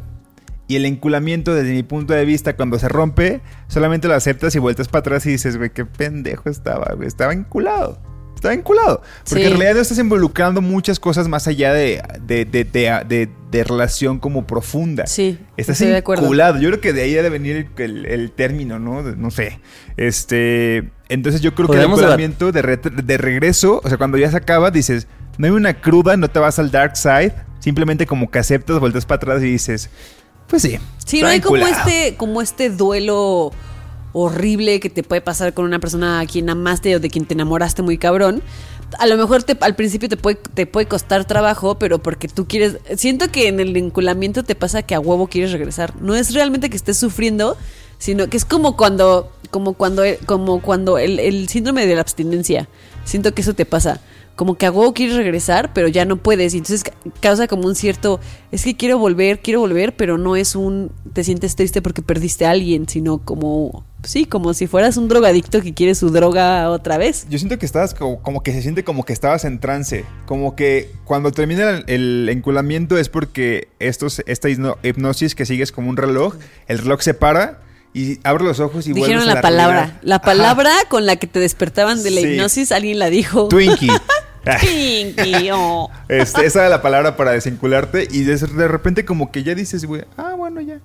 Y 0.69 0.75
el 0.77 0.86
enculamiento, 0.86 1.53
desde 1.53 1.73
mi 1.73 1.84
punto 1.84 2.13
de 2.13 2.23
vista, 2.23 2.55
cuando 2.55 2.79
se 2.79 2.88
rompe, 2.88 3.41
solamente 3.67 4.08
lo 4.08 4.13
aceptas 4.13 4.55
y 4.55 4.60
vueltas 4.60 4.88
para 4.88 4.99
atrás 5.01 5.25
y 5.25 5.32
dices, 5.32 5.58
güey, 5.58 5.71
qué 5.71 5.84
pendejo 5.86 6.47
estaba, 6.49 6.93
güey. 6.95 7.08
Estaba 7.08 7.34
enculado. 7.34 7.99
Estaba 8.36 8.53
enculado. 8.53 9.01
Porque 9.27 9.41
Sí. 9.43 9.51
en 9.51 9.58
realidad 9.58 9.73
no 9.75 9.82
estás 9.82 9.97
involucrando 9.97 10.62
muchas 10.62 10.97
cosas 10.99 11.27
más 11.27 11.47
allá 11.47 11.73
de, 11.73 12.01
de, 12.25 12.45
de, 12.45 12.63
de- 12.63 13.03
de- 13.05 13.29
de 13.51 13.63
relación 13.65 14.19
como 14.19 14.45
profunda. 14.47 15.08
Sí, 15.08 15.39
Estás 15.58 15.77
estoy 15.82 15.91
de 15.91 15.97
acuerdo. 15.97 16.23
enculado. 16.23 16.60
Yo 16.60 16.69
creo 16.69 16.79
que 16.79 16.93
de 16.93 17.01
ahí 17.01 17.13
debe 17.15 17.29
venir 17.32 17.67
el, 17.77 17.84
el- 17.84 18.05
el 18.05 18.32
término, 18.32 18.77
¿no? 18.79 19.01
No 19.01 19.32
sé. 19.32 19.60
Este. 19.97 20.89
Entonces 21.10 21.41
yo 21.41 21.55
creo 21.55 21.67
que 21.67 21.77
el 21.77 21.84
enculamiento 21.84 22.51
de, 22.51 22.62
re- 22.62 22.77
de 22.77 23.17
regreso, 23.17 23.82
o 23.84 23.89
sea, 23.89 23.97
cuando 23.97 24.17
ya 24.17 24.29
se 24.29 24.38
acaba, 24.38 24.69
dices, 24.71 25.08
no 25.38 25.47
hay 25.47 25.51
una 25.51 25.82
cruda, 25.82 26.15
no 26.15 26.29
te 26.29 26.39
vas 26.39 26.60
al 26.60 26.69
dark 26.71 26.95
side. 26.95 27.34
Simplemente 27.60 28.05
como 28.05 28.32
que 28.32 28.39
aceptas, 28.39 28.79
vueltas 28.79 29.05
para 29.05 29.17
atrás 29.17 29.41
y 29.41 29.47
dices, 29.51 29.89
pues 30.49 30.62
sí. 30.63 30.77
Sí, 31.05 31.21
no 31.21 31.27
hay 31.27 31.39
como 31.41 31.57
enculado". 31.57 31.88
este, 31.88 32.15
como 32.15 32.41
este 32.41 32.69
duelo 32.69 33.51
horrible 34.13 34.79
que 34.79 34.89
te 34.89 35.03
puede 35.03 35.21
pasar 35.21 35.53
con 35.53 35.65
una 35.65 35.79
persona 35.79 36.19
a 36.19 36.25
quien 36.25 36.49
amaste 36.49 36.95
o 36.95 36.99
de 36.99 37.09
quien 37.09 37.25
te 37.25 37.33
enamoraste 37.35 37.81
muy 37.81 37.97
cabrón. 37.97 38.41
A 38.97 39.05
lo 39.05 39.17
mejor 39.17 39.43
te- 39.43 39.57
al 39.62 39.75
principio 39.75 40.09
te 40.09 40.17
puede, 40.17 40.38
te 40.55 40.65
puede 40.65 40.88
costar 40.88 41.25
trabajo, 41.25 41.77
pero 41.77 41.99
porque 41.99 42.27
tú 42.27 42.47
quieres... 42.47 42.77
Siento 42.97 43.31
que 43.31 43.47
en 43.47 43.59
el 43.59 43.71
vinculamiento 43.71 44.43
te 44.43 44.55
pasa 44.55 44.81
que 44.81 44.95
a 44.95 44.99
huevo 44.99 45.27
quieres 45.27 45.51
regresar. 45.51 45.93
No 46.01 46.15
es 46.15 46.33
realmente 46.33 46.71
que 46.71 46.75
estés 46.75 46.97
sufriendo, 46.97 47.55
sino 47.99 48.27
que 48.27 48.38
es 48.38 48.45
como 48.45 48.75
cuando, 48.75 49.31
como 49.51 49.73
cuando, 49.73 50.01
como 50.25 50.59
cuando 50.62 50.97
el, 50.97 51.19
el 51.19 51.47
síndrome 51.49 51.85
de 51.85 51.93
la 51.95 52.01
abstinencia. 52.01 52.67
Siento 53.05 53.35
que 53.35 53.41
eso 53.43 53.53
te 53.53 53.65
pasa. 53.65 54.01
Como 54.39 54.56
que 54.56 54.65
a 54.65 54.71
huevo 54.71 54.93
quieres 54.93 55.17
regresar, 55.17 55.73
pero 55.73 55.89
ya 55.89 56.06
no 56.06 56.15
puedes. 56.15 56.54
Y 56.54 56.60
entonces 56.60 56.86
ca- 56.86 56.93
causa 57.19 57.45
como 57.47 57.67
un 57.67 57.75
cierto. 57.75 58.21
Es 58.54 58.63
que 58.63 58.78
quiero 58.78 58.97
volver, 58.97 59.41
quiero 59.41 59.60
volver, 59.60 59.97
pero 59.97 60.17
no 60.17 60.38
es 60.38 60.56
un. 60.56 60.93
Te 61.12 61.25
sientes 61.25 61.58
triste 61.58 61.82
porque 61.82 62.02
perdiste 62.02 62.45
a 62.45 62.52
alguien, 62.52 62.88
sino 62.88 63.17
como. 63.17 63.84
Sí, 64.04 64.23
como 64.25 64.54
si 64.54 64.65
fueras 64.65 64.95
un 64.95 65.10
drogadicto 65.10 65.62
que 65.62 65.73
quiere 65.73 65.93
su 65.93 66.10
droga 66.10 66.69
otra 66.69 66.97
vez. 66.97 67.28
Yo 67.30 67.38
siento 67.38 67.60
que 67.60 67.65
estabas 67.65 67.93
como, 67.93 68.21
como 68.21 68.41
que 68.41 68.54
se 68.54 68.62
siente 68.62 68.86
como 68.86 69.04
que 69.04 69.12
estabas 69.12 69.43
en 69.43 69.60
trance. 69.60 70.06
Como 70.25 70.56
que 70.56 70.89
cuando 71.04 71.34
termina 71.34 71.69
el, 71.71 71.84
el 71.88 72.30
enculamiento 72.30 72.97
es 72.97 73.10
porque 73.10 73.67
estos, 73.80 74.21
esta 74.25 74.47
hipno- 74.47 74.78
hipnosis 74.84 75.36
que 75.36 75.45
sigues 75.45 75.73
como 75.73 75.89
un 75.89 75.97
reloj, 75.97 76.36
el 76.69 76.78
reloj 76.78 77.02
se 77.02 77.13
para 77.13 77.60
y 77.93 78.19
abre 78.23 78.45
los 78.45 78.62
ojos 78.62 78.86
y 78.88 78.93
Dijeron 78.93 79.17
vuelves 79.17 79.32
a 79.32 79.36
la, 79.36 79.41
palabra. 79.41 79.75
realidad. 79.82 79.99
La 80.04 80.15
Ajá. 80.15 80.23
palabra 80.25 80.71
con 80.88 81.06
la 81.06 81.17
que 81.17 81.28
te 81.28 81.39
despertaban 81.41 82.02
de 82.04 82.12
la 82.12 82.21
Sí. 82.21 82.28
hipnosis, 82.28 82.71
alguien 82.71 82.99
la 82.99 83.10
dijo. 83.10 83.49
Twinkie. 83.49 83.89
Pinky, 84.62 85.49
oh. 85.53 85.89
Este, 86.07 86.45
esa 86.45 86.59
era 86.62 86.69
la 86.69 86.81
palabra 86.81 87.15
para 87.17 87.31
desincularte 87.31 88.07
y 88.09 88.23
de, 88.23 88.35
de 88.38 88.67
repente 88.67 89.05
como 89.05 89.31
que 89.31 89.43
ya 89.43 89.55
dices, 89.55 89.85
güey, 89.85 90.03
ah, 90.17 90.33
bueno, 90.38 90.62
ya. 90.62 90.79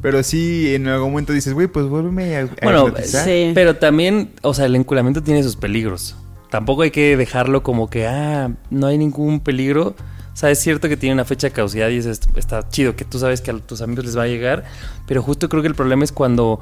Pero 0.00 0.22
sí, 0.22 0.74
en 0.74 0.86
algún 0.88 1.10
momento 1.10 1.32
dices, 1.32 1.54
güey, 1.54 1.66
pues 1.66 1.86
vuélveme 1.86 2.36
a, 2.36 2.40
a 2.42 2.46
Bueno, 2.62 2.88
hipnotizar. 2.88 3.24
sí. 3.24 3.50
Pero 3.54 3.76
también, 3.76 4.32
o 4.42 4.54
sea, 4.54 4.66
el 4.66 4.76
enculamiento 4.76 5.22
tiene 5.22 5.42
sus 5.42 5.56
peligros. 5.56 6.16
Tampoco 6.50 6.82
hay 6.82 6.90
que 6.92 7.16
dejarlo 7.16 7.62
como 7.62 7.90
que, 7.90 8.06
ah, 8.06 8.50
no 8.70 8.86
hay 8.86 8.96
ningún 8.96 9.40
peligro. 9.40 9.88
O 10.32 10.36
sea, 10.40 10.50
es 10.52 10.60
cierto 10.60 10.88
que 10.88 10.96
tiene 10.96 11.14
una 11.14 11.24
fecha 11.24 11.48
de 11.48 11.52
caducidad 11.52 11.88
y 11.88 11.96
es- 11.98 12.06
está 12.36 12.68
chido, 12.68 12.94
que 12.94 13.04
tú 13.04 13.18
sabes 13.18 13.40
que 13.40 13.50
a 13.50 13.54
tus 13.58 13.82
amigos 13.82 14.04
les 14.04 14.16
va 14.16 14.22
a 14.22 14.26
llegar. 14.28 14.64
Pero 15.08 15.20
justo 15.20 15.48
creo 15.48 15.62
que 15.62 15.68
el 15.68 15.74
problema 15.74 16.04
es 16.04 16.12
cuando 16.12 16.60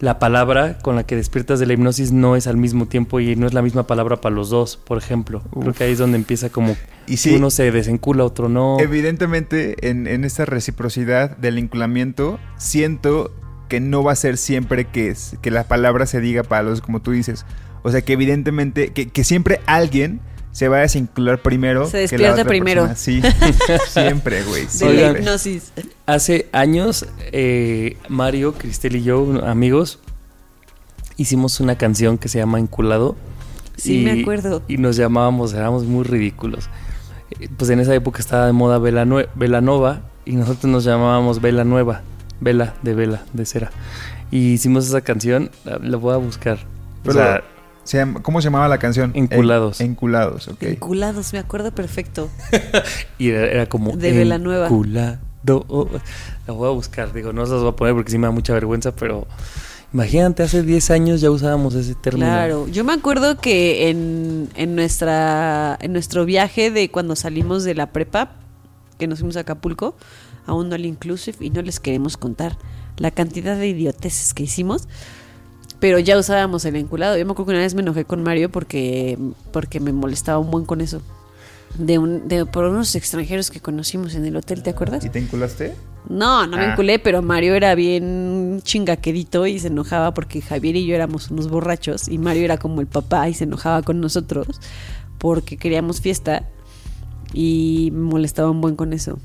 la 0.00 0.18
palabra 0.18 0.78
con 0.78 0.96
la 0.96 1.04
que 1.04 1.14
despiertas 1.14 1.60
de 1.60 1.66
la 1.66 1.74
hipnosis 1.74 2.10
no 2.10 2.34
es 2.34 2.46
al 2.46 2.56
mismo 2.56 2.86
tiempo 2.86 3.20
y 3.20 3.36
no 3.36 3.46
es 3.46 3.52
la 3.54 3.60
misma 3.62 3.86
palabra 3.86 4.20
para 4.20 4.34
los 4.34 4.48
dos, 4.50 4.76
por 4.78 4.96
ejemplo. 4.98 5.42
Creo 5.60 5.72
que 5.74 5.84
ahí 5.84 5.92
es 5.92 5.98
donde 5.98 6.16
empieza 6.16 6.48
como 6.48 6.74
Y 7.06 7.18
sí. 7.18 7.34
uno 7.36 7.50
se 7.50 7.70
desencula, 7.70 8.24
otro 8.24 8.48
no. 8.48 8.78
Evidentemente, 8.80 9.90
en, 9.90 10.06
en 10.06 10.24
esta 10.24 10.46
reciprocidad 10.46 11.36
del 11.36 11.58
enculamiento, 11.58 12.38
siento 12.56 13.30
que 13.68 13.80
no 13.80 14.02
va 14.02 14.12
a 14.12 14.16
ser 14.16 14.36
siempre 14.38 14.86
que, 14.86 15.10
es- 15.10 15.36
que 15.42 15.50
la 15.50 15.64
palabra 15.64 16.06
se 16.06 16.20
diga 16.20 16.42
para 16.44 16.62
los, 16.62 16.80
como 16.80 17.00
tú 17.00 17.10
dices. 17.12 17.44
O 17.82 17.90
sea, 17.90 18.02
que 18.02 18.14
evidentemente, 18.14 18.92
que, 18.92 19.08
que 19.08 19.22
siempre 19.24 19.60
alguien 19.66 20.20
se 20.52 20.68
va 20.68 20.78
a 20.78 20.80
desincular 20.80 21.40
primero. 21.42 21.86
Se 21.86 21.90
que 22.08 22.18
la 22.18 22.32
despierta 22.32 22.32
otra 22.32 22.44
primero. 22.44 22.86
persona. 22.88 22.96
Sí, 22.96 23.22
siempre, 23.88 24.42
güey. 24.44 24.66
De 24.78 24.94
la 25.12 25.18
hipnosis. 25.18 25.72
Hace 26.06 26.48
años, 26.52 27.06
eh, 27.32 27.96
Mario, 28.08 28.54
Cristel 28.54 28.96
y 28.96 29.02
yo, 29.02 29.44
amigos, 29.46 29.98
hicimos 31.16 31.60
una 31.60 31.76
canción 31.76 32.18
que 32.18 32.28
se 32.28 32.38
llama 32.38 32.58
Enculado. 32.58 33.16
Sí, 33.76 33.98
me 34.04 34.20
acuerdo. 34.20 34.62
Y 34.68 34.76
nos 34.78 34.96
llamábamos, 34.96 35.52
éramos 35.54 35.84
muy 35.84 36.04
ridículos. 36.04 36.68
Eh, 37.40 37.48
Pues 37.56 37.70
en 37.70 37.80
esa 37.80 37.94
época 37.94 38.20
estaba 38.20 38.46
de 38.46 38.52
moda 38.52 38.78
Vela, 38.78 39.04
Nue- 39.06 39.28
Vela 39.34 39.60
Nova 39.60 40.00
y 40.24 40.32
nosotros 40.32 40.64
nos 40.70 40.84
llamábamos 40.84 41.40
Vela 41.40 41.64
Nueva. 41.64 42.02
Vela, 42.40 42.74
de 42.82 42.94
vela, 42.94 43.22
de 43.34 43.44
cera. 43.44 43.70
Y 44.30 44.52
hicimos 44.54 44.86
esa 44.86 45.00
canción, 45.02 45.50
la, 45.64 45.78
la 45.78 45.96
voy 45.98 46.14
a 46.14 46.16
buscar. 46.16 46.58
O 47.06 47.12
sea, 47.12 47.42
se 47.90 47.98
llama- 47.98 48.22
¿Cómo 48.22 48.40
se 48.40 48.46
llamaba 48.46 48.68
la 48.68 48.78
canción? 48.78 49.10
Enculados. 49.14 49.80
En- 49.80 49.88
enculados, 49.92 50.46
ok. 50.46 50.62
Enculados, 50.62 51.32
me 51.32 51.40
acuerdo 51.40 51.72
perfecto. 51.74 52.30
y 53.18 53.30
era, 53.30 53.46
era 53.46 53.66
como... 53.66 53.96
De 53.96 54.12
Vela 54.12 54.38
Nueva. 54.38 54.66
Enculado. 54.66 55.18
La 56.46 56.52
voy 56.52 56.68
a 56.68 56.72
buscar, 56.72 57.12
digo, 57.12 57.32
no 57.32 57.44
se 57.46 57.52
las 57.52 57.62
voy 57.62 57.70
a 57.72 57.76
poner 57.76 57.94
porque 57.94 58.10
sí 58.12 58.18
me 58.18 58.26
da 58.28 58.30
mucha 58.30 58.52
vergüenza, 58.52 58.94
pero... 58.94 59.26
Imagínate, 59.92 60.44
hace 60.44 60.62
10 60.62 60.90
años 60.92 61.20
ya 61.20 61.32
usábamos 61.32 61.74
ese 61.74 61.96
término. 61.96 62.26
Claro, 62.26 62.68
yo 62.68 62.84
me 62.84 62.92
acuerdo 62.92 63.38
que 63.38 63.90
en, 63.90 64.48
en 64.54 64.76
nuestra 64.76 65.76
en 65.80 65.92
nuestro 65.92 66.24
viaje 66.24 66.70
de 66.70 66.92
cuando 66.92 67.16
salimos 67.16 67.64
de 67.64 67.74
la 67.74 67.90
prepa, 67.90 68.36
que 68.98 69.08
nos 69.08 69.18
fuimos 69.18 69.36
a 69.36 69.40
Acapulco, 69.40 69.96
a 70.46 70.54
un 70.54 70.72
all 70.72 70.84
inclusive 70.84 71.38
y 71.40 71.50
no 71.50 71.60
les 71.62 71.80
queremos 71.80 72.16
contar 72.16 72.56
la 72.98 73.10
cantidad 73.10 73.56
de 73.56 73.66
idioteces 73.66 74.32
que 74.32 74.44
hicimos. 74.44 74.86
Pero 75.80 75.98
ya 75.98 76.18
usábamos 76.18 76.64
el 76.64 76.76
enculado. 76.76 77.16
Yo 77.18 77.24
me 77.26 77.32
acuerdo 77.32 77.46
que 77.46 77.52
una 77.56 77.62
vez 77.62 77.74
me 77.74 77.82
enojé 77.82 78.04
con 78.04 78.22
Mario 78.22 78.50
porque, 78.50 79.18
porque 79.52 79.80
me 79.80 79.92
molestaba 79.92 80.38
un 80.38 80.50
buen 80.50 80.64
con 80.66 80.80
eso. 80.80 81.02
De 81.78 81.98
un, 81.98 82.26
de, 82.28 82.46
por 82.46 82.64
unos 82.64 82.94
extranjeros 82.96 83.50
que 83.50 83.60
conocimos 83.60 84.14
en 84.16 84.24
el 84.24 84.36
hotel, 84.36 84.62
¿te 84.62 84.70
acuerdas? 84.70 85.04
¿Y 85.04 85.08
te 85.08 85.20
enculaste? 85.20 85.74
No, 86.08 86.46
no 86.46 86.56
me 86.56 86.64
Ah. 86.64 86.72
enculé, 86.72 86.98
pero 86.98 87.22
Mario 87.22 87.54
era 87.54 87.74
bien 87.76 88.60
chingaquedito 88.64 89.46
y 89.46 89.58
se 89.60 89.68
enojaba 89.68 90.12
porque 90.12 90.40
Javier 90.42 90.76
y 90.76 90.86
yo 90.86 90.94
éramos 90.96 91.30
unos 91.30 91.48
borrachos 91.48 92.08
y 92.08 92.18
Mario 92.18 92.44
era 92.44 92.56
como 92.58 92.80
el 92.80 92.86
papá 92.88 93.28
y 93.28 93.34
se 93.34 93.44
enojaba 93.44 93.82
con 93.82 94.00
nosotros 94.00 94.46
porque 95.18 95.56
queríamos 95.56 96.00
fiesta 96.00 96.48
y 97.32 97.90
me 97.92 98.00
molestaba 98.00 98.50
un 98.50 98.60
buen 98.60 98.74
con 98.76 98.92
eso. 98.92 99.18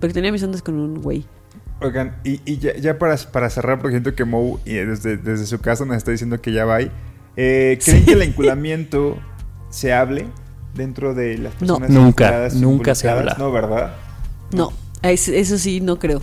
Porque 0.00 0.14
tenía 0.14 0.30
mis 0.30 0.42
ondas 0.44 0.62
con 0.62 0.78
un 0.78 1.00
güey. 1.02 1.24
Oigan, 1.80 2.16
y, 2.24 2.40
y 2.50 2.58
ya, 2.58 2.74
ya 2.76 2.98
para, 2.98 3.16
para 3.16 3.50
cerrar, 3.50 3.78
porque 3.78 3.92
siento 3.94 4.14
que 4.14 4.24
Mou 4.24 4.58
y 4.64 4.74
desde, 4.74 5.16
desde 5.18 5.44
su 5.46 5.60
casa 5.60 5.84
nos 5.84 5.96
está 5.98 6.10
diciendo 6.10 6.40
que 6.40 6.52
ya 6.52 6.64
va 6.64 6.76
ahí. 6.76 6.90
Eh, 7.36 7.78
¿Creen 7.84 8.04
que 8.06 8.12
el 8.12 8.22
enculamiento 8.22 9.18
se 9.68 9.92
hable 9.92 10.26
dentro 10.74 11.12
de 11.14 11.36
las 11.38 11.52
No. 11.60 11.78
personas 11.78 11.90
Nunca, 11.90 12.24
vinculadas, 12.24 12.54
nunca 12.54 12.94
se 12.94 13.08
habla. 13.10 13.36
No, 13.38 13.52
¿verdad? 13.52 13.94
No, 14.52 14.72
es- 15.02 15.28
eso 15.28 15.58
sí, 15.58 15.80
no 15.80 15.98
creo. 15.98 16.22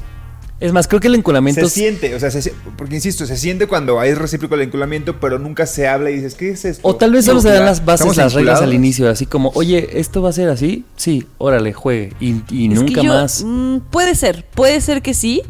Es 0.59 0.71
más, 0.71 0.87
creo 0.87 1.01
que 1.01 1.07
el 1.07 1.15
enculamiento... 1.15 1.67
Se 1.67 1.69
siente, 1.69 2.15
o 2.15 2.19
sea, 2.19 2.31
se 2.31 2.53
porque 2.77 2.95
insisto, 2.95 3.25
se 3.25 3.35
siente 3.35 3.67
cuando 3.67 3.99
hay 3.99 4.13
recíproco 4.13 4.55
el 4.55 4.61
enculamiento, 4.61 5.19
pero 5.19 5.37
nunca 5.39 5.65
se 5.65 5.87
habla 5.87 6.09
y 6.09 6.15
dices, 6.15 6.35
¿qué 6.35 6.51
es 6.51 6.63
esto? 6.63 6.87
O 6.87 6.95
tal 6.95 7.11
vez 7.11 7.25
solo 7.25 7.37
No, 7.37 7.41
se 7.41 7.49
dan 7.49 7.65
las 7.65 7.83
bases, 7.83 8.01
¿estamos 8.01 8.17
las 8.17 8.33
reglas 8.33 8.61
al 8.61 8.73
inicio, 8.73 9.09
así 9.09 9.25
como, 9.25 9.51
oye, 9.55 9.99
¿esto 9.99 10.21
va 10.21 10.29
a 10.29 10.33
ser 10.33 10.47
así? 10.49 10.85
Sí, 10.95 11.25
órale, 11.37 11.73
juegue. 11.73 12.13
Y, 12.21 12.29
y 12.49 12.71
Es 12.71 12.79
que 12.79 12.85
nunca 12.85 13.01
yo- 13.01 13.13
más. 13.13 13.43
mm, 13.45 13.77
puede 13.89 14.15
ser, 14.15 14.45
puede 14.53 14.79
ser 14.79 15.01
que 15.01 15.13
sí. 15.13 15.41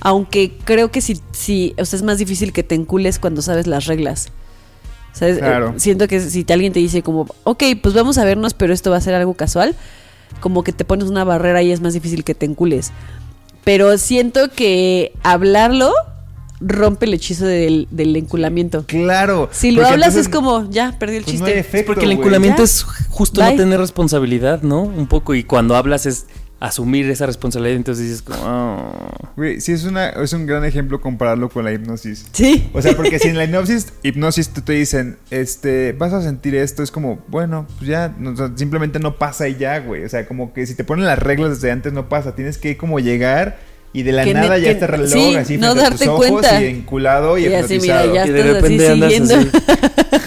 Aunque 0.00 0.56
creo 0.64 0.90
que 0.92 1.00
sí, 1.00 1.20
sí, 1.32 1.74
o 1.78 1.84
sea, 1.84 1.96
es 1.96 2.02
más 2.04 2.18
difícil 2.18 2.52
que 2.52 2.62
te 2.62 2.74
encules 2.76 3.18
cuando 3.18 3.42
sabes 3.42 3.66
las 3.66 3.86
reglas. 3.86 4.28
¿Sabes? 5.12 5.38
Claro. 5.38 5.70
Eh, 5.70 5.80
siento 5.80 6.06
que 6.06 6.20
si 6.20 6.44
te- 6.44 6.52
alguien 6.52 6.72
te 6.72 6.78
dice 6.78 7.02
como, 7.02 7.26
ok, 7.44 7.64
pues 7.82 7.94
vamos 7.94 8.18
a 8.18 8.24
vernos, 8.24 8.54
pero 8.54 8.72
esto 8.72 8.90
va 8.90 8.98
a 8.98 9.00
ser 9.00 9.14
algo 9.14 9.34
casual, 9.34 9.74
como 10.40 10.62
que 10.62 10.72
te 10.72 10.84
pones 10.84 11.08
una 11.08 11.24
barrera 11.24 11.62
y 11.62 11.72
es 11.72 11.80
más 11.80 11.94
difícil 11.94 12.22
que 12.22 12.34
te 12.36 12.46
encules. 12.46 12.92
Pero 13.68 13.98
siento 13.98 14.48
que 14.48 15.12
hablarlo 15.22 15.92
rompe 16.58 17.04
el 17.04 17.12
hechizo 17.12 17.44
del, 17.44 17.86
del 17.90 18.16
enculamiento. 18.16 18.86
Claro. 18.86 19.50
Si 19.52 19.72
lo 19.72 19.82
hablas 19.82 20.14
entonces, 20.14 20.26
es 20.26 20.28
como, 20.30 20.70
ya, 20.70 20.98
perdí 20.98 21.16
el 21.16 21.24
pues, 21.24 21.32
chiste. 21.32 21.50
no 21.50 21.54
hay 21.54 21.60
efecto, 21.60 21.92
Porque 21.92 22.06
el 22.06 22.12
enculamiento 22.12 22.62
es 22.62 22.82
justo 23.10 23.42
Bye. 23.42 23.50
no 23.50 23.56
tener 23.58 23.78
responsabilidad, 23.78 24.62
¿no? 24.62 24.84
Un 24.84 25.06
poco. 25.06 25.34
Y 25.34 25.44
cuando 25.44 25.76
hablas 25.76 26.06
es 26.06 26.24
asumir 26.60 27.08
esa 27.08 27.26
responsabilidad, 27.26 27.76
entonces 27.76 28.04
dices 28.06 28.22
como... 28.22 28.38
"Ah". 28.44 29.30
Güey, 29.36 29.60
sí 29.60 29.70
es, 29.72 29.84
una, 29.84 30.08
es 30.08 30.32
un 30.32 30.46
gran 30.46 30.64
ejemplo 30.64 31.00
compararlo 31.00 31.48
con 31.50 31.64
la 31.64 31.72
hipnosis. 31.72 32.26
Sí. 32.32 32.68
O 32.72 32.82
sea, 32.82 32.96
porque 32.96 33.20
si 33.20 33.28
en 33.28 33.38
la 33.38 33.44
hipnosis, 33.44 33.92
hipnosis 34.02 34.48
te, 34.48 34.62
te 34.62 34.72
dicen, 34.72 35.16
este, 35.30 35.92
vas 35.92 36.12
a 36.12 36.20
sentir 36.22 36.56
esto, 36.56 36.82
es 36.82 36.90
como, 36.90 37.20
bueno, 37.28 37.66
pues 37.78 37.88
ya, 37.88 38.12
no, 38.18 38.30
o 38.30 38.36
sea, 38.36 38.50
simplemente 38.56 38.98
no 38.98 39.16
pasa 39.18 39.46
y 39.48 39.54
ya, 39.56 39.78
güey. 39.78 40.04
O 40.04 40.08
sea, 40.08 40.26
como 40.26 40.52
que 40.52 40.66
si 40.66 40.74
te 40.74 40.82
ponen 40.82 41.06
las 41.06 41.18
reglas 41.20 41.50
desde 41.50 41.70
antes 41.70 41.92
no 41.92 42.08
pasa, 42.08 42.34
tienes 42.34 42.58
que 42.58 42.76
como 42.76 42.98
llegar 42.98 43.58
y 43.92 44.02
de 44.02 44.10
la 44.12 44.24
Que 44.24 44.34
ne- 44.34 44.40
nada 44.40 44.58
ya 44.58 44.64
que- 44.64 44.70
está 44.72 44.86
el 44.86 44.90
reloj 44.92 45.12
sí, 45.12 45.36
así 45.36 45.56
no 45.58 45.72
frente 45.74 45.86
a 45.86 45.90
tus 45.96 46.06
ojos 46.08 46.26
cuenta. 46.28 46.62
y 46.62 46.66
enculado 46.66 47.38
y, 47.38 47.46
Y 47.46 47.54
así, 47.54 47.78
mira, 47.78 48.04
hipnotizado. 48.04 48.14
ya 48.14 48.26
y 48.26 48.30
de 48.30 48.40
así 48.42 48.52
repente 48.52 48.88
andas 48.90 49.12
siguiendo. 49.12 49.34
así. 49.36 49.50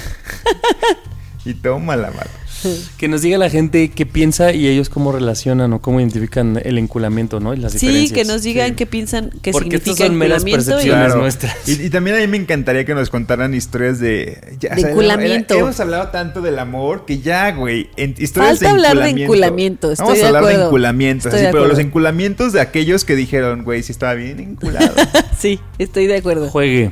Y 1.43 1.55
toma 1.55 1.95
la 1.95 2.11
mano. 2.11 2.29
Que 2.97 3.07
nos 3.07 3.21
diga 3.21 3.37
la 3.37 3.49
gente 3.49 3.89
qué 3.89 4.05
piensa 4.05 4.51
y 4.53 4.67
ellos 4.67 4.89
cómo 4.89 5.11
relacionan 5.11 5.73
o 5.73 5.81
cómo 5.81 5.99
identifican 5.99 6.59
el 6.63 6.77
enculamiento, 6.77 7.39
¿no? 7.39 7.53
Y 7.53 7.57
las 7.57 7.73
Sí, 7.73 7.79
diferencias. 7.87 8.11
que 8.13 8.25
nos 8.25 8.43
digan 8.43 8.69
Sí. 8.69 8.75
qué 8.75 8.85
piensan, 8.85 9.29
qué 9.41 9.51
Porque 9.51 9.69
significa 9.77 10.05
son 10.07 10.15
meras 10.15 10.43
enculamiento 10.43 10.61
y- 10.61 10.73
percepciones. 10.73 11.05
Claro. 11.05 11.21
nuestras. 11.21 11.69
Y, 11.69 11.71
y 11.85 11.89
también 11.89 12.15
a 12.15 12.19
mí 12.19 12.27
me 12.27 12.37
encantaría 12.37 12.85
que 12.85 12.93
nos 12.95 13.09
contaran 13.09 13.53
historias 13.53 13.99
de... 13.99 14.55
ya, 14.59 14.75
De 14.75 14.81
enculamiento. 14.81 15.53
era- 15.53 15.63
hemos 15.63 15.79
hablado 15.79 16.07
tanto 16.09 16.41
del 16.41 16.59
amor 16.59 17.05
que 17.05 17.19
ya, 17.19 17.51
güey. 17.51 17.89
en- 17.97 18.15
historias 18.17 18.59
Falta 18.59 18.65
de 18.65 18.71
hablar 18.71 19.03
de 19.15 19.23
enculamiento. 19.23 19.91
estoy 19.91 20.05
Vamos 20.05 20.19
de 20.19 20.23
a 20.25 20.27
hablar 20.27 20.45
de 20.45 20.63
enculamientos. 20.65 21.25
Estoy 21.25 21.39
así, 21.39 21.45
de 21.47 21.51
pero 21.51 21.67
los 21.67 21.79
enculamientos 21.79 22.53
de 22.53 22.61
aquellos 22.61 23.05
que 23.05 23.15
dijeron, 23.15 23.63
güey, 23.63 23.83
sí 23.83 23.91
estaba 23.91 24.13
bien 24.13 24.39
enculado. 24.39 24.91
Sí, 25.37 25.59
estoy 25.79 26.05
de 26.05 26.17
acuerdo. 26.17 26.49
Juegue. 26.49 26.91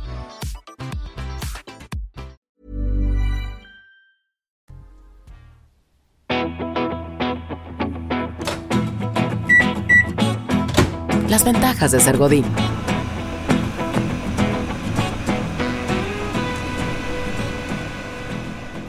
Las 11.31 11.45
ventajas 11.45 11.93
de 11.93 12.01
ser 12.01 12.17
Godín. 12.17 12.43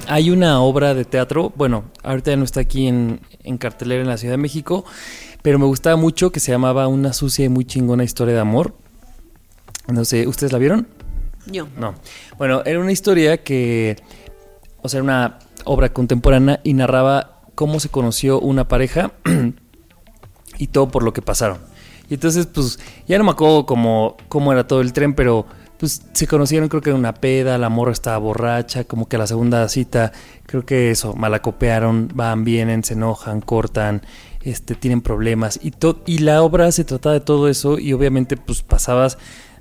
Hay 0.08 0.28
una 0.32 0.60
obra 0.60 0.92
de 0.94 1.04
teatro, 1.04 1.52
bueno, 1.54 1.84
ahorita 2.02 2.32
ya 2.32 2.36
no 2.36 2.42
está 2.42 2.58
aquí 2.58 2.88
en, 2.88 3.20
en 3.44 3.58
cartelera 3.58 4.02
en 4.02 4.08
la 4.08 4.16
Ciudad 4.16 4.32
de 4.32 4.38
México, 4.38 4.84
pero 5.42 5.60
me 5.60 5.66
gustaba 5.66 5.94
mucho 5.94 6.32
que 6.32 6.40
se 6.40 6.50
llamaba 6.50 6.88
Una 6.88 7.12
sucia 7.12 7.44
y 7.44 7.48
muy 7.48 7.64
chingona 7.64 8.02
historia 8.02 8.34
de 8.34 8.40
amor. 8.40 8.74
No 9.86 10.04
sé, 10.04 10.26
¿ustedes 10.26 10.52
la 10.52 10.58
vieron? 10.58 10.88
Yo. 11.46 11.68
No. 11.78 11.94
Bueno, 12.38 12.62
era 12.64 12.80
una 12.80 12.90
historia 12.90 13.44
que, 13.44 14.02
o 14.82 14.88
sea, 14.88 14.98
era 14.98 15.04
una 15.04 15.38
obra 15.62 15.92
contemporánea 15.92 16.58
y 16.64 16.74
narraba 16.74 17.42
cómo 17.54 17.78
se 17.78 17.88
conoció 17.88 18.40
una 18.40 18.66
pareja 18.66 19.12
y 20.58 20.66
todo 20.66 20.88
por 20.88 21.04
lo 21.04 21.12
que 21.12 21.22
pasaron. 21.22 21.70
Y 22.08 22.14
entonces, 22.14 22.46
pues, 22.46 22.78
ya 23.06 23.18
no 23.18 23.24
me 23.24 23.30
acuerdo 23.30 23.66
cómo, 23.66 24.16
cómo 24.28 24.52
era 24.52 24.66
todo 24.66 24.80
el 24.80 24.92
tren, 24.92 25.14
pero 25.14 25.46
pues 25.82 26.00
se 26.12 26.28
conocieron 26.28 26.68
creo 26.68 26.80
que 26.80 26.90
en 26.90 26.96
una 26.96 27.12
peda, 27.12 27.58
la 27.58 27.68
morra 27.68 27.90
estaba 27.90 28.16
borracha, 28.18 28.84
como 28.84 29.08
que 29.08 29.16
a 29.16 29.18
la 29.18 29.26
segunda 29.26 29.68
cita, 29.68 30.12
creo 30.46 30.64
que 30.64 30.92
eso, 30.92 31.12
malacopearon, 31.14 32.08
van, 32.14 32.44
vienen, 32.44 32.84
se 32.84 32.94
enojan, 32.94 33.40
cortan, 33.40 34.02
este, 34.42 34.76
tienen 34.76 35.00
problemas. 35.00 35.58
Y, 35.60 35.72
y 36.06 36.18
la 36.18 36.42
obra 36.42 36.70
se 36.70 36.84
trataba 36.84 37.14
de 37.14 37.20
todo 37.20 37.48
eso 37.48 37.80
y 37.80 37.92
obviamente 37.94 38.36
pues 38.36 38.62
pasabas 38.62 39.18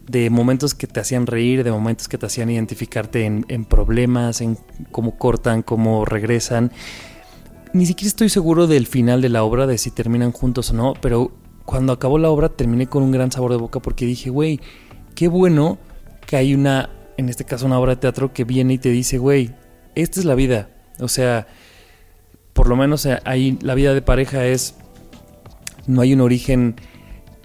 de 0.08 0.30
momentos 0.30 0.76
que 0.76 0.86
te 0.86 1.00
hacían 1.00 1.26
reír, 1.26 1.64
de 1.64 1.72
momentos 1.72 2.08
que 2.08 2.20
te 2.20 2.28
hacían 2.28 2.52
identificarte 2.52 3.26
en, 3.26 3.44
en 3.48 3.66
problemas, 3.66 4.42
en 4.42 4.60
cómo 4.92 5.18
cortan, 5.18 5.64
cómo 5.64 6.06
regresan. 6.06 6.72
Ni 7.74 7.88
siquiera 7.88 8.10
estoy 8.10 8.30
seguro 8.30 8.68
del 8.68 8.86
final 8.86 9.24
de 9.24 9.30
la 9.30 9.42
obra, 9.42 9.66
de 9.66 9.80
si 9.80 9.90
terminan 9.90 10.34
juntos 10.34 10.70
o 10.70 10.74
no, 10.76 10.94
pero 11.02 11.32
cuando 11.72 11.94
acabó 11.94 12.18
la 12.18 12.30
obra 12.30 12.50
terminé 12.50 12.88
con 12.88 13.02
un 13.02 13.12
gran 13.12 13.32
sabor 13.32 13.52
de 13.52 13.58
boca 13.58 13.80
porque 13.80 14.06
dije, 14.06 14.30
güey, 14.30 14.60
qué 15.16 15.30
bueno 15.30 15.78
que 16.28 16.36
hay 16.36 16.54
una, 16.54 16.90
en 17.16 17.30
este 17.30 17.46
caso 17.46 17.66
una 17.66 17.80
obra 17.80 17.96
de 17.96 18.02
teatro 18.02 18.34
que 18.34 18.44
viene 18.44 18.74
y 18.74 18.78
te 18.78 18.90
dice, 18.90 19.18
güey, 19.18 19.56
esta 19.96 20.20
es 20.20 20.26
la 20.26 20.36
vida. 20.36 20.70
O 21.00 21.08
sea, 21.08 21.48
por 22.52 22.68
lo 22.68 22.76
menos 22.76 23.06
eh, 23.06 23.20
ahí 23.24 23.58
la 23.62 23.74
vida 23.74 23.94
de 23.94 24.02
pareja 24.02 24.46
es, 24.46 24.76
no 25.88 26.02
hay 26.02 26.14
un 26.14 26.20
origen 26.20 26.76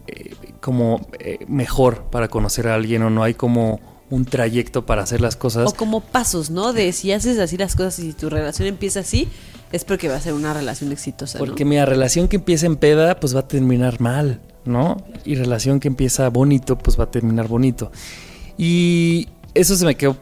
eh, 0.09 0.35
como 0.61 1.07
eh, 1.21 1.39
mejor 1.47 2.11
para 2.11 2.27
conocer 2.27 2.67
a 2.67 2.75
alguien 2.75 3.05
o 3.05 3.11
no 3.11 3.23
hay 3.23 3.35
como 3.35 3.79
un 4.11 4.25
trayecto 4.25 4.87
para 4.87 5.03
hacer 5.03 5.21
las 5.21 5.37
cosas. 5.37 5.69
O 5.69 5.75
como 5.75 6.01
pasos, 6.01 6.51
¿no? 6.51 6.73
De 6.73 6.93
si 6.93 7.13
haces 7.13 7.39
así 7.39 7.57
las 7.57 7.75
cosas 7.75 7.99
y 7.99 8.03
si 8.03 8.13
tu 8.13 8.31
relación 8.31 8.69
empieza 8.69 9.01
así, 9.01 9.29
es 9.73 9.85
porque 9.85 10.09
va 10.09 10.17
a 10.17 10.21
ser 10.21 10.33
una 10.35 10.55
relación 10.55 10.93
exitosa. 10.93 11.39
¿no? 11.39 11.45
Porque 11.45 11.65
mi 11.65 11.83
relación 11.85 12.29
que 12.29 12.37
empieza 12.37 12.67
en 12.67 12.77
peda, 12.77 13.19
pues 13.19 13.35
va 13.35 13.41
a 13.41 13.49
terminar 13.49 14.01
mal, 14.01 14.41
¿no? 14.65 14.97
Y 15.25 15.35
relación 15.35 15.81
que 15.81 15.89
empieza 15.89 16.29
bonito, 16.31 16.79
pues 16.79 16.99
va 16.99 17.05
a 17.05 17.11
terminar 17.11 17.49
bonito. 17.49 17.91
Y 18.57 19.29
eso 19.55 19.75
se 19.77 19.85
me 19.85 19.97
quedó 19.97 20.17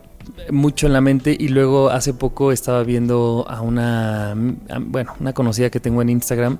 mucho 0.50 0.86
en 0.86 0.94
la 0.94 1.00
mente 1.02 1.36
y 1.38 1.48
luego 1.48 1.90
hace 1.90 2.14
poco 2.14 2.52
estaba 2.52 2.82
viendo 2.82 3.44
a 3.48 3.60
una, 3.60 4.32
a- 4.32 4.78
bueno, 4.80 5.12
una 5.20 5.32
conocida 5.34 5.68
que 5.70 5.80
tengo 5.80 6.00
en 6.02 6.08
Instagram 6.08 6.58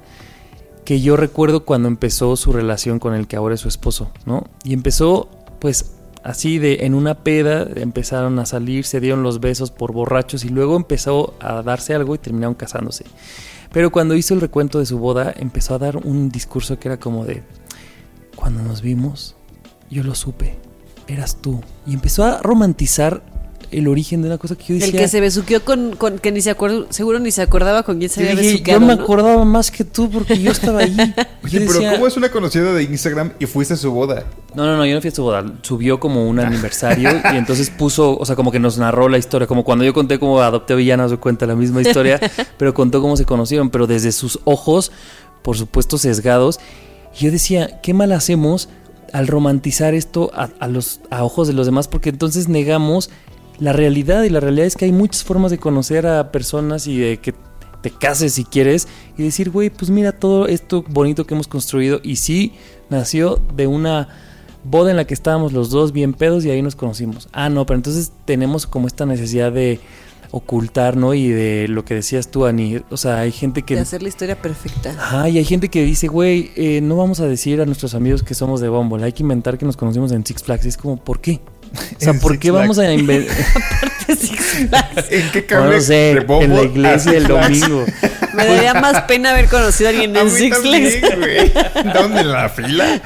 que 0.85 1.01
yo 1.01 1.17
recuerdo 1.17 1.65
cuando 1.65 1.89
empezó 1.89 2.37
su 2.37 2.53
relación 2.53 2.99
con 2.99 3.15
el 3.15 3.27
que 3.27 3.37
ahora 3.37 3.55
es 3.55 3.63
su 3.63 3.69
esposo, 3.69 4.11
¿no? 4.27 4.45
Y 4.65 4.75
empezó 4.75 5.31
pues 5.59 5.93
así 6.25 6.59
de 6.59 6.87
en 6.87 6.95
una 6.95 7.23
peda, 7.23 7.69
empezaron 7.77 8.39
a 8.39 8.47
salir, 8.47 8.85
se 8.85 8.99
dieron 8.99 9.23
los 9.23 9.41
besos 9.41 9.71
por 9.71 9.93
borrachos 9.93 10.45
y 10.45 10.49
luego 10.49 10.75
empezó 10.77 11.35
a 11.39 11.63
darse 11.63 11.95
algo 11.95 12.15
y 12.15 12.19
terminaron 12.19 12.55
casándose. 12.55 13.05
Pero 13.73 13.93
cuando 13.93 14.17
hizo 14.17 14.35
el 14.35 14.41
recuento 14.41 14.79
de 14.79 14.87
su 14.87 14.99
boda, 14.99 15.33
empezó 15.37 15.75
a 15.75 15.79
dar 15.79 15.99
un 15.99 16.31
discurso 16.31 16.79
que 16.79 16.89
era 16.89 16.99
como 16.99 17.25
de, 17.25 17.43
cuando 18.35 18.63
nos 18.63 18.81
vimos, 18.83 19.37
yo 19.91 20.03
lo 20.03 20.15
supe. 20.15 20.57
eras 21.07 21.37
tú. 21.37 21.61
Y 21.87 21.93
empezó 21.93 22.25
a 22.25 22.41
romantizar 22.41 23.23
el 23.79 23.89
origen 23.89 24.23
de 24.23 24.29
una 24.29 24.39
cosa 24.39 24.57
que 24.57 24.65
yo 24.65 24.75
decía. 24.75 24.87
El 24.89 24.93
que 24.93 25.09
se 25.09 25.21
besuqueó 25.21 25.65
con, 25.65 25.97
con 25.97 26.19
que 26.19 26.31
ni 26.33 26.41
se 26.41 26.51
acuerda, 26.51 26.87
seguro 26.91 27.19
ni 27.19 27.31
se 27.31 27.43
acordaba 27.43 27.83
con 27.83 27.99
quién 27.99 28.11
se 28.11 28.21
había 28.23 28.35
besuqueado. 28.35 28.81
yo 28.81 28.87
me 28.87 28.97
¿no? 28.97 29.03
acordaba 29.03 29.45
más 29.45 29.71
que 29.71 29.85
tú 29.85 30.09
porque 30.11 30.39
yo 30.39 30.51
estaba 30.53 30.81
ahí. 30.81 30.97
Oye, 31.45 31.61
pero 31.61 31.73
decía- 31.73 31.93
¿cómo 31.95 32.07
es 32.07 32.17
una 32.17 32.31
conocida 32.31 32.73
de 32.73 32.83
Instagram 32.85 33.33
y 33.39 33.47
fuiste 33.47 33.75
a 33.75 33.77
su 33.77 33.91
boda? 33.93 34.25
No, 34.55 34.65
no, 34.67 34.77
no, 34.77 34.87
yo 34.87 34.95
no 34.95 35.01
fui 35.01 35.09
a 35.09 35.15
su 35.15 35.23
boda. 35.23 35.45
Subió 35.63 35.99
como 36.01 36.29
un 36.29 36.39
aniversario 36.41 37.11
y 37.33 37.37
entonces 37.37 37.71
puso, 37.71 38.17
o 38.17 38.25
sea, 38.25 38.37
como 38.37 38.53
que 38.53 38.59
nos 38.61 38.79
narró 38.79 39.09
la 39.09 39.19
historia. 39.19 39.47
Como 39.47 39.65
cuando 39.65 39.85
yo 39.85 39.93
conté 39.93 40.19
cómo 40.19 40.41
adopté 40.41 40.73
a 40.75 40.77
Villana, 40.77 41.09
se 41.09 41.17
cuenta 41.17 41.47
la 41.47 41.57
misma 41.57 41.83
historia, 41.83 42.21
pero 42.59 42.73
contó 42.75 43.01
cómo 43.03 43.17
se 43.17 43.25
conocieron, 43.25 43.71
pero 43.71 43.87
desde 43.87 44.13
sus 44.13 44.39
ojos, 44.45 44.93
por 45.43 45.57
supuesto, 45.57 45.99
sesgados. 45.99 46.61
Y 47.19 47.25
yo 47.25 47.31
decía, 47.33 47.81
qué 47.83 47.95
mal 47.95 48.13
hacemos 48.13 48.69
al 49.13 49.29
romantizar 49.29 49.95
esto 49.95 50.33
a, 50.35 50.49
a 50.59 50.67
los, 50.67 51.01
a 51.11 51.23
ojos 51.23 51.47
de 51.47 51.55
los 51.55 51.67
demás, 51.67 51.87
porque 51.87 52.09
entonces 52.11 52.49
negamos 52.49 53.11
la 53.59 53.73
realidad. 53.73 54.23
Y 54.25 54.31
la 54.31 54.41
realidad 54.41 54.67
es 54.67 54.77
que 54.77 54.85
hay 54.85 54.93
muchas 54.93 55.25
formas 55.25 55.51
de 55.51 55.59
conocer 55.59 56.07
a 56.07 56.33
personas 56.33 56.87
y 56.87 56.99
de 56.99 57.19
que 57.19 57.35
te 57.83 57.91
cases 57.91 58.33
si 58.33 58.45
quieres 58.45 58.89
y 59.19 59.25
decir, 59.25 59.51
güey, 59.51 59.69
pues 59.69 59.91
mira 59.91 60.13
todo 60.13 60.47
esto 60.47 60.85
bonito 60.89 61.27
que 61.27 61.35
hemos 61.35 61.49
construido. 61.49 62.01
Y 62.03 62.17
sí, 62.17 62.55
nació 62.89 63.41
de 63.55 63.67
una 63.67 64.09
boda 64.65 64.91
en 64.91 64.97
la 64.97 65.07
que 65.07 65.15
estábamos 65.15 65.53
los 65.53 65.71
dos 65.71 65.93
bien 65.93 66.15
pedos 66.15 66.45
y 66.45 66.51
ahí 66.51 66.63
nos 66.63 66.77
conocimos. 66.77 67.29
Ah, 67.33 67.51
no, 67.51 67.67
pero 67.67 67.77
entonces 67.77 68.13
tenemos 68.25 68.67
como 68.67 68.87
esta 68.87 69.05
necesidad 69.05 69.53
de 69.53 69.81
ocultar, 70.31 70.97
¿no? 70.97 71.15
Y 71.15 71.29
de 71.29 71.69
lo 71.69 71.85
que 71.85 71.95
decías 71.95 72.29
tú, 72.29 72.45
Ani. 72.45 72.81
O 72.91 72.97
sea, 72.97 73.21
hay 73.21 73.31
gente 73.31 73.63
que... 73.63 73.77
De 73.77 73.83
hacer 73.83 74.03
la 74.03 74.09
historia 74.09 74.41
perfecta. 74.41 74.91
Ajá, 74.91 75.29
y 75.29 75.39
hay 75.39 75.45
gente 75.45 75.69
que 75.69 75.85
dice, 75.85 76.09
güey, 76.09 76.51
eh, 76.57 76.81
no 76.81 76.97
vamos 76.97 77.21
a 77.21 77.27
decir 77.27 77.61
a 77.61 77.67
nuestros 77.67 77.95
amigos 77.95 78.25
que 78.25 78.35
somos 78.35 78.61
de 78.61 78.69
Bumble, 78.69 79.05
hay 79.05 79.13
que 79.13 79.23
inventar 79.23 79.59
que 79.59 79.65
nos 79.65 79.77
conocimos 79.77 80.11
en 80.11 80.27
Six 80.27 80.43
Flags. 80.43 80.65
Y 80.65 80.69
es 80.71 80.77
como, 80.77 80.97
¿por 80.97 81.21
qué? 81.21 81.41
O 81.75 82.01
sea, 82.05 82.15
¿por 82.15 82.39
qué 82.39 82.51
vamos 82.51 82.79
a 82.79 82.83
Flags. 82.85 83.01
inventar? 83.01 83.37
¿En 85.11 85.31
qué 85.31 85.41
No 85.41 85.47
cambia 85.47 85.77
lo 85.77 85.81
sé, 85.83 85.95
de 85.95 86.11
en 86.45 86.55
la 86.55 86.61
a 86.61 86.65
iglesia 86.65 87.13
el 87.13 87.27
domingo. 87.27 87.85
Me 88.35 88.47
daría 88.47 88.75
más 88.75 89.03
pena 89.03 89.31
haber 89.31 89.47
conocido 89.47 89.89
a 89.89 89.93
alguien 89.93 90.17
A 90.17 90.21
en 90.21 90.27
mí 90.27 90.33
Six 90.33 90.59
Flags. 90.59 91.01
güey. 91.19 91.53
¿Dónde? 91.93 92.21
¿En 92.21 92.33
la 92.33 92.49
fila? 92.49 93.01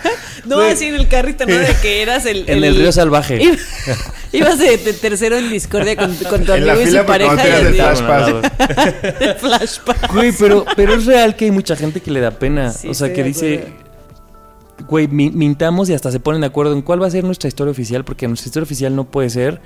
No, 0.46 0.60
así 0.60 0.86
en 0.86 0.94
el 0.94 1.08
carrito, 1.08 1.44
¿no? 1.46 1.54
De 1.54 1.74
que 1.82 2.02
eras 2.02 2.24
el... 2.26 2.44
En 2.48 2.64
el 2.64 2.74
río 2.76 2.92
salvaje. 2.92 3.40
Iba- 3.42 3.56
Ibas 4.32 4.58
de, 4.58 4.76
de 4.78 4.92
tercero 4.94 5.36
en 5.38 5.50
discordia 5.50 5.96
con, 5.96 6.14
con 6.16 6.44
tu 6.44 6.52
En 6.52 6.66
la 6.66 6.72
amigo 6.72 6.88
y 6.88 6.92
su 6.92 7.04
pareja. 7.06 7.34
no 7.34 7.42
el 7.42 7.66
así, 7.66 7.76
flash 7.76 7.98
flashback. 9.40 10.12
Güey, 10.12 10.32
pero, 10.38 10.64
pero 10.76 10.94
es 10.94 11.06
real 11.06 11.34
que 11.36 11.46
hay 11.46 11.50
mucha 11.50 11.76
gente 11.76 12.00
que 12.00 12.10
le 12.10 12.20
da 12.20 12.30
pena. 12.30 12.70
Sí, 12.72 12.88
o 12.88 12.94
sea, 12.94 13.08
que 13.12 13.22
de 13.22 13.28
dice, 13.28 13.54
acuerdo. 13.58 13.87
Güey, 14.88 15.08
mi- 15.08 15.30
mintamos 15.30 15.88
y 15.90 15.94
hasta 15.94 16.10
se 16.10 16.20
ponen 16.20 16.40
de 16.40 16.46
acuerdo 16.46 16.72
en 16.72 16.82
cuál 16.82 17.02
va 17.02 17.06
a 17.06 17.10
ser 17.10 17.24
nuestra 17.24 17.48
historia 17.48 17.70
oficial, 17.70 18.04
porque 18.04 18.26
nuestra 18.28 18.48
historia 18.48 18.64
oficial 18.64 18.96
no 18.96 19.04
puede 19.04 19.30
ser, 19.30 19.60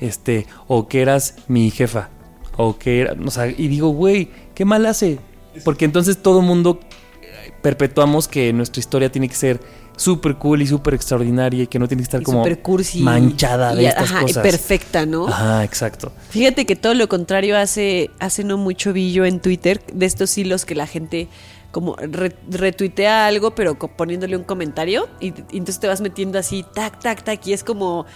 este, 0.00 0.46
o 0.66 0.88
que 0.88 1.02
eras 1.02 1.36
mi 1.48 1.70
jefa, 1.70 2.08
o 2.56 2.78
que 2.78 3.00
era, 3.02 3.14
o 3.24 3.30
sea, 3.30 3.46
y 3.46 3.68
digo, 3.68 3.88
güey, 3.90 4.30
qué 4.54 4.64
mal 4.64 4.84
hace. 4.86 5.18
Porque 5.64 5.84
entonces 5.84 6.16
todo 6.22 6.40
mundo 6.42 6.80
eh, 7.22 7.52
perpetuamos 7.62 8.26
que 8.28 8.52
nuestra 8.52 8.80
historia 8.80 9.12
tiene 9.12 9.28
que 9.28 9.34
ser 9.34 9.60
súper 9.96 10.36
cool 10.36 10.62
y 10.62 10.66
súper 10.66 10.94
extraordinaria 10.94 11.64
y 11.64 11.66
que 11.66 11.78
no 11.78 11.86
tiene 11.86 12.00
que 12.00 12.04
estar 12.04 12.22
Y 12.22 12.24
como 12.24 12.42
cursi. 12.62 13.00
manchada 13.02 13.74
de 13.74 13.82
y, 13.82 13.86
estas 13.86 14.10
ajá, 14.10 14.22
cosas. 14.22 14.42
perfecta, 14.42 15.04
¿no? 15.04 15.28
Ajá, 15.28 15.62
exacto. 15.64 16.10
Fíjate 16.30 16.64
que 16.64 16.76
todo 16.76 16.94
lo 16.94 17.08
contrario 17.08 17.58
hace, 17.58 18.10
hace 18.18 18.42
no 18.44 18.56
mucho 18.56 18.94
vi 18.94 19.12
yo 19.12 19.26
en 19.26 19.38
Twitter 19.40 19.82
de 19.92 20.06
estos 20.06 20.36
hilos 20.38 20.64
que 20.64 20.74
la 20.74 20.86
gente 20.86 21.28
como 21.72 21.96
re- 21.96 22.36
retuitea 22.48 23.26
algo 23.26 23.54
pero 23.56 23.76
poniéndole 23.76 24.36
un 24.36 24.44
comentario 24.44 25.08
y, 25.20 25.28
y 25.28 25.32
entonces 25.58 25.80
te 25.80 25.88
vas 25.88 26.00
metiendo 26.00 26.38
así 26.38 26.64
tac 26.74 27.00
tac 27.00 27.24
tac 27.24 27.44
y 27.46 27.52
es 27.54 27.64
como 27.64 28.06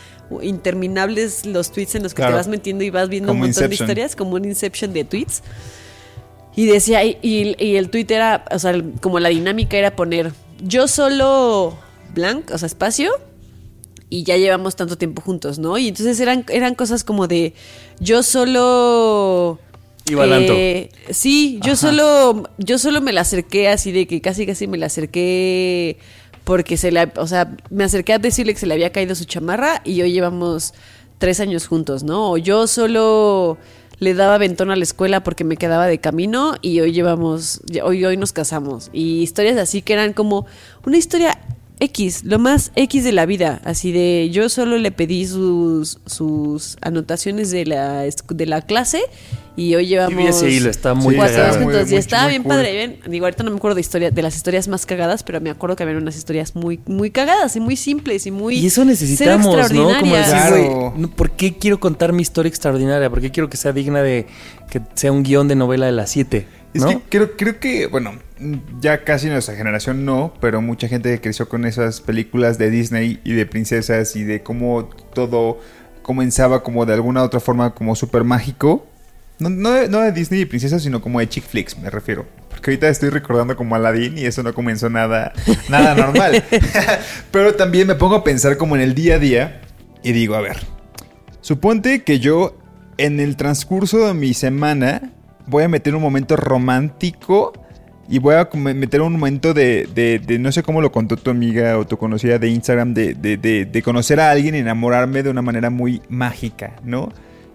interminables 0.43 1.45
los 1.47 1.73
tweets 1.73 1.95
en 1.97 2.03
los 2.05 2.13
que 2.15 2.17
Claro. 2.23 2.33
te 2.33 2.37
vas 2.37 2.49
metiendo 2.49 2.85
y 2.85 2.91
vas 2.91 3.09
viendo 3.09 3.29
Como 3.29 3.41
un 3.43 3.47
montón 3.49 3.65
Inception. 3.65 3.87
de 3.87 3.93
historias 3.93 4.15
como 4.17 4.35
un 4.37 4.45
inception 4.45 4.93
de 4.93 5.05
tweets 5.05 5.43
y 6.55 6.67
decía 6.67 7.05
y, 7.05 7.19
y- 7.23 7.77
el 7.77 7.91
tweet 7.91 8.07
era 8.11 8.45
o 8.51 8.59
sea 8.59 8.75
como 9.01 9.19
la 9.21 9.29
dinámica 9.31 9.77
era 9.77 9.97
poner 9.97 10.33
yo 10.63 10.87
solo 10.89 11.77
blank 12.15 12.51
o 12.53 12.59
sea 12.59 12.67
espacio 12.67 13.11
y 14.09 14.23
ya 14.23 14.37
llevamos 14.37 14.77
tanto 14.77 14.97
tiempo 14.97 15.21
juntos, 15.21 15.59
¿no? 15.59 15.77
Y 15.79 15.89
entonces 15.89 16.21
eran, 16.21 16.45
eran 16.49 16.77
cosas 16.77 17.03
como 17.03 17.27
de 17.27 17.55
yo 17.99 18.23
solo 18.23 19.59
Iba 20.11 20.25
al 20.25 20.33
antro. 20.33 20.55
eh, 20.57 20.91
sí, 21.11 21.59
yo 21.63 21.77
solo 21.77 22.45
yo 22.59 22.79
solo 22.79 23.01
me 23.01 23.13
la 23.13 23.23
acerqué 23.23 23.69
así 23.69 23.93
de 23.93 24.07
que 24.07 24.21
casi 24.21 24.47
casi 24.47 24.67
me 24.67 24.79
la 24.79 24.87
acerqué 24.87 25.99
porque 26.45 26.77
se 26.77 26.93
le, 26.93 27.11
o 27.17 27.27
sea, 27.27 27.57
me 27.71 27.83
acerqué 27.83 28.13
a 28.13 28.19
decirle 28.19 28.55
que 28.55 28.61
se 28.61 28.67
le 28.67 28.75
había 28.75 28.93
caído 28.93 29.17
su 29.17 29.25
chamarra 29.25 29.83
y 29.85 30.01
hoy 30.03 30.13
llevamos 30.13 30.75
tres 31.19 31.41
años 31.41 31.67
juntos, 31.67 32.05
¿no? 32.05 32.31
O 32.31 32.37
yo 32.37 32.69
solo 32.69 33.59
le 33.99 34.15
daba 34.15 34.39
ventón 34.39 34.71
a 34.71 34.77
la 34.77 34.85
escuela 34.85 35.25
porque 35.25 35.43
me 35.43 35.57
quedaba 35.57 35.87
de 35.87 35.99
camino 35.99 36.55
y 36.63 36.81
hoy 36.81 36.93
llevamos, 36.93 37.63
hoy, 37.83 38.05
hoy 38.05 38.17
nos 38.17 38.33
casamos. 38.33 38.91
Y 38.93 39.23
historias 39.23 39.57
así 39.57 39.83
que 39.83 39.95
eran 39.95 40.13
como 40.13 40.47
una 40.85 40.99
historia 40.99 41.37
X, 41.79 42.25
lo 42.25 42.39
más 42.39 42.73
X 42.75 43.05
de 43.05 43.13
la 43.13 43.27
vida, 43.27 43.61
así 43.65 43.93
de 43.93 44.31
yo 44.33 44.49
solo 44.49 44.79
le 44.79 44.91
pedí 44.93 45.27
sus, 45.27 45.99
sus 46.07 46.79
anotaciones 46.81 47.51
de 47.51 47.67
la, 47.67 48.03
de 48.03 48.47
la 48.47 48.63
clase 48.63 49.03
y 49.57 49.75
hoy 49.75 49.87
llevamos 49.87 50.17
vi 50.17 50.27
ese 50.27 50.51
hilo, 50.51 50.71
está 50.71 50.95
muy 50.95 51.17
cuatro 51.17 51.37
cagado. 51.37 51.61
Muy- 51.65 51.75
y 51.75 51.85
muy- 51.85 51.95
estaba 51.97 52.23
muy 52.25 52.31
bien 52.31 52.43
cool. 52.45 52.51
padre, 52.51 52.73
bien. 52.73 53.01
Digo, 53.09 53.27
ahorita 53.27 53.43
no 53.43 53.51
me 53.51 53.57
acuerdo 53.59 53.75
de 53.75 53.81
historia, 53.83 54.11
de 54.11 54.23
las 54.23 54.37
historias 54.37 54.69
más 54.69 54.87
cagadas, 54.87 55.23
pero 55.23 55.41
me 55.43 55.51
acuerdo 55.51 55.77
que 55.77 55.83
había 55.83 55.97
unas 55.99 56.17
historias 56.17 56.55
muy, 56.55 56.81
muy 56.87 57.11
cagadas 57.11 57.57
y 57.57 57.61
muy 57.61 57.77
simples 57.77 58.27
y 58.27 58.31
muy 58.31 58.57
Y 58.59 58.67
eso 58.67 58.85
necesitamos, 58.87 59.71
¿no? 59.73 59.99
Como 60.01 60.15
decir, 60.15 60.31
Claro. 60.33 60.95
¿por 61.15 61.31
qué 61.33 61.57
quiero 61.59 61.79
contar 61.79 62.13
mi 62.15 62.23
historia 62.23 62.49
extraordinaria? 62.49 63.11
¿Por 63.11 63.21
qué 63.21 63.31
quiero 63.31 63.51
que 63.51 63.57
sea 63.59 63.73
digna 63.73 64.03
de 64.03 64.27
que 64.71 64.81
sea 64.95 65.13
un 65.13 65.23
guion 65.23 65.47
de 65.49 65.57
novela 65.57 65.85
de 65.87 65.93
las 65.93 66.11
7? 66.11 66.47
Es 66.75 66.83
¿no? 66.83 66.89
que 66.89 67.01
creo, 67.09 67.37
creo 67.37 67.59
que, 67.59 67.87
bueno, 67.87 68.13
ya 68.81 69.05
casi 69.05 69.29
nuestra 69.29 69.55
generación 69.55 70.05
no, 70.05 70.35
pero 70.41 70.61
mucha 70.61 70.89
gente 70.89 71.11
que 71.11 71.21
creció 71.21 71.49
con 71.49 71.65
esas 71.65 72.01
películas 72.01 72.59
de 72.59 72.71
Disney 72.71 73.21
y 73.25 73.33
de 73.33 73.47
princesas 73.47 74.15
y 74.17 74.25
de 74.25 74.43
cómo 74.43 74.89
todo 75.15 75.61
comenzaba 76.03 76.63
como 76.63 76.87
de 76.87 76.95
alguna 76.95 77.23
otra 77.23 77.41
forma 77.41 77.75
como 77.75 77.97
súper 77.97 78.25
mágico. 78.25 78.87
No, 79.39 79.51
no, 79.51 79.73
de, 79.73 79.89
no 79.89 80.01
de 80.01 80.13
Disney 80.13 80.43
y 80.43 80.45
princesas, 80.45 80.83
sino 80.83 81.01
como 81.01 81.21
de 81.21 81.29
chick 81.29 81.45
flicks, 81.45 81.79
me 81.79 81.91
refiero. 81.91 82.27
Porque 82.49 82.71
ahorita 82.71 82.89
estoy 82.89 83.11
recordando 83.11 83.57
como 83.57 83.75
Aladdin 83.75 84.17
y 84.17 84.25
eso 84.25 84.43
no 84.43 84.55
comenzó 84.55 84.89
nada, 84.89 85.33
nada 85.69 85.95
normal. 85.95 86.43
pero 87.31 87.55
también 87.55 87.87
me 87.87 87.95
pongo 87.95 88.17
a 88.17 88.25
pensar 88.25 88.57
como 88.57 88.77
en 88.77 88.83
el 88.83 88.95
día 88.95 89.17
a 89.17 89.19
día 89.19 89.61
y 90.03 90.13
digo, 90.13 90.37
a 90.37 90.41
ver, 90.41 90.59
Suponte 91.47 92.03
que 92.03 92.19
yo 92.19 92.59
en 92.99 93.21
el 93.21 93.37
transcurso 93.37 94.05
de 94.09 94.15
mi 94.15 94.35
semana 94.35 95.13
voy 95.47 95.65
a 95.65 95.69
meter 95.69 95.95
un 95.95 96.03
momento 96.03 96.37
romántico 96.37 97.53
y 98.09 98.19
voy 98.21 98.35
a 98.37 98.49
meter 98.55 99.01
un 99.01 99.13
momento 99.15 99.53
de, 99.53 99.89
de- 99.95 100.21
de- 100.21 100.39
no 100.39 100.53
sé 100.53 100.63
cómo 100.63 100.81
lo 100.81 100.93
contó 100.93 101.17
tu 101.17 101.31
amiga 101.31 101.77
o 101.79 101.87
tu 101.87 101.97
conocida 101.99 102.39
de 102.39 102.49
Instagram, 102.49 102.95
de, 102.95 103.15
de- 103.15 103.37
de- 103.37 103.65
de 103.65 103.83
conocer 103.83 104.21
a 104.21 104.31
alguien 104.31 104.55
y 104.55 104.59
enamorarme 104.59 105.23
de 105.25 105.31
una 105.31 105.43
manera 105.43 105.71
muy 105.71 106.01
mágica, 106.09 106.77
¿no? 106.85 107.11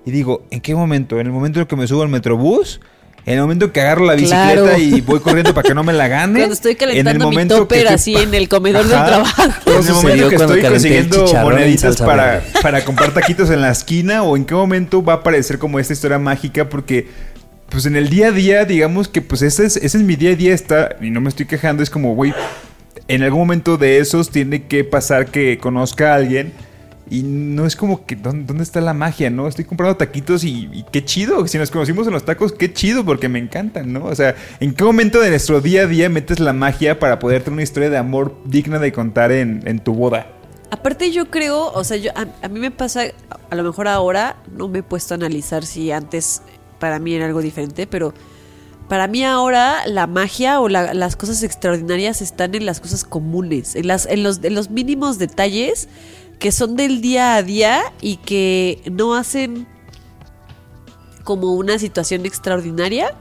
Y 0.05 0.11
digo, 0.11 0.43
¿en 0.51 0.59
qué 0.61 0.75
momento? 0.75 1.19
¿En 1.19 1.27
el 1.27 1.31
momento 1.33 1.59
en 1.59 1.61
el 1.61 1.67
que 1.67 1.75
me 1.75 1.87
subo 1.87 2.01
al 2.03 2.09
metrobús? 2.09 2.81
¿En 3.23 3.35
el 3.35 3.41
momento 3.41 3.65
en 3.65 3.71
que 3.71 3.81
agarro 3.81 4.03
la 4.03 4.15
bicicleta 4.15 4.53
Claro. 4.63 4.77
y 4.79 4.99
voy 5.01 5.19
corriendo 5.19 5.53
para 5.53 5.67
que 5.67 5.75
no 5.75 5.83
me 5.83 5.93
la 5.93 6.07
gane? 6.07 6.39
Cuando 6.39 6.55
estoy 6.55 6.73
calentando 6.75 7.11
¿En 7.11 7.15
el 7.15 7.19
mi 7.19 7.23
momento 7.23 7.53
que 7.55 7.59
topper 7.61 7.87
así 7.89 8.15
en 8.15 8.33
el 8.33 8.49
comedor 8.49 8.83
del 8.83 8.95
Ajá. 8.97 9.05
trabajo. 9.05 9.43
Todo 9.63 9.79
En 9.79 9.87
el 9.87 9.93
momento 9.93 10.29
que 10.29 10.35
estoy 10.37 10.61
consiguiendo 10.63 11.25
moneditas 11.43 11.97
para, 12.01 12.41
para 12.63 12.83
comprar 12.83 13.13
taquitos 13.13 13.51
en 13.51 13.61
la 13.61 13.69
esquina 13.69 14.23
o 14.23 14.35
en 14.35 14.43
qué 14.43 14.55
momento 14.55 15.03
va 15.03 15.13
a 15.13 15.15
aparecer 15.17 15.59
como 15.59 15.77
esta 15.77 15.93
historia 15.93 16.17
mágica 16.17 16.67
porque 16.67 17.07
pues 17.71 17.85
en 17.85 17.95
el 17.95 18.09
día 18.09 18.27
a 18.27 18.31
día 18.31 18.65
digamos 18.65 19.07
que 19.07 19.21
pues 19.21 19.41
ese 19.41 19.65
es, 19.65 19.77
ese 19.77 19.97
es 19.97 20.03
mi 20.03 20.15
día 20.15 20.31
a 20.31 20.35
día 20.35 20.53
está 20.53 20.97
y 21.01 21.09
no 21.09 21.21
me 21.21 21.29
estoy 21.29 21.45
quejando 21.45 21.81
es 21.81 21.89
como 21.89 22.13
güey 22.13 22.33
en 23.07 23.23
algún 23.23 23.39
momento 23.39 23.77
de 23.77 23.99
esos 23.99 24.29
tiene 24.29 24.63
que 24.67 24.83
pasar 24.83 25.27
que 25.27 25.57
conozca 25.57 26.11
a 26.11 26.15
alguien 26.15 26.53
y 27.09 27.23
no 27.23 27.65
es 27.65 27.75
como 27.75 28.05
que 28.05 28.15
¿dónde, 28.15 28.63
está 28.63 28.79
la 28.79 28.93
magia? 28.93 29.29
¿no? 29.29 29.45
Estoy 29.45 29.65
comprando 29.65 29.97
taquitos 29.97 30.45
y, 30.45 30.85
qué 30.93 31.03
chido. 31.03 31.45
Si 31.45 31.57
nos 31.57 31.69
conocimos 31.69 32.07
en 32.07 32.13
los 32.13 32.23
tacos, 32.23 32.53
qué 32.53 32.71
chido 32.71 33.03
porque 33.03 33.27
me 33.27 33.37
encantan, 33.37 33.91
¿no? 33.91 34.05
O 34.05 34.15
sea, 34.15 34.33
¿en 34.61 34.73
qué 34.73 34.85
momento 34.85 35.19
de 35.19 35.29
nuestro 35.29 35.59
día 35.59 35.81
a 35.81 35.87
día 35.87 36.07
metes 36.07 36.39
la 36.39 36.53
magia 36.53 36.99
para 36.99 37.19
poder 37.19 37.43
tener 37.43 37.55
una 37.55 37.63
historia 37.63 37.89
de 37.89 37.97
amor 37.97 38.37
digna 38.45 38.79
de 38.79 38.93
contar 38.93 39.33
en, 39.33 39.79
tu 39.79 39.93
boda? 39.93 40.27
Aparte 40.69 41.11
yo 41.11 41.29
creo, 41.29 41.69
o 41.73 41.83
sea, 41.83 41.97
yo 41.97 42.11
a 42.15 42.47
mí 42.47 42.61
me 42.61 42.71
pasa, 42.71 43.03
a 43.49 43.55
lo 43.55 43.63
mejor 43.63 43.89
ahora 43.89 44.37
no 44.49 44.69
me 44.69 44.79
he 44.79 44.83
puesto 44.83 45.13
a 45.13 45.17
analizar 45.17 45.65
si 45.65 45.91
antes 45.91 46.41
para 46.81 46.99
mí 46.99 47.13
era 47.13 47.27
algo 47.27 47.41
diferente, 47.41 47.87
pero 47.87 48.13
para 48.89 49.07
mí 49.07 49.23
ahora 49.23 49.87
la 49.87 50.05
magia 50.07 50.59
o 50.59 50.67
la- 50.67 50.93
las 50.93 51.15
cosas 51.15 51.41
extraordinarias 51.43 52.21
están 52.21 52.53
en 52.55 52.65
las 52.65 52.81
cosas 52.81 53.05
comunes, 53.05 53.75
en, 53.77 53.87
las, 53.87 54.05
en, 54.05 54.23
los, 54.23 54.43
en 54.43 54.53
los 54.53 54.69
mínimos 54.69 55.17
detalles 55.17 55.87
que 56.39 56.51
son 56.51 56.75
del 56.75 56.99
día 56.99 57.35
a 57.35 57.43
día 57.43 57.81
y 58.01 58.17
que 58.17 58.81
no 58.91 59.15
hacen 59.15 59.65
como 61.23 61.53
una 61.53 61.77
situación 61.79 62.25
extraordinaria. 62.25 63.15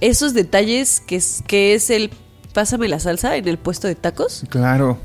Esos 0.00 0.32
detalles 0.34 1.00
que 1.00 1.16
es, 1.16 1.42
que 1.46 1.74
es 1.74 1.90
el 1.90 2.10
pásame 2.54 2.86
la 2.88 3.00
salsa 3.00 3.36
en 3.36 3.46
el 3.48 3.58
puesto 3.58 3.88
de 3.88 3.96
tacos. 3.96 4.44
Claro. 4.48 4.98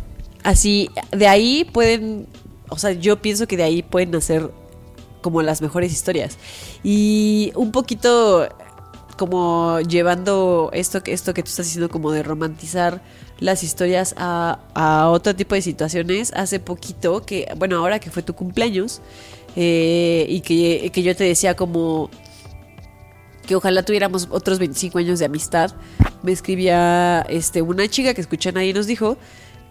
Así, 0.43 0.89
de 1.11 1.27
ahí 1.27 1.65
pueden, 1.65 2.27
o 2.69 2.77
sea, 2.77 2.91
yo 2.91 3.21
pienso 3.21 3.47
que 3.47 3.57
de 3.57 3.63
ahí 3.63 3.81
pueden 3.81 4.11
nacer 4.11 4.51
como 5.23 5.41
las 5.41 5.63
mejores 5.63 5.91
historias. 5.91 6.37
Y 6.83 7.51
un 7.55 7.71
poquito 7.71 8.47
como 9.17 9.79
llevando 9.81 10.69
esto, 10.73 11.01
que- 11.03 11.13
esto 11.13 11.33
que 11.33 11.41
tú 11.43 11.49
estás 11.49 11.65
diciendo 11.67 11.89
como 11.89 12.11
de 12.11 12.21
romantizar 12.23 13.01
las 13.39 13.63
historias 13.63 14.13
a, 14.17 14.59
a 14.75 15.09
otro 15.09 15.35
tipo 15.35 15.55
de 15.55 15.61
situaciones. 15.63 16.31
Hace 16.35 16.59
poquito, 16.59 17.23
que 17.25 17.47
bueno, 17.57 17.77
ahora 17.77 17.99
que 17.99 18.09
fue 18.11 18.21
tu 18.23 18.33
cumpleaños, 18.35 19.01
eh, 19.55 20.25
y 20.29 20.41
que, 20.41 20.89
que 20.91 21.03
yo 21.03 21.15
te 21.15 21.23
decía 21.23 21.55
como 21.55 22.09
que 23.45 23.55
ojalá 23.55 23.83
tuviéramos 23.83 24.27
otros 24.31 24.57
25 24.57 24.97
años 24.99 25.19
de 25.19 25.25
amistad, 25.25 25.71
me 26.23 26.31
escribía 26.31 27.21
este, 27.29 27.61
una 27.61 27.87
chica 27.87 28.13
que 28.13 28.21
escuché 28.21 28.49
a 28.49 28.51
nadie 28.53 28.73
nos 28.73 28.87
dijo 28.87 29.17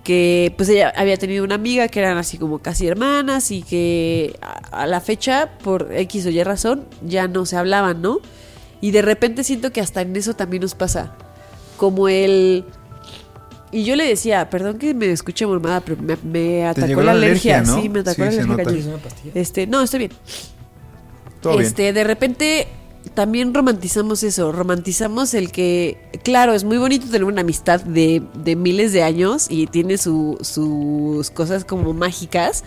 que 0.03 0.53
pues 0.57 0.69
ella 0.69 0.93
había 0.97 1.17
tenido 1.17 1.45
una 1.45 1.55
amiga 1.55 1.87
que 1.89 2.01
eran 2.01 2.19
así 2.19 2.37
como 2.39 2.59
casi 2.59 2.87
hermanas 2.89 3.51
y 3.53 3.63
que 3.63 4.37
a, 4.43 4.83
a 4.83 4.87
la 4.87 5.01
fecha 5.01 5.51
por 5.63 5.93
X 5.93 6.27
o 6.27 6.31
Y 6.31 6.43
razón 6.43 6.87
ya 7.07 7.29
no 7.29 7.47
se 7.47 7.57
hablaban, 7.57 8.03
¿no? 8.03 8.19
Y 8.81 8.91
de 8.91 9.01
repente 9.03 9.45
siento 9.45 9.71
que 9.73 9.81
hasta 9.81 10.01
en 10.03 10.17
eso 10.17 10.35
también 10.35 10.63
nos 10.63 10.75
pasa. 10.75 11.15
Como 11.77 12.09
el... 12.09 12.65
Y 13.71 13.85
yo 13.85 13.97
le 13.97 14.05
decía, 14.05 14.51
perdón 14.51 14.79
que 14.79 14.93
me 14.93 15.11
escuche 15.13 15.47
mormada, 15.47 15.81
pero 15.81 16.03
me, 16.03 16.17
me 16.25 16.67
atacó 16.67 16.97
la 17.01 17.05
la 17.05 17.13
alergia. 17.13 17.59
alergia, 17.59 17.63
¿no? 17.77 17.81
Sí, 17.81 17.89
me 17.89 18.01
atacó 18.01 18.29
Sí, 18.29 18.37
la 18.37 18.43
alergia. 18.55 18.97
Este, 19.35 19.67
no, 19.67 19.83
estoy 19.83 19.99
bien. 20.01 20.13
Todo 21.41 21.55
bien. 21.55 21.67
este, 21.67 21.93
de 21.93 22.05
repente 22.05 22.69
también 23.15 23.53
romantizamos 23.55 24.23
eso, 24.23 24.53
romantizamos 24.53 25.35
el 25.35 25.51
que, 25.53 25.99
claro, 26.25 26.55
es 26.55 26.65
muy 26.65 26.79
bonito 26.79 27.07
tener 27.07 27.25
una 27.25 27.41
amistad 27.43 27.81
de, 27.81 28.23
de 28.35 28.57
miles 28.57 28.93
de 28.93 29.03
años 29.03 29.47
y 29.51 29.67
tiene 29.67 29.99
su- 29.99 30.39
sus 30.41 31.31
cosas 31.31 31.65
como 31.65 31.93
mágicas, 31.95 32.65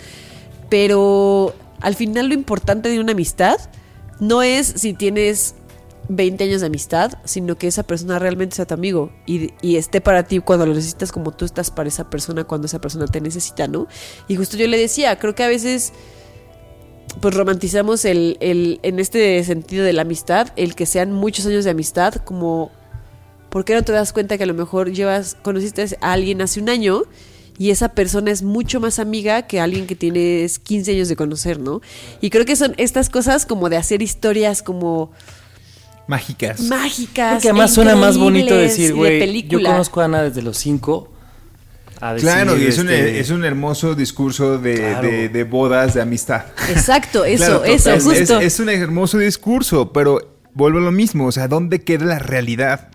pero 0.70 1.54
al 1.82 1.96
final 1.96 2.28
lo 2.28 2.34
importante 2.34 2.90
de 2.90 3.00
una 3.00 3.14
amistad 3.14 3.58
no 4.20 4.42
es 4.44 4.68
si 4.68 4.94
tienes 4.94 5.56
20 6.08 6.44
años 6.44 6.62
de 6.62 6.68
amistad, 6.68 7.14
sino 7.24 7.58
que 7.58 7.68
esa 7.68 7.84
persona 7.84 8.20
realmente 8.20 8.56
sea 8.56 8.66
tu 8.66 8.74
amigo 8.76 9.12
y, 9.26 9.52
y 9.62 9.78
esté 9.78 10.02
para 10.02 10.24
ti 10.24 10.40
cuando 10.40 10.66
lo 10.66 10.74
necesitas 10.74 11.12
como 11.12 11.32
tú 11.32 11.46
estás 11.46 11.72
para 11.72 11.90
esa 11.90 12.10
persona 12.10 12.44
cuando 12.44 12.68
esa 12.68 12.80
persona 12.80 13.08
te 13.08 13.22
necesita, 13.22 13.68
¿no? 13.68 13.88
Y 14.28 14.36
justo 14.36 14.56
yo 14.58 14.68
le 14.68 14.78
decía, 14.78 15.18
creo 15.18 15.34
que 15.34 15.44
a 15.44 15.48
veces 15.48 15.94
pues 17.22 17.34
romantizamos 17.34 18.06
el, 18.06 18.38
el, 18.40 18.80
en 18.84 19.00
este 19.00 19.44
sentido 19.44 19.84
de 19.84 19.94
la 19.94 20.04
amistad, 20.04 20.50
el 20.56 20.76
que 20.76 20.86
sean 20.86 21.12
muchos 21.12 21.46
años 21.46 21.64
de 21.64 21.72
amistad, 21.72 22.16
como, 22.16 22.72
¿por 23.50 23.66
qué 23.66 23.76
no 23.76 23.84
te 23.84 23.92
das 23.92 24.14
cuenta 24.14 24.38
que 24.38 24.44
a 24.44 24.48
lo 24.48 24.54
mejor 24.54 24.92
llevas, 24.92 25.36
conociste 25.42 25.98
a 26.02 26.14
alguien 26.14 26.42
hace 26.42 26.60
un 26.60 26.70
año 26.70 27.04
y 27.58 27.72
esa 27.72 27.90
persona 27.90 28.32
es 28.32 28.44
mucho 28.44 28.80
más 28.80 29.00
amiga 29.00 29.44
que 29.44 29.60
alguien 29.60 29.88
que 29.88 29.96
tienes 29.96 30.60
15 30.60 30.92
años 30.92 31.08
de 31.08 31.16
conocer, 31.16 31.60
¿no? 31.60 31.82
Y 32.22 32.30
creo 32.30 32.46
que 32.46 32.56
son 32.56 32.74
estas 32.78 33.10
cosas 33.10 33.46
como 33.46 33.70
de 33.70 33.78
hacer 33.78 34.02
historias 34.02 34.62
como 34.62 35.12
Mágicas. 36.08 36.62
mágicas. 36.62 37.34
Porque 37.34 37.50
además 37.50 37.74
suena 37.74 37.96
más 37.96 38.18
bonito 38.18 38.56
decir, 38.56 38.90
de 38.90 38.94
güey, 38.94 39.48
yo 39.48 39.62
conozco 39.62 40.02
a 40.02 40.06
Ana 40.06 40.22
desde 40.22 40.42
los 40.42 40.58
cinco. 40.58 41.10
A 42.10 42.14
decir, 42.14 42.30
Claro, 42.30 42.58
y 42.58 42.66
es, 42.66 42.78
un, 42.78 42.90
este, 42.90 43.20
es 43.20 43.30
un 43.30 43.44
hermoso 43.46 43.96
discurso 43.96 44.58
de, 44.58 44.76
Claro. 44.76 45.08
de- 45.10 45.30
de 45.30 45.44
bodas, 45.44 45.94
de 45.94 46.02
amistad. 46.02 46.46
Exacto, 46.70 47.26
eso, 47.26 47.46
Claro, 47.64 47.64
eso, 47.66 47.92
es- 47.94 48.04
justo. 48.04 48.40
Es, 48.40 48.60
un 48.60 48.70
hermoso 48.70 49.18
discurso, 49.18 49.92
pero 49.94 50.38
vuelvo 50.54 50.80
a 50.80 50.82
lo 50.82 50.92
mismo. 50.92 51.26
O 51.28 51.32
sea, 51.32 51.48
¿dónde 51.48 51.82
queda 51.82 52.06
la 52.06 52.20
realidad? 52.20 52.90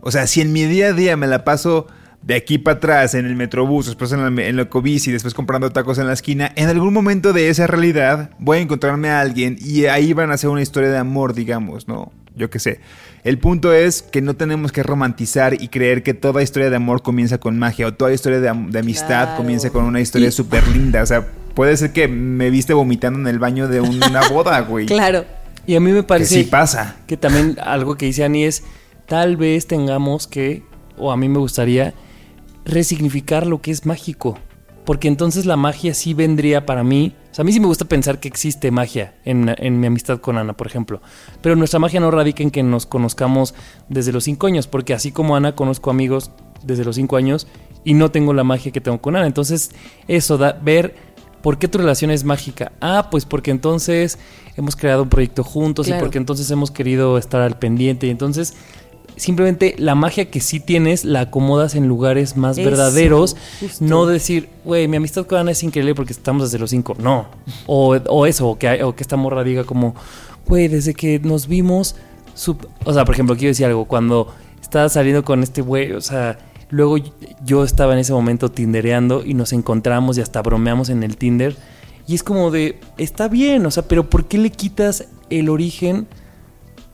O 0.00 0.10
sea, 0.10 0.26
si 0.26 0.40
en 0.40 0.52
mi 0.52 0.64
día 0.64 0.88
a 0.88 0.92
día 0.92 1.16
me 1.16 1.26
la 1.26 1.44
paso 1.44 1.86
de 2.22 2.34
aquí 2.34 2.58
para 2.58 2.76
atrás 2.78 3.14
en 3.14 3.26
el 3.26 3.36
metrobús, 3.36 3.86
después 3.86 4.12
en 4.12 4.20
la, 4.36 4.42
en 4.44 4.56
la 4.56 4.62
ecobici, 4.62 5.10
después 5.12 5.34
comprando 5.34 5.70
tacos 5.70 5.98
en 5.98 6.06
la 6.06 6.12
esquina, 6.12 6.52
en 6.56 6.68
algún 6.68 6.92
momento 6.92 7.32
de 7.32 7.48
esa 7.48 7.66
realidad 7.66 8.30
voy 8.38 8.58
a 8.58 8.60
encontrarme 8.60 9.08
a 9.08 9.20
alguien 9.20 9.56
y 9.60 9.86
ahí 9.86 10.12
van 10.12 10.30
a 10.30 10.34
hacer 10.34 10.50
una 10.50 10.62
historia 10.62 10.90
de 10.90 10.98
amor, 10.98 11.34
digamos, 11.34 11.86
¿no? 11.88 12.12
Yo 12.34 12.50
qué 12.50 12.58
sé. 12.58 12.80
El 13.24 13.38
punto 13.38 13.72
es 13.72 14.02
que 14.02 14.22
no 14.22 14.34
tenemos 14.34 14.72
que 14.72 14.82
romantizar 14.82 15.54
y 15.60 15.68
creer 15.68 16.02
que 16.02 16.14
toda 16.14 16.42
historia 16.42 16.70
de 16.70 16.76
amor 16.76 17.02
comienza 17.02 17.38
con 17.38 17.58
magia 17.58 17.86
o 17.88 17.94
toda 17.94 18.12
historia 18.12 18.40
de, 18.40 18.48
am- 18.48 18.70
de 18.70 18.78
amistad 18.78 19.24
Claro. 19.24 19.36
comienza 19.36 19.70
con 19.70 19.84
una 19.84 20.00
historia 20.00 20.28
Y- 20.28 20.32
súper 20.32 20.66
linda. 20.68 21.02
O 21.02 21.06
sea, 21.06 21.26
puede 21.54 21.76
ser 21.76 21.92
que 21.92 22.06
me 22.08 22.50
viste 22.50 22.72
vomitando 22.74 23.18
en 23.18 23.26
el 23.26 23.38
baño 23.38 23.68
de 23.68 23.80
una 23.80 24.28
boda, 24.28 24.60
güey. 24.60 24.86
Claro. 24.86 25.24
Y 25.66 25.74
a 25.74 25.80
mí 25.80 25.90
me 25.90 25.98
Que 26.00 26.04
parece 26.04 26.34
sí 26.34 26.44
pasa. 26.44 26.96
que 27.06 27.16
también 27.16 27.56
algo 27.62 27.96
que 27.96 28.06
dice 28.06 28.24
Ani 28.24 28.44
es, 28.44 28.62
tal 29.06 29.36
vez 29.36 29.66
tengamos 29.66 30.26
que, 30.26 30.62
o 30.96 31.12
a 31.12 31.16
mí 31.16 31.28
me 31.28 31.38
gustaría, 31.38 31.92
resignificar 32.64 33.46
lo 33.46 33.60
que 33.60 33.70
es 33.70 33.84
mágico. 33.86 34.38
Porque 34.84 35.08
entonces 35.08 35.44
la 35.44 35.56
magia 35.56 35.92
sí 35.94 36.14
vendría 36.14 36.64
para 36.64 36.84
mí. 36.84 37.14
Sea, 37.38 37.44
a 37.44 37.46
mí 37.46 37.52
sí 37.52 37.60
me 37.60 37.68
gusta 37.68 37.84
pensar 37.84 38.18
que 38.18 38.26
existe 38.26 38.72
magia 38.72 39.14
en, 39.24 39.54
en 39.58 39.78
mi 39.78 39.86
amistad 39.86 40.18
con 40.18 40.38
Ana, 40.38 40.54
por 40.54 40.66
ejemplo. 40.66 41.00
Pero 41.40 41.54
nuestra 41.54 41.78
magia 41.78 42.00
no 42.00 42.10
radica 42.10 42.42
en 42.42 42.50
que 42.50 42.64
nos 42.64 42.84
conozcamos 42.84 43.54
desde 43.88 44.10
los 44.10 44.24
cinco 44.24 44.48
años. 44.48 44.66
Porque 44.66 44.92
así 44.92 45.12
como 45.12 45.36
Ana, 45.36 45.54
conozco 45.54 45.90
amigos 45.90 46.32
desde 46.64 46.84
los 46.84 46.96
cinco 46.96 47.16
años 47.16 47.46
y 47.84 47.94
no 47.94 48.10
tengo 48.10 48.34
la 48.34 48.42
magia 48.42 48.72
que 48.72 48.80
tengo 48.80 49.00
con 49.00 49.14
Ana. 49.14 49.28
Entonces, 49.28 49.70
eso 50.08 50.36
da 50.36 50.58
ver 50.60 50.96
¿Por 51.42 51.58
qué 51.58 51.68
tu 51.68 51.78
relación 51.78 52.10
es 52.10 52.24
mágica? 52.24 52.72
Ah, 52.80 53.10
pues 53.12 53.24
porque 53.24 53.52
entonces 53.52 54.18
hemos 54.56 54.74
creado 54.74 55.04
un 55.04 55.08
proyecto 55.08 55.44
juntos 55.44 55.86
Claro. 55.86 56.00
y 56.00 56.02
porque 56.02 56.18
entonces 56.18 56.50
hemos 56.50 56.72
querido 56.72 57.16
estar 57.16 57.40
al 57.40 57.56
pendiente 57.60 58.08
y 58.08 58.10
entonces 58.10 58.54
simplemente 59.18 59.74
la 59.78 59.94
magia 59.94 60.30
que 60.30 60.40
sí 60.40 60.60
tienes 60.60 61.04
la 61.04 61.20
acomodas 61.22 61.74
en 61.74 61.86
lugares 61.88 62.36
más 62.36 62.56
Eso, 62.58 62.68
verdaderos, 62.68 63.36
justo. 63.60 63.84
no 63.84 64.06
decir, 64.06 64.48
güey, 64.64 64.88
mi 64.88 64.96
amistad 64.96 65.26
con 65.26 65.38
Ana 65.38 65.50
es 65.52 65.62
increíble 65.62 65.94
porque 65.94 66.12
estamos 66.12 66.44
desde 66.44 66.58
los 66.58 66.70
cinco, 66.70 66.96
no. 66.98 67.26
O, 67.66 67.96
o 68.08 68.26
eso, 68.26 68.48
o 68.48 68.58
que, 68.58 68.68
hay- 68.68 68.82
o 68.82 68.94
que 68.94 69.02
esta 69.02 69.16
morra 69.16 69.44
diga 69.44 69.64
como, 69.64 69.94
güey, 70.46 70.68
desde 70.68 70.94
que 70.94 71.18
nos 71.18 71.46
vimos, 71.48 71.96
sup-". 72.34 72.66
o 72.84 72.92
sea, 72.92 73.04
por 73.04 73.14
ejemplo, 73.14 73.36
quiero 73.36 73.48
decir 73.50 73.66
algo, 73.66 73.84
cuando 73.86 74.28
estaba 74.60 74.88
saliendo 74.88 75.24
con 75.24 75.42
este 75.42 75.60
güey, 75.62 75.92
o 75.92 76.00
sea, 76.00 76.38
luego 76.70 76.96
yo 77.44 77.64
estaba 77.64 77.94
en 77.94 77.98
ese 78.00 78.12
momento 78.12 78.50
tindereando 78.50 79.24
y 79.24 79.34
nos 79.34 79.52
encontramos 79.52 80.18
y 80.18 80.20
hasta 80.20 80.42
bromeamos 80.42 80.88
en 80.90 81.02
el 81.02 81.16
Tinder. 81.16 81.56
Y 82.06 82.14
es 82.14 82.22
como 82.22 82.50
de, 82.50 82.78
está 82.96 83.28
bien, 83.28 83.64
o 83.66 83.70
sea, 83.70 83.82
pero 83.88 84.08
¿por 84.08 84.26
qué 84.26 84.38
le 84.38 84.50
quitas 84.50 85.04
el 85.30 85.48
origen 85.50 86.06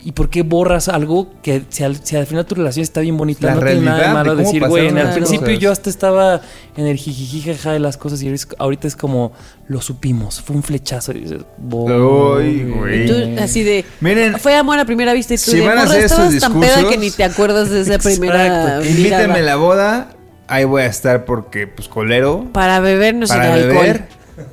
¿Y 0.07 0.13
por 0.13 0.29
qué 0.29 0.43
borras 0.43 0.89
algo 0.89 1.29
que 1.43 1.63
si 1.71 1.83
al, 1.83 1.97
si 2.05 2.15
al 2.15 2.27
final 2.27 2.45
tu 2.45 2.55
relación 2.55 2.83
está 2.83 3.01
bien 3.01 3.17
bonita? 3.17 3.47
La 3.47 3.55
no 3.55 3.61
tiene 3.63 3.81
nada 3.81 4.09
de 4.09 4.13
malo 4.13 4.37
decir, 4.37 4.63
güey, 4.67 4.89
al 4.89 4.95
las 4.95 5.15
principio 5.15 5.47
cosas. 5.47 5.59
yo 5.61 5.73
hasta 5.73 5.89
estaba 5.89 6.43
en 6.77 6.87
el 6.87 6.99
jijijijaja 6.99 7.73
de 7.73 7.79
las 7.79 7.97
cosas 7.97 8.21
y 8.23 8.31
ahorita 8.59 8.87
es- 8.87 8.97
como, 8.97 9.33
lo 9.67 9.81
supimos, 9.81 10.43
fue 10.43 10.57
un 10.57 10.63
flechazo. 10.63 11.13
Y 11.13 11.21
dices, 11.21 11.41
Ay, 11.59 12.65
güey. 12.71 13.05
Y 13.05 13.07
tú, 13.07 13.43
así 13.43 13.63
de. 13.63 13.85
Miren, 14.01 14.39
Fue 14.39 14.55
amor 14.55 14.79
a 14.79 14.85
primera 14.85 15.15
vista 15.15 15.33
y 15.35 15.39
tú 15.39 15.51
si 15.53 15.57
de 15.57 15.67
van 15.67 15.79
a 15.79 15.83
hacer 15.85 16.05
estabas 16.05 16.35
esos 16.35 16.41
tan 16.51 16.61
peda 16.61 16.75
que 16.75 16.81
discursos- 16.83 16.99
ni 17.01 17.11
te 17.11 17.25
acuerdas 17.25 17.71
de 17.71 17.81
esa 17.81 17.99
primera 17.99 18.83
mirada. 19.01 19.35
a 19.35 19.39
la 19.43 19.57
boda. 19.57 20.09
Ahí 20.47 20.65
voy 20.65 20.83
a 20.83 20.87
estar 20.87 21.25
porque, 21.25 21.67
pues, 21.67 21.89
colero. 21.89 22.47
Para 22.53 22.79
bebernos 22.81 23.31
en 23.31 23.37
para 23.39 23.57
el 23.57 23.69
beber. 23.69 23.91
alcohol. 23.91 24.09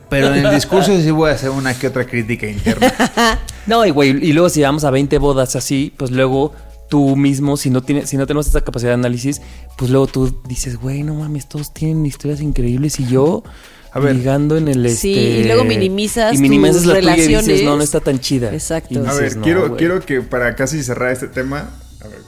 Pero 0.09 0.33
en 0.33 0.45
el 0.45 0.53
discurso 0.55 0.95
sí 1.01 1.11
voy 1.11 1.29
a 1.31 1.33
hacer 1.33 1.49
una 1.49 1.73
que 1.73 1.87
otra 1.87 2.05
crítica 2.05 2.47
interna. 2.47 3.39
No, 3.67 3.85
y 3.85 3.91
güey, 3.91 4.09
y 4.09 4.33
luego 4.33 4.49
si 4.49 4.61
vamos 4.63 4.83
a 4.83 4.89
20 4.89 5.19
bodas 5.19 5.55
así, 5.55 5.93
pues 5.95 6.09
luego 6.09 6.51
tú 6.89 7.15
mismo, 7.15 7.57
si 7.57 7.69
no 7.69 7.83
tienes, 7.83 8.09
si 8.09 8.17
no 8.17 8.25
tenemos 8.25 8.47
esta 8.47 8.61
capacidad 8.61 8.89
de 8.89 8.95
análisis, 8.95 9.39
pues 9.77 9.91
luego 9.91 10.07
tú 10.07 10.35
dices, 10.47 10.77
güey, 10.77 11.03
no 11.03 11.13
mames, 11.13 11.47
todos 11.47 11.71
tienen 11.71 12.03
historias 12.05 12.41
increíbles 12.41 12.99
y 12.99 13.05
yo 13.07 13.43
A 13.91 13.99
ver. 13.99 14.15
ligando 14.15 14.57
en 14.57 14.67
el 14.67 14.89
Sí, 14.89 15.13
este 15.13 15.39
y 15.41 15.43
luego 15.43 15.63
minimizas 15.63 16.33
y 16.33 16.39
minimizas 16.39 16.77
tus 16.77 16.85
la 16.87 16.99
tuya 16.99 17.13
y 17.13 17.17
dices, 17.17 17.27
relaciones. 17.33 17.63
no, 17.63 17.77
no 17.77 17.83
está 17.83 17.99
tan 17.99 18.19
chida. 18.19 18.51
Exacto. 18.51 19.03
A 19.07 19.13
ver, 19.13 19.37
"No, 19.37 19.43
quiero, 19.43 19.67
güey". 19.67 19.77
quiero 19.77 19.99
que 20.01 20.21
para 20.21 20.55
casi 20.55 20.81
cerrar 20.83 21.11
este 21.11 21.27
tema. 21.27 21.69
A 22.03 22.07
ver. 22.07 22.19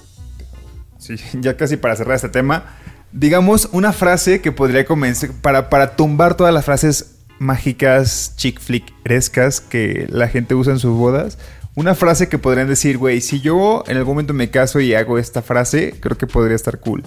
Sí, 1.00 1.16
ya 1.42 1.58
casi 1.58 1.78
para 1.78 1.96
cerrar 1.96 2.16
este 2.16 2.30
tema. 2.30 2.76
Digamos 3.12 3.70
una 3.72 3.92
frase 3.92 4.40
que 4.40 4.52
podría 4.52 4.86
comenzar. 4.86 5.32
Para, 5.42 5.70
para 5.70 5.96
tumbar 5.96 6.36
todas 6.38 6.54
las 6.54 6.64
frases 6.64 7.13
mágicas, 7.44 8.34
chick 8.36 8.60
flickerescas 8.60 9.62
que 9.62 10.08
la 10.10 10.28
gente 10.28 10.56
usa 10.56 10.74
en 10.74 10.80
sus 10.80 10.96
bodas. 10.98 11.38
Una 11.76 11.96
frase 11.96 12.30
que 12.30 12.38
podrían 12.38 12.68
decir, 12.68 12.98
güey, 12.98 13.20
si 13.22 13.42
yo 13.42 13.84
en 13.88 13.98
algún 13.98 14.14
momento 14.16 14.34
me 14.34 14.50
caso 14.52 14.80
y 14.80 14.94
hago 14.94 15.18
esta 15.18 15.42
frase, 15.42 15.96
creo 16.00 16.18
que 16.18 16.28
podría 16.28 16.56
estar 16.56 16.80
cool. 16.80 17.04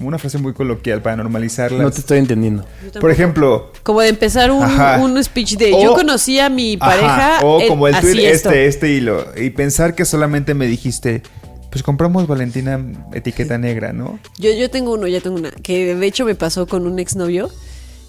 Una 0.00 0.18
frase 0.18 0.36
muy 0.38 0.52
coloquial 0.52 1.00
para 1.00 1.16
normalizarla. 1.16 1.82
No 1.82 1.90
te 1.90 2.00
estoy 2.00 2.18
entendiendo. 2.18 2.64
Por 3.00 3.10
ejemplo, 3.10 3.70
Como 3.84 4.00
de 4.00 4.08
empezar 4.08 4.50
un, 4.50 4.64
un 5.00 5.22
speech 5.22 5.56
de 5.56 5.72
O- 5.72 5.82
yo 5.82 5.94
conocí 5.94 6.40
a 6.40 6.48
mi 6.50 6.76
pareja. 6.76 7.36
Ajá, 7.36 7.46
O 7.46 7.60
eh, 7.60 7.68
como 7.68 7.86
el 7.88 7.94
así 7.94 8.10
tweet 8.12 8.26
esto. 8.26 8.50
este, 8.50 8.66
este 8.66 8.88
hilo. 8.90 9.24
Y 9.36 9.50
pensar 9.50 9.94
que 9.94 10.04
solamente 10.04 10.54
me 10.54 10.66
dijiste, 10.66 11.22
pues 11.70 11.82
compramos 11.84 12.26
Valentina 12.26 12.80
etiqueta 13.14 13.56
negra, 13.58 13.92
¿no? 13.92 14.18
Yo, 14.38 14.50
yo 14.52 14.68
tengo 14.70 14.92
uno, 14.92 15.06
ya 15.06 15.20
tengo 15.20 15.36
una. 15.36 15.52
Que 15.52 15.94
de 15.94 16.06
hecho 16.06 16.24
me 16.24 16.34
pasó 16.34 16.66
con 16.66 16.86
un 16.86 16.98
exnovio. 16.98 17.48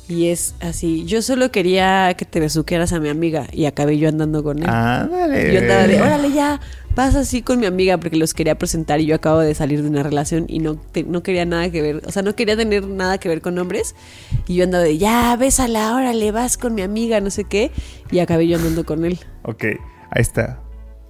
Y 0.10 0.28
es 0.28 0.54
así. 0.60 1.06
Yo 1.06 1.22
solo 1.22 1.50
quería 1.52 2.14
que 2.18 2.26
te 2.26 2.40
besuquearas 2.42 2.92
a 2.94 3.00
mi 3.00 3.08
amiga. 3.10 3.48
Y 3.54 3.66
acabé 3.66 3.98
yo 3.98 4.10
andando 4.10 4.44
con 4.44 4.60
él. 4.60 4.66
Ah, 4.68 5.08
dale. 5.10 5.50
Y 5.50 5.54
yo 5.54 5.60
andaba 5.62 5.88
de, 5.88 6.02
órale 6.02 6.32
ya, 6.34 6.60
pasa 6.94 7.22
así 7.22 7.42
con 7.42 7.60
mi 7.60 7.66
amiga 7.66 7.98
porque 7.98 8.18
los 8.18 8.34
quería 8.34 8.56
presentar 8.56 9.00
y 9.00 9.06
yo 9.06 9.16
acabo 9.16 9.40
de 9.40 9.56
salir 9.56 9.82
de 9.82 9.88
una 9.90 10.04
relación 10.04 10.46
y 10.50 10.60
no, 10.60 10.76
te- 10.76 11.04
no 11.04 11.24
quería 11.24 11.46
nada 11.46 11.70
que 11.72 11.82
ver, 11.82 12.02
o 12.06 12.12
sea, 12.12 12.22
no 12.22 12.36
quería 12.36 12.56
tener 12.58 12.86
nada 12.86 13.18
que 13.18 13.30
ver 13.30 13.40
con 13.42 13.58
hombres. 13.58 13.96
Y 14.46 14.56
yo 14.56 14.66
andaba 14.66 14.84
de, 14.84 14.98
ya, 14.98 15.36
bésala, 15.38 15.96
órale, 15.96 16.32
vas 16.34 16.58
con 16.58 16.76
mi 16.76 16.82
amiga, 16.82 17.22
no 17.22 17.30
sé 17.30 17.46
qué. 17.46 17.72
Y 18.12 18.20
acabé 18.20 18.46
yo 18.48 18.58
andando 18.58 18.86
con 18.86 19.06
él. 19.06 19.20
Ok, 19.44 19.64
ahí 19.64 20.22
está. 20.22 20.60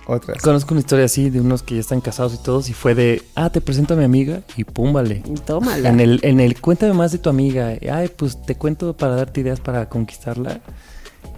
Otras. 0.05 0.41
Conozco 0.41 0.73
una 0.73 0.81
historia 0.81 1.05
así 1.05 1.29
de 1.29 1.39
unos 1.39 1.63
que 1.63 1.75
ya 1.75 1.81
están 1.81 2.01
casados 2.01 2.33
y 2.33 2.43
todos 2.43 2.69
y 2.69 2.73
fue 2.73 2.93
de, 2.93 3.23
ah, 3.35 3.49
te 3.49 3.61
presento 3.61 3.93
a 3.93 3.97
mi 3.97 4.03
amiga 4.03 4.41
y 4.57 4.63
pum, 4.65 4.91
vale. 4.91 5.23
Y 5.25 5.35
tómala. 5.35 5.89
En 5.89 5.99
el, 5.99 6.19
en 6.23 6.39
el, 6.39 6.59
cuéntame 6.59 6.93
más 6.93 7.11
de 7.11 7.19
tu 7.19 7.29
amiga. 7.29 7.73
Ay, 7.91 8.09
pues 8.15 8.41
te 8.41 8.55
cuento 8.55 8.95
para 8.95 9.15
darte 9.15 9.41
ideas 9.41 9.59
para 9.59 9.87
conquistarla. 9.87 10.59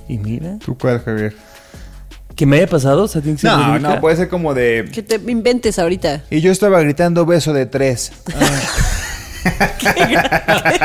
Y 0.08 0.18
mira, 0.18 0.58
¿Tú 0.64 0.78
cuál, 0.78 1.00
Javier? 1.00 1.36
que 2.36 2.46
me 2.46 2.58
haya 2.58 2.68
pasado, 2.68 3.04
o 3.04 3.08
sea, 3.08 3.22
tiene 3.22 3.38
que 3.38 3.42
ser 3.42 3.52
No, 3.52 3.80
no, 3.80 4.02
puede 4.02 4.18
ser 4.18 4.28
como 4.28 4.54
de... 4.54 4.90
Que 4.94 5.02
te 5.02 5.16
inventes 5.16 5.80
ahorita. 5.80 6.24
Y 6.30 6.42
yo 6.42 6.52
estaba 6.52 6.82
gritando 6.82 7.26
beso 7.26 7.54
de 7.54 7.66
tres. 7.66 8.12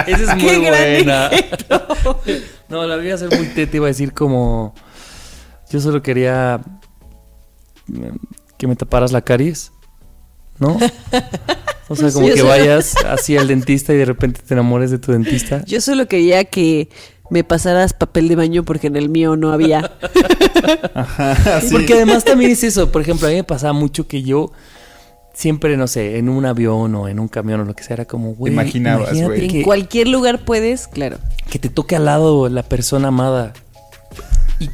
Esa 0.07 0.33
es 0.33 0.37
muy 0.37 0.59
buena. 0.59 1.31
no, 2.69 2.87
la 2.87 2.97
voy 2.97 3.11
a 3.11 3.15
hacer 3.15 3.37
muy 3.37 3.47
tete, 3.49 3.79
iba 3.79 3.87
a 3.87 3.89
decir 3.89 4.13
como, 4.13 4.75
yo 5.71 5.81
solo 5.81 6.03
quería 6.03 6.61
que 8.57 8.67
me 8.67 8.77
taparas 8.77 9.13
la 9.13 9.23
caries, 9.23 9.73
¿no? 10.59 10.79
O 11.89 11.97
sea, 11.97 12.11
como 12.13 12.29
que 12.29 12.43
vayas 12.43 12.95
así 13.07 13.37
al 13.37 13.49
dentista 13.49 13.93
y 13.93 13.97
de 13.97 14.05
repente 14.05 14.41
te 14.47 14.55
enamores 14.55 14.91
de 14.91 14.99
tu 14.99 15.13
dentista. 15.13 15.65
Yo 15.65 15.81
solo 15.81 16.07
quería 16.07 16.45
que 16.45 16.89
me 17.31 17.45
pasaras 17.45 17.95
papel 17.95 18.29
de 18.29 18.37
baño 18.37 18.65
porque 18.65 18.89
en 18.89 18.97
el 18.97 19.09
mío 19.09 19.37
no 19.37 19.53
había. 19.53 19.93
Porque 21.71 21.95
además 21.95 22.25
también 22.25 22.51
es 22.51 22.65
eso. 22.65 22.91
Por 22.93 23.03
ejemplo, 23.03 23.29
a 23.29 23.31
mí 23.31 23.37
me 23.37 23.45
pasaba 23.45 23.73
mucho 23.73 24.07
que 24.07 24.23
yo 24.23 24.53
siempre, 25.33 25.77
no 25.77 25.87
sé, 25.87 26.19
en 26.19 26.29
un 26.29 26.45
avión 26.45 26.95
o 26.95 27.09
en 27.09 27.19
un 27.21 27.29
camión 27.29 27.61
o 27.61 27.65
lo 27.65 27.75
que 27.75 27.83
sea, 27.83 27.95
era 27.95 28.05
como, 28.05 28.35
güey. 28.35 28.53
imaginabas, 28.53 29.13
güey. 29.23 29.59
En 29.59 29.63
cualquier 29.63 30.09
lugar 30.09 30.45
puedes, 30.45 30.89
claro. 30.89 31.19
que 31.49 31.59
te 31.59 31.69
toque 31.69 31.97
al 31.97 32.05
lado 32.05 32.49
la 32.49 32.63
persona 32.63 33.09
amada. 33.09 33.55
Y- 34.69 34.71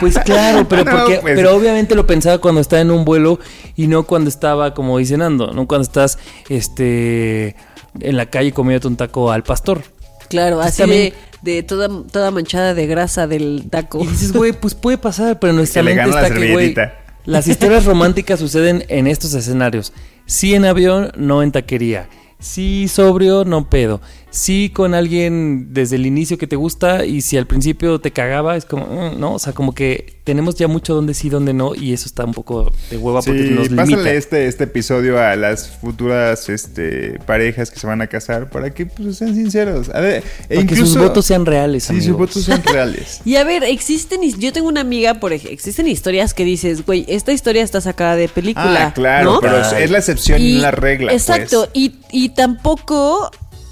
Pues 0.00 0.18
claro, 0.18 0.66
pero 0.68 0.84
No, 0.86 0.90
porque, 0.90 1.18
pues. 1.20 1.36
pero 1.36 1.54
obviamente 1.54 1.94
lo 1.94 2.06
pensaba 2.06 2.38
cuando 2.38 2.60
estaba 2.60 2.82
en 2.82 2.90
un 2.90 3.04
vuelo 3.04 3.38
y 3.76 3.86
no 3.86 4.02
cuando 4.04 4.28
estaba 4.28 4.74
como 4.74 4.98
cenando, 5.04 5.52
no 5.52 5.66
cuando 5.66 5.82
estás 5.84 6.18
este 6.48 7.54
en 8.00 8.16
la 8.16 8.26
calle 8.26 8.52
comiéndote 8.52 8.88
un 8.88 8.96
taco 8.96 9.30
al 9.32 9.42
pastor. 9.42 9.82
Claro, 10.28 10.60
así 10.60 10.78
también- 10.82 11.14
de, 11.42 11.52
de 11.54 11.62
toda, 11.62 11.88
toda 12.10 12.30
manchada 12.30 12.74
de 12.74 12.86
grasa 12.86 13.26
del 13.26 13.66
taco. 13.70 14.02
Y 14.02 14.06
dices, 14.06 14.32
güey, 14.32 14.52
pues 14.52 14.74
puede 14.74 14.98
pasar, 14.98 15.38
pero 15.38 15.52
nuestra 15.52 15.82
mente 15.84 15.96
gana 16.00 16.14
la 16.14 16.22
está 16.28 16.34
que, 16.34 16.52
güey, 16.52 16.74
las 17.24 17.46
historias 17.46 17.84
románticas 17.84 18.38
suceden 18.40 18.84
en 18.88 19.06
estos 19.06 19.34
escenarios. 19.34 19.92
Sí 20.26 20.54
en 20.54 20.64
avión, 20.64 21.12
no 21.16 21.42
en 21.42 21.52
taquería. 21.52 22.08
Sí 22.38 22.88
sobrio, 22.88 23.44
no 23.44 23.68
pedo. 23.68 24.00
Sí 24.30 24.70
con 24.74 24.92
alguien 24.94 25.68
desde 25.72 25.96
el 25.96 26.04
inicio 26.04 26.36
que 26.36 26.46
te 26.46 26.54
gusta 26.56 27.06
y 27.06 27.22
si 27.22 27.36
al 27.38 27.46
principio 27.46 27.98
te 27.98 28.10
cagaba, 28.12 28.56
es 28.56 28.66
como, 28.66 28.86
mm, 28.86 29.18
no, 29.18 29.34
o 29.34 29.38
sea, 29.38 29.54
como 29.54 29.74
que 29.74 30.18
tenemos 30.24 30.54
ya 30.56 30.68
mucho 30.68 30.94
donde 30.94 31.14
sí, 31.14 31.30
donde 31.30 31.54
no 31.54 31.74
y 31.74 31.94
eso 31.94 32.04
está 32.04 32.26
un 32.26 32.34
poco 32.34 32.70
de 32.90 32.98
hueva 32.98 33.22
porque 33.22 33.42
Sí, 33.44 33.50
nos 33.50 33.70
limita. 33.70 33.84
pásale 33.84 34.16
este, 34.18 34.46
este 34.46 34.64
episodio 34.64 35.18
a 35.18 35.34
las 35.36 35.68
futuras 35.68 36.50
este, 36.50 37.18
parejas 37.24 37.70
que 37.70 37.80
se 37.80 37.86
van 37.86 38.02
a 38.02 38.06
casar 38.08 38.50
para 38.50 38.68
que 38.74 38.84
pues, 38.84 39.16
sean 39.16 39.34
sinceros. 39.34 39.88
A 39.88 40.00
ver, 40.00 40.22
e 40.50 40.56
Para 40.56 40.66
que 40.66 40.76
sus 40.76 40.94
votos 40.98 41.24
sean 41.24 41.46
reales, 41.46 41.84
Sí, 41.84 41.98
sus 42.02 42.14
votos 42.16 42.44
sean 42.44 42.62
reales. 42.70 43.22
Y 43.24 43.36
a 43.36 43.44
ver, 43.44 43.64
existen, 43.64 44.20
yo 44.38 44.52
tengo 44.52 44.68
una 44.68 44.82
amiga, 44.82 45.14
por 45.14 45.32
ejemplo, 45.32 45.54
existen 45.54 45.88
historias 45.88 46.34
que 46.34 46.44
dices, 46.44 46.84
güey, 46.84 47.06
esta 47.08 47.32
historia 47.32 47.62
está 47.62 47.80
sacada 47.80 48.14
de 48.16 48.28
película. 48.28 48.88
ah, 48.88 48.92
claro, 48.94 49.32
¿no? 49.34 49.40
pero 49.40 49.62
es- 49.62 49.72
es 49.72 49.90
la 49.90 49.98
excepción 49.98 50.42
y 50.42 50.56
no 50.56 50.60
la 50.62 50.70
regla. 50.70 51.12
Exacto, 51.14 51.60
pues. 51.60 51.70
y, 51.72 51.94
y 52.12 52.28
tampoco 52.30 53.30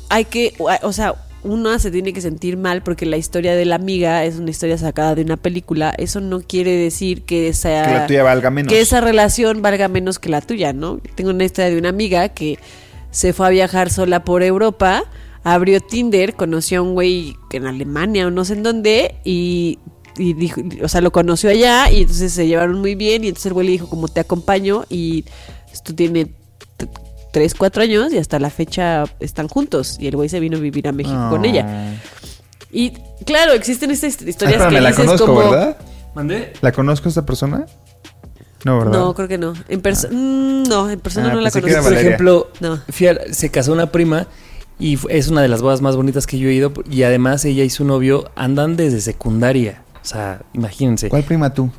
hay 0.08 0.24
que, 0.24 0.54
o 0.58 0.92
sea, 0.92 1.14
una 1.42 1.78
se 1.78 1.90
tiene 1.90 2.12
que 2.12 2.20
sentir 2.20 2.56
mal 2.56 2.82
porque 2.82 3.06
la 3.06 3.16
historia 3.16 3.54
de 3.54 3.64
la 3.64 3.76
amiga 3.76 4.24
es 4.24 4.36
una 4.36 4.50
historia 4.50 4.76
sacada 4.78 5.14
de 5.14 5.22
una 5.22 5.36
película. 5.36 5.94
Eso 5.96 6.20
no 6.20 6.40
quiere 6.40 6.72
decir 6.72 7.22
que 7.22 7.52
sea 7.52 7.86
Que 7.86 7.92
la 7.92 8.06
tuya 8.06 8.22
valga 8.22 8.50
menos. 8.50 8.72
que 8.72 8.80
esa 8.80 9.00
relación 9.00 9.62
valga 9.62 9.88
menos 9.88 10.18
que 10.18 10.28
la 10.28 10.40
tuya, 10.40 10.72
¿no? 10.72 10.98
Tengo 11.14 11.30
una 11.30 11.44
historia 11.44 11.70
de 11.70 11.78
una 11.78 11.90
amiga 11.90 12.28
que 12.30 12.58
se 13.10 13.32
fue 13.32 13.46
a 13.46 13.50
viajar 13.50 13.90
sola 13.90 14.24
por 14.24 14.42
Europa, 14.42 15.04
abrió 15.44 15.80
Tinder, 15.80 16.34
conoció 16.34 16.80
a 16.80 16.82
un 16.82 16.94
güey 16.94 17.36
en 17.52 17.66
Alemania 17.66 18.26
o 18.26 18.30
no 18.30 18.44
sé 18.44 18.54
en 18.54 18.62
dónde 18.62 19.14
y, 19.24 19.78
y 20.18 20.34
dijo, 20.34 20.60
o 20.82 20.88
sea, 20.88 21.00
lo 21.00 21.12
conoció 21.12 21.50
allá 21.50 21.90
y 21.90 22.02
entonces 22.02 22.32
se 22.32 22.46
llevaron 22.46 22.80
muy 22.80 22.94
bien 22.94 23.24
y 23.24 23.28
entonces 23.28 23.46
el 23.46 23.52
güey 23.54 23.66
le 23.66 23.72
dijo 23.72 23.88
como 23.88 24.08
te 24.08 24.20
acompaño 24.20 24.84
y 24.90 25.24
esto 25.72 25.94
tiene 25.94 26.32
t- 27.36 27.40
tres, 27.40 27.54
cuatro 27.54 27.82
años 27.82 28.12
y 28.12 28.18
hasta 28.18 28.38
la 28.38 28.50
fecha 28.50 29.04
están 29.20 29.48
juntos 29.48 29.96
y 30.00 30.06
el 30.06 30.16
güey 30.16 30.28
se 30.28 30.40
vino 30.40 30.56
a 30.56 30.60
vivir 30.60 30.88
a 30.88 30.92
México 30.92 31.28
con 31.30 31.44
ella. 31.44 31.66
Ah. 31.68 31.92
Y 32.72 32.90
claro, 33.24 33.52
existen 33.52 33.90
estas 33.90 34.20
historias 34.22 34.60
Ah, 34.62 34.68
que 34.68 34.80
la 34.80 34.90
dices 34.90 35.04
conozco, 35.04 35.26
como... 35.26 35.50
¿verdad? 35.50 35.76
¿Mandé? 36.14 36.52
¿La 36.60 36.72
conozco 36.72 37.08
esta 37.08 37.24
persona? 37.26 37.66
No, 38.64 38.78
¿verdad? 38.78 38.92
No, 38.98 39.14
creo 39.14 39.28
que 39.28 39.38
no. 39.38 39.52
En 39.68 39.80
persona, 39.80 40.12
no, 40.14 40.90
en 40.90 40.98
persona 41.00 41.30
Ah, 41.30 41.34
no 41.34 41.40
la 41.40 41.50
conozco. 41.50 41.82
Por 41.82 41.92
ejemplo, 41.92 42.50
No. 42.60 42.80
fui 42.90 43.06
a- 43.06 43.18
se 43.32 43.50
casó 43.50 43.72
una 43.72 43.92
prima 43.92 44.26
y 44.78 44.98
es 45.10 45.28
una 45.28 45.42
de 45.42 45.48
las 45.48 45.62
bodas 45.62 45.80
más 45.82 45.94
bonitas 45.96 46.26
que 46.26 46.38
yo 46.38 46.48
he 46.48 46.52
ido 46.54 46.72
y 46.90 47.02
además 47.04 47.44
ella 47.44 47.64
y 47.64 47.70
su 47.70 47.84
novio 47.84 48.30
andan 48.34 48.76
desde 48.76 49.00
secundaria. 49.00 49.82
O 50.02 50.06
sea, 50.08 50.42
imagínense. 50.54 51.08
¿Cuál 51.08 51.22
prima 51.24 51.52
tú? 51.52 51.70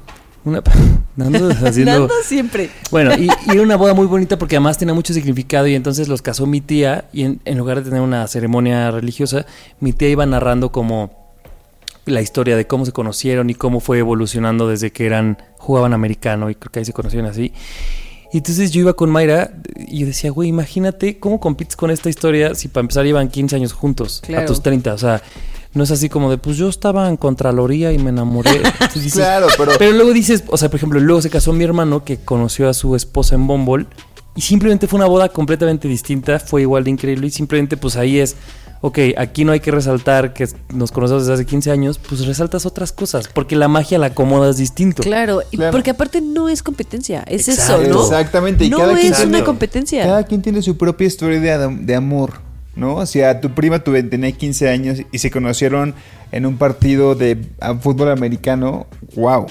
Una, 0.47 0.61
Nando 1.17 1.49
haciendo... 1.65 1.91
Nando 1.91 2.13
siempre. 2.23 2.69
Bueno, 2.91 3.11
y, 3.17 3.25
y 3.27 3.51
era 3.51 3.61
una 3.61 3.75
boda 3.75 3.93
muy 3.93 4.05
bonita 4.07 4.37
porque 4.37 4.55
además 4.55 4.77
tenía 4.77 4.93
mucho 4.93 5.13
significado 5.13 5.67
y 5.67 5.75
entonces 5.75 6.07
los 6.07 6.21
casó 6.21 6.45
mi 6.45 6.61
tía 6.61 7.05
y 7.11 7.23
en, 7.23 7.41
en 7.45 7.57
lugar 7.57 7.77
de 7.79 7.89
tener 7.89 8.01
una 8.01 8.25
ceremonia 8.27 8.89
religiosa, 8.91 9.45
mi 9.79 9.93
tía 9.93 10.09
iba 10.09 10.25
narrando 10.25 10.71
como 10.71 11.27
la 12.05 12.21
historia 12.21 12.55
de 12.55 12.65
cómo 12.67 12.85
se 12.85 12.93
conocieron 12.93 13.49
y 13.49 13.55
cómo 13.55 13.81
fue 13.81 13.99
evolucionando 13.99 14.69
desde 14.69 14.91
que 14.91 15.05
eran 15.05 15.37
jugaban 15.57 15.93
americano 15.93 16.49
y 16.49 16.55
creo 16.55 16.71
que 16.71 16.79
ahí 16.79 16.85
se 16.85 16.93
conocieron 16.93 17.29
así. 17.29 17.51
Y 18.31 18.37
entonces 18.37 18.71
yo 18.71 18.81
iba 18.81 18.93
con 18.93 19.09
Mayra 19.09 19.51
y 19.75 19.99
yo 19.99 20.05
decía, 20.05 20.31
güey, 20.31 20.47
imagínate 20.49 21.17
cómo 21.19 21.39
compites 21.39 21.75
con 21.75 21.91
esta 21.91 22.09
historia 22.09 22.55
si 22.55 22.67
para 22.69 22.81
empezar 22.81 23.05
llevan 23.05 23.27
15 23.29 23.55
años 23.57 23.73
juntos, 23.73 24.21
Claro. 24.25 24.43
a 24.43 24.45
tus 24.45 24.61
30, 24.61 24.93
o 24.93 24.97
sea, 24.97 25.21
no 25.73 25.83
es 25.83 25.91
así 25.91 26.09
como 26.09 26.29
de, 26.31 26.37
pues 26.37 26.57
yo 26.57 26.69
estaba 26.69 27.07
en 27.09 27.17
Contraloría 27.17 27.91
y 27.91 27.97
me 27.99 28.09
enamoré. 28.09 28.61
Dices, 28.95 29.13
Claro, 29.13 29.47
pero... 29.57 29.71
pero 29.77 29.91
luego 29.93 30.11
dices, 30.13 30.43
o 30.47 30.57
sea, 30.57 30.69
por 30.69 30.77
ejemplo, 30.77 30.99
luego 30.99 31.21
se 31.21 31.29
casó 31.29 31.53
mi 31.53 31.63
hermano 31.63 32.03
que 32.03 32.17
conoció 32.17 32.67
a 32.69 32.73
su 32.73 32.95
esposa 32.95 33.35
en 33.35 33.45
Bumble 33.47 33.85
y 34.35 34.41
simplemente 34.41 34.87
fue 34.87 34.97
una 34.97 35.07
boda 35.07 35.29
completamente 35.29 35.87
distinta, 35.87 36.39
fue 36.39 36.61
igual 36.61 36.83
de 36.83 36.91
increíble 36.91 37.27
y 37.27 37.31
simplemente 37.31 37.75
pues 37.77 37.95
ahí 37.95 38.19
es, 38.19 38.35
ok, 38.81 38.99
aquí 39.17 39.43
no 39.45 39.51
hay 39.51 39.59
que 39.59 39.71
resaltar 39.71 40.33
que 40.33 40.47
nos 40.73 40.91
conocemos 40.91 41.23
desde 41.23 41.33
hace 41.33 41.45
15 41.45 41.71
años, 41.71 41.99
pues 41.99 42.25
resaltas 42.25 42.65
otras 42.67 42.91
cosas, 42.91 43.27
porque 43.33 43.55
la 43.55 43.67
magia 43.67 43.97
la 43.97 44.07
acomodas 44.07 44.57
distinto. 44.57 45.01
Claro, 45.03 45.41
y 45.51 45.57
Claro. 45.57 45.71
porque 45.71 45.89
aparte 45.91 46.21
no 46.21 46.49
es 46.49 46.61
competencia, 46.63 47.23
es 47.27 47.49
Exacto. 47.49 47.81
eso, 47.83 47.93
¿no? 47.93 48.03
Exactamente, 48.03 48.65
y 48.65 48.69
no 48.69 48.77
cada 48.77 48.93
quien 48.93 49.11
es 49.11 49.17
tiene- 49.17 49.37
una 49.37 49.43
competencia. 49.45 50.03
Cada 50.05 50.23
quien 50.23 50.41
tiene 50.43 50.61
su 50.61 50.77
propia 50.77 51.07
historia 51.07 51.57
de 51.69 51.95
amor, 51.95 52.33
¿no? 52.77 52.95
O 52.95 53.05
sea, 53.05 53.41
tu 53.41 53.51
prima 53.53 53.79
tuve, 53.79 54.03
tenía 54.03 54.31
15 54.31 54.69
años 54.69 54.99
y 55.11 55.17
se 55.17 55.31
conocieron 55.31 55.95
en 56.31 56.45
un 56.45 56.57
partido 56.57 57.15
de 57.15 57.37
fútbol 57.81 58.11
americano. 58.11 58.87
¡Wow! 59.15 59.47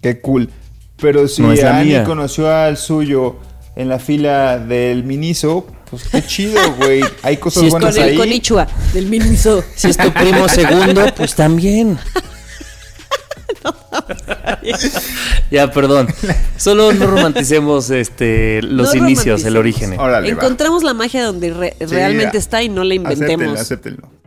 ¡Qué 0.00 0.20
cool! 0.20 0.48
Pero 1.00 1.28
si 1.28 1.42
No 1.42 1.50
Ani 1.50 2.02
conoció 2.04 2.50
al 2.54 2.76
suyo 2.76 3.36
en 3.76 3.88
la 3.88 3.98
fila 3.98 4.58
del 4.58 5.04
Miniso, 5.04 5.66
pues 5.90 6.08
qué 6.08 6.22
chido, 6.24 6.60
güey. 6.78 7.02
Hay 7.22 7.36
cosas 7.36 7.60
Si 7.60 7.66
es 7.66 7.72
buenas 7.72 7.94
Con 7.94 8.04
el 8.04 8.10
ahí. 8.10 8.16
conichua 8.16 8.66
del 8.92 9.06
Miniso. 9.06 9.62
Si 9.74 9.88
es 9.88 9.96
tu 9.96 10.12
primo 10.12 10.48
segundo, 10.48 11.02
pues 11.16 11.34
también. 11.34 11.98
Ya, 15.50 15.70
perdón. 15.72 16.08
Solo 16.56 16.92
no 16.92 17.06
romanticemos 17.06 17.90
este 17.90 18.62
los 18.62 18.94
No 18.94 19.04
inicios, 19.06 19.44
el 19.44 19.56
origen. 19.56 19.98
Órale, 19.98 20.32
va. 20.34 20.42
Encontramos 20.42 20.82
la 20.82 20.94
magia 20.94 21.24
donde 21.24 21.52
re- 21.52 21.76
Sí, 21.78 21.86
realmente 21.86 22.34
ya. 22.34 22.38
está 22.38 22.62
y 22.62 22.68
no 22.68 22.84
la 22.84 22.94
inventemos. 22.94 23.58
Acéptenlo, 23.58 24.06
acéptenlo. 24.06 24.18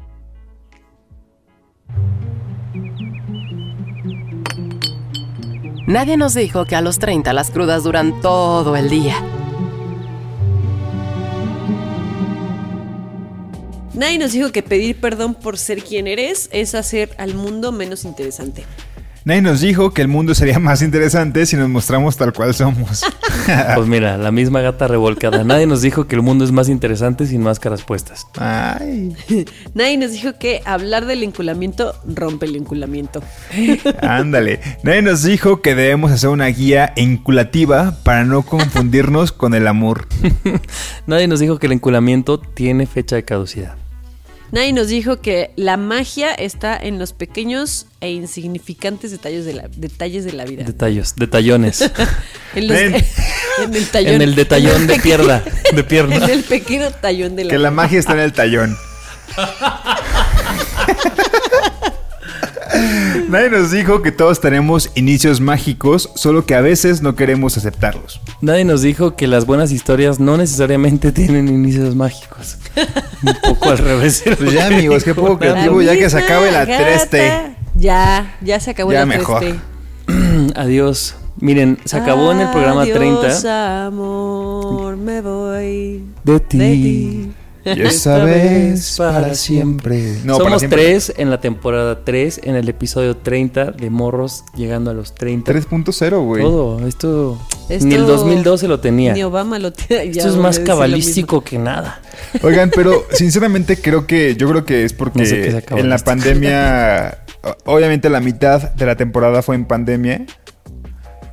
Nadie 5.87 6.15
nos 6.17 6.33
dijo 6.33 6.65
que 6.65 6.75
a 6.75 6.81
los 6.81 6.99
30 6.99 7.33
las 7.33 7.51
crudas 7.51 7.83
duran 7.83 8.21
todo 8.21 8.75
el 8.75 8.89
día. 8.89 9.15
Nadie 13.93 14.17
nos 14.17 14.31
dijo 14.31 14.51
que 14.51 14.63
pedir 14.63 14.99
perdón 14.99 15.33
por 15.35 15.57
ser 15.57 15.83
quien 15.83 16.07
eres 16.07 16.49
es 16.53 16.75
hacer 16.75 17.13
al 17.17 17.33
mundo 17.35 17.71
menos 17.71 18.05
interesante. 18.05 18.63
Nadie 19.23 19.43
nos 19.43 19.61
dijo 19.61 19.93
que 19.93 20.01
el 20.01 20.07
mundo 20.07 20.33
sería 20.33 20.57
más 20.57 20.81
interesante 20.81 21.45
si 21.45 21.55
nos 21.55 21.69
mostramos 21.69 22.17
tal 22.17 22.33
cual 22.33 22.53
somos. 22.53 23.03
Pues 23.75 23.87
mira, 23.87 24.17
la 24.17 24.31
misma 24.31 24.61
gata 24.61 24.87
revolcada. 24.87 25.43
Nadie 25.43 25.65
nos 25.65 25.81
dijo 25.81 26.07
que 26.07 26.15
el 26.15 26.21
mundo 26.21 26.45
es 26.45 26.51
más 26.51 26.69
interesante 26.69 27.25
sin 27.25 27.41
máscaras 27.41 27.83
puestas. 27.83 28.27
Ay, 28.37 29.15
Nadie 29.73 29.97
nos 29.97 30.11
dijo 30.11 30.33
que 30.37 30.61
hablar 30.65 31.05
del 31.05 31.23
enculamiento 31.23 31.95
rompe 32.05 32.45
el 32.45 32.55
enculamiento. 32.55 33.21
ándale. 34.01 34.59
Nadie 34.83 35.01
nos 35.01 35.23
dijo 35.23 35.61
que 35.61 35.75
debemos 35.75 36.11
hacer 36.11 36.29
una 36.29 36.47
guía 36.47 36.93
enculativa 36.95 37.97
para 38.03 38.23
no 38.25 38.43
confundirnos 38.43 39.31
con 39.31 39.53
el 39.53 39.67
amor. 39.67 40.07
Nadie 41.07 41.27
nos 41.27 41.39
dijo 41.39 41.57
que 41.57 41.67
el 41.67 41.73
enculamiento 41.73 42.39
tiene 42.39 42.85
fecha 42.85 43.15
de 43.15 43.23
caducidad. 43.23 43.80
Nadie 44.51 44.73
nos 44.73 44.87
dijo 44.89 45.21
que 45.21 45.51
la 45.55 45.77
magia 45.77 46.33
está 46.33 46.75
en 46.75 46.99
los 46.99 47.13
pequeños 47.13 47.85
e 48.01 48.11
insignificantes 48.11 49.11
detalles 49.11 49.45
de 49.45 49.53
la, 49.53 49.67
detalles 49.69 50.25
de 50.25 50.33
la 50.33 50.43
vida. 50.45 50.63
Detallos, 50.65 51.15
detallones. 51.15 51.81
En, 52.53 52.67
los- 52.67 52.75
Ven. 52.77 52.95
en 53.63 53.75
el 53.75 53.87
tallón. 53.87 54.13
en 54.15 54.21
el 54.21 54.35
detallón 54.35 54.75
En 54.75 54.81
el 54.81 54.87
de 54.87 54.99
pierna. 55.01 55.43
De 55.73 55.83
pierna. 55.85 56.15
En 56.17 56.29
el 56.29 56.43
pequeño 56.43 56.91
tallón 56.91 57.37
de 57.37 57.45
la 57.45 57.49
Que 57.51 57.59
la 57.59 57.71
magia 57.71 57.97
está 57.97 58.11
en 58.13 58.19
el 58.19 58.33
tallón. 58.33 58.75
Nadie 63.31 63.49
nos 63.49 63.71
dijo 63.71 64.01
que 64.01 64.11
todos 64.11 64.41
tenemos 64.41 64.91
inicios 64.93 65.39
mágicos, 65.39 66.09
solo 66.15 66.45
que 66.45 66.53
a 66.53 66.59
veces 66.59 67.01
no 67.01 67.15
queremos 67.15 67.55
aceptarlos. 67.55 68.19
Nadie 68.41 68.65
nos 68.65 68.81
dijo 68.81 69.15
que 69.15 69.25
las 69.25 69.45
buenas 69.45 69.71
historias 69.71 70.19
no 70.19 70.35
necesariamente 70.35 71.11
tienen 71.13 71.47
inicios 71.47 71.95
mágicos. 71.95 72.57
Un 73.23 73.33
poco 73.41 73.69
al 73.69 73.77
revés. 73.77 74.21
Pues 74.37 74.51
ya, 74.51 74.67
amigos, 74.67 75.05
qué 75.05 75.15
poco 75.15 75.39
creativo, 75.39 75.81
ya 75.81 75.93
que 75.95 76.09
se 76.09 76.17
acabe 76.17 76.51
la 76.51 76.65
gata. 76.65 77.09
3T. 77.09 77.55
Ya, 77.75 78.35
ya 78.41 78.59
se 78.59 78.71
acabó 78.71 78.91
Ya 78.91 78.99
la 78.99 79.05
mejor. 79.05 79.41
3T. 79.41 80.53
Adiós. 80.57 81.15
Miren, 81.39 81.77
se 81.85 81.95
acabó 81.95 82.33
en 82.33 82.41
el 82.41 82.49
programa 82.49 82.81
Adiós, 82.81 82.97
30 82.97 83.85
amor, 83.85 84.97
me 84.97 85.21
voy 85.21 86.03
de 86.25 86.39
ti. 86.41 86.57
de 86.57 86.69
ti. 86.73 87.31
Y 87.63 87.81
esa 87.81 88.23
vez 88.23 88.95
para 88.97 89.35
siempre. 89.35 90.17
No, 90.23 90.37
para 90.37 90.45
Somos 90.49 90.61
siempre. 90.61 90.81
tres 90.83 91.13
en 91.17 91.29
la 91.29 91.39
temporada 91.39 92.03
3, 92.03 92.41
en 92.43 92.55
el 92.55 92.67
episodio 92.69 93.17
30 93.17 93.71
de 93.71 93.89
Morros 93.89 94.43
llegando 94.55 94.89
a 94.91 94.93
los 94.93 95.13
30. 95.13 95.51
3.0, 95.51 96.25
güey. 96.25 96.41
Todo, 96.43 96.87
esto, 96.87 97.39
Esto- 97.69 97.85
ni 97.85 97.95
el 97.95 98.05
2012 98.07 98.67
lo 98.67 98.79
tenía. 98.79 99.13
Ni 99.13 99.23
Obama 99.23 99.59
lo 99.59 99.71
tiene. 99.73 100.11
ya 100.11 100.21
Esto 100.21 100.33
es 100.33 100.37
más 100.37 100.59
cabalístico 100.59 101.41
que 101.41 101.59
nada. 101.59 102.01
Oigan, 102.41 102.71
pero 102.73 103.03
sinceramente 103.11 103.77
creo 103.77 104.07
que 104.07 104.35
yo 104.35 104.49
creo 104.49 104.65
que 104.65 104.83
es 104.83 104.93
porque 104.93 105.19
No 105.19 105.25
sé 105.25 105.63
en 105.69 105.89
la 105.89 105.97
pandemia, 105.99 107.19
obviamente 107.65 108.09
la 108.09 108.21
mitad 108.21 108.71
de 108.73 108.85
la 108.85 108.95
temporada 108.95 109.41
fue 109.43 109.55
en 109.55 109.65
pandemia, 109.65 110.25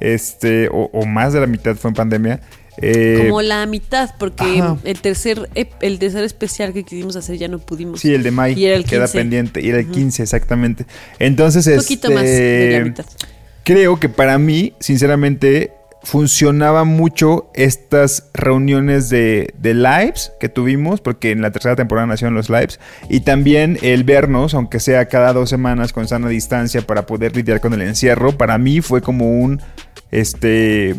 este, 0.00 0.68
o, 0.68 0.90
o 0.92 1.06
más 1.06 1.32
de 1.32 1.40
la 1.40 1.46
mitad 1.46 1.74
fue 1.76 1.88
en 1.90 1.94
pandemia. 1.94 2.40
Eh, 2.80 3.16
Como 3.26 3.42
la 3.42 3.66
mitad, 3.66 4.10
porque 4.18 4.60
ajá. 4.60 4.76
el 4.84 5.00
tercer 5.00 5.48
el 5.80 5.98
tercer 5.98 6.24
especial 6.24 6.72
que 6.72 6.84
quisimos 6.84 7.16
hacer 7.16 7.36
ya 7.36 7.48
no 7.48 7.58
pudimos. 7.58 8.00
Sí, 8.00 8.14
el 8.14 8.22
de 8.22 8.30
May 8.30 8.54
Y 8.58 8.66
era 8.66 8.76
el 8.76 8.84
queda 8.84 9.04
15. 9.06 9.18
pendiente, 9.18 9.60
y 9.60 9.68
era 9.68 9.78
el 9.78 9.88
15 9.88 10.22
exactamente. 10.22 10.86
Entonces, 11.18 11.66
Un 11.66 11.76
poquito 11.76 12.08
este, 12.08 12.14
más 12.14 12.24
de 12.24 12.70
la 12.78 12.84
mitad. 12.84 13.04
creo 13.64 13.98
que 13.98 14.08
para 14.08 14.38
mí, 14.38 14.74
sinceramente, 14.80 15.72
funcionaba 16.04 16.84
mucho 16.84 17.50
estas 17.54 18.30
reuniones 18.32 19.10
de, 19.10 19.52
de 19.58 19.74
lives 19.74 20.32
que 20.38 20.48
tuvimos, 20.48 21.00
porque 21.00 21.32
en 21.32 21.42
la 21.42 21.50
tercera 21.50 21.74
temporada 21.74 22.06
nacieron 22.06 22.34
los 22.34 22.48
lives, 22.48 22.78
y 23.10 23.20
también 23.20 23.78
el 23.82 24.04
vernos, 24.04 24.54
aunque 24.54 24.78
sea 24.78 25.06
cada 25.06 25.32
dos 25.32 25.50
semanas 25.50 25.92
con 25.92 26.06
sana 26.06 26.28
distancia 26.28 26.82
para 26.82 27.04
poder 27.06 27.34
lidiar 27.36 27.60
con 27.60 27.74
el 27.74 27.82
encierro, 27.82 28.38
para 28.38 28.56
mí 28.58 28.80
fue 28.80 29.02
como 29.02 29.30
un, 29.40 29.60
este, 30.10 30.94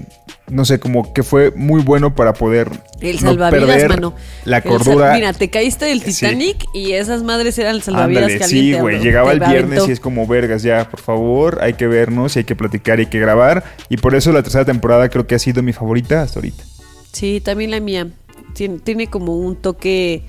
no 0.48 0.66
sé, 0.66 0.80
como 0.80 1.14
que 1.14 1.24
fue 1.24 1.52
muy 1.52 1.82
bueno 1.82 2.14
para 2.16 2.34
poder 2.34 2.70
El 3.02 3.16
no 3.16 3.22
salvavidas, 3.32 3.66
perder 3.68 3.90
mano. 3.90 4.14
la 4.46 4.62
cordura. 4.62 5.14
Mira, 5.16 5.34
te 5.34 5.50
caíste 5.50 5.86
del 5.86 6.02
Sí. 6.02 6.14
Titanic 6.14 6.66
y 6.74 6.92
esas 6.94 7.24
madres 7.24 7.58
eran 7.58 7.76
el 7.76 7.82
salvavidas 7.82 8.24
Ándale, 8.24 8.40
que 8.40 8.46
sí, 8.48 8.74
güey. 8.74 9.00
Llegaba 9.00 9.32
el 9.32 9.40
viernes 9.40 9.64
aventó. 9.80 9.90
y 9.90 9.92
es 9.94 10.00
como 10.00 10.28
vergas, 10.28 10.62
ya, 10.64 10.90
por 10.90 11.00
favor, 11.00 11.60
hay 11.62 11.74
que 11.74 11.88
vernos 11.88 12.36
y 12.36 12.40
hay 12.40 12.46
que 12.46 12.56
platicar 12.56 13.00
y 13.00 13.04
hay 13.04 13.10
que 13.10 13.20
grabar. 13.20 13.64
Y 13.90 13.98
por 13.98 14.16
eso 14.16 14.32
la 14.32 14.44
tercera 14.44 14.66
temporada 14.66 15.10
creo 15.10 15.26
que 15.28 15.36
ha 15.36 15.40
sido 15.40 15.64
mi 15.64 15.74
favorita 15.74 16.22
hasta 16.22 16.40
ahorita. 16.40 16.64
Sí, 17.12 17.42
también 17.44 17.72
la 17.72 17.80
mía. 17.80 18.08
Tiene, 18.54 18.80
tiene 18.80 19.08
como 19.08 19.36
un 19.38 19.56
toque, 19.56 20.24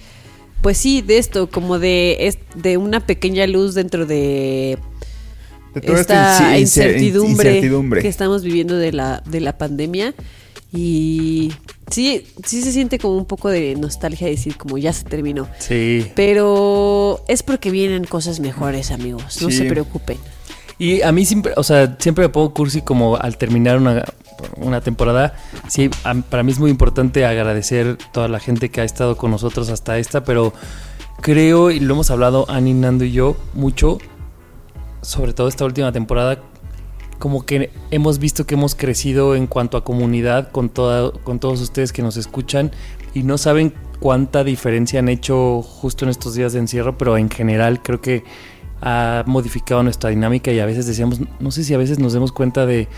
pues 0.62 0.76
sí, 0.78 1.00
de 1.02 1.18
esto, 1.18 1.48
como 1.50 1.78
de, 1.78 2.34
de 2.54 2.76
una 2.76 3.00
pequeña 3.00 3.46
luz 3.46 3.74
dentro 3.74 4.04
de 4.06 4.78
De 5.74 5.80
toda 5.80 6.00
esta 6.00 6.32
esta 6.56 6.58
incertidumbre, 6.58 7.48
incertidumbre. 7.50 8.02
que 8.02 8.08
estamos 8.08 8.42
viviendo 8.42 8.76
de 8.76 8.92
la, 8.92 9.22
de 9.26 9.40
la 9.40 9.56
pandemia. 9.58 10.14
Y 10.72 11.52
sí, 11.90 12.26
sí 12.44 12.62
se 12.62 12.72
siente 12.72 12.98
como 12.98 13.16
un 13.16 13.24
poco 13.24 13.48
de 13.48 13.74
nostalgia 13.76 14.28
decir 14.28 14.56
como 14.56 14.78
ya 14.78 14.92
se 14.92 15.04
terminó. 15.04 15.48
Sí. 15.58 16.06
Pero 16.14 17.24
es 17.28 17.42
porque 17.42 17.70
vienen 17.70 18.04
cosas 18.04 18.40
mejores, 18.40 18.90
amigos. 18.90 19.40
No 19.42 19.50
Sí. 19.50 19.56
se 19.58 19.64
preocupen. 19.64 20.16
Y 20.78 21.02
a 21.02 21.12
mí 21.12 21.24
siempre, 21.26 21.52
o 21.56 21.62
sea, 21.62 21.96
siempre 21.98 22.24
me 22.24 22.28
pongo 22.30 22.54
cursi 22.54 22.80
como 22.82 23.16
al 23.16 23.36
terminar 23.36 23.78
una, 23.78 24.04
una 24.56 24.80
temporada. 24.80 25.34
Sí, 25.68 25.90
a- 26.04 26.14
para 26.14 26.42
mí 26.42 26.52
es 26.52 26.58
muy 26.58 26.70
importante 26.70 27.26
agradecer 27.26 27.98
toda 28.12 28.28
la 28.28 28.40
gente 28.40 28.70
que 28.70 28.80
ha 28.80 28.84
estado 28.84 29.16
con 29.16 29.30
nosotros 29.30 29.68
hasta 29.70 29.98
esta, 29.98 30.24
pero 30.24 30.54
creo, 31.20 31.70
y 31.70 31.80
lo 31.80 31.94
hemos 31.94 32.10
hablado 32.10 32.46
Ani, 32.48 32.72
Nando 32.72 33.04
y 33.04 33.12
yo 33.12 33.36
mucho, 33.52 33.98
sobre 35.02 35.32
todo 35.32 35.48
esta 35.48 35.64
última 35.64 35.92
temporada, 35.92 36.40
como 37.18 37.44
que 37.44 37.70
hemos 37.90 38.18
visto 38.18 38.46
que 38.46 38.54
hemos 38.54 38.74
crecido 38.74 39.36
en 39.36 39.46
cuanto 39.46 39.76
a 39.76 39.84
comunidad 39.84 40.50
con, 40.50 40.70
toda, 40.70 41.12
con 41.12 41.38
todos 41.38 41.60
ustedes 41.60 41.92
que 41.92 42.02
nos 42.02 42.16
escuchan 42.16 42.72
y 43.12 43.22
no 43.22 43.36
saben 43.38 43.74
cuánta 44.00 44.42
diferencia 44.42 45.00
han 45.00 45.08
hecho 45.08 45.62
justo 45.62 46.04
en 46.04 46.10
estos 46.10 46.34
días 46.34 46.54
de 46.54 46.60
encierro, 46.60 46.96
pero 46.96 47.18
en 47.18 47.28
general 47.28 47.82
creo 47.82 48.00
que 48.00 48.24
ha 48.80 49.24
modificado 49.26 49.82
nuestra 49.82 50.10
dinámica 50.10 50.50
y 50.50 50.60
a 50.60 50.66
veces 50.66 50.86
decíamos, 50.86 51.20
no 51.38 51.50
sé 51.50 51.64
si 51.64 51.74
a 51.74 51.78
veces 51.78 51.98
nos 51.98 52.14
demos 52.14 52.32
cuenta 52.32 52.64
de, 52.64 52.88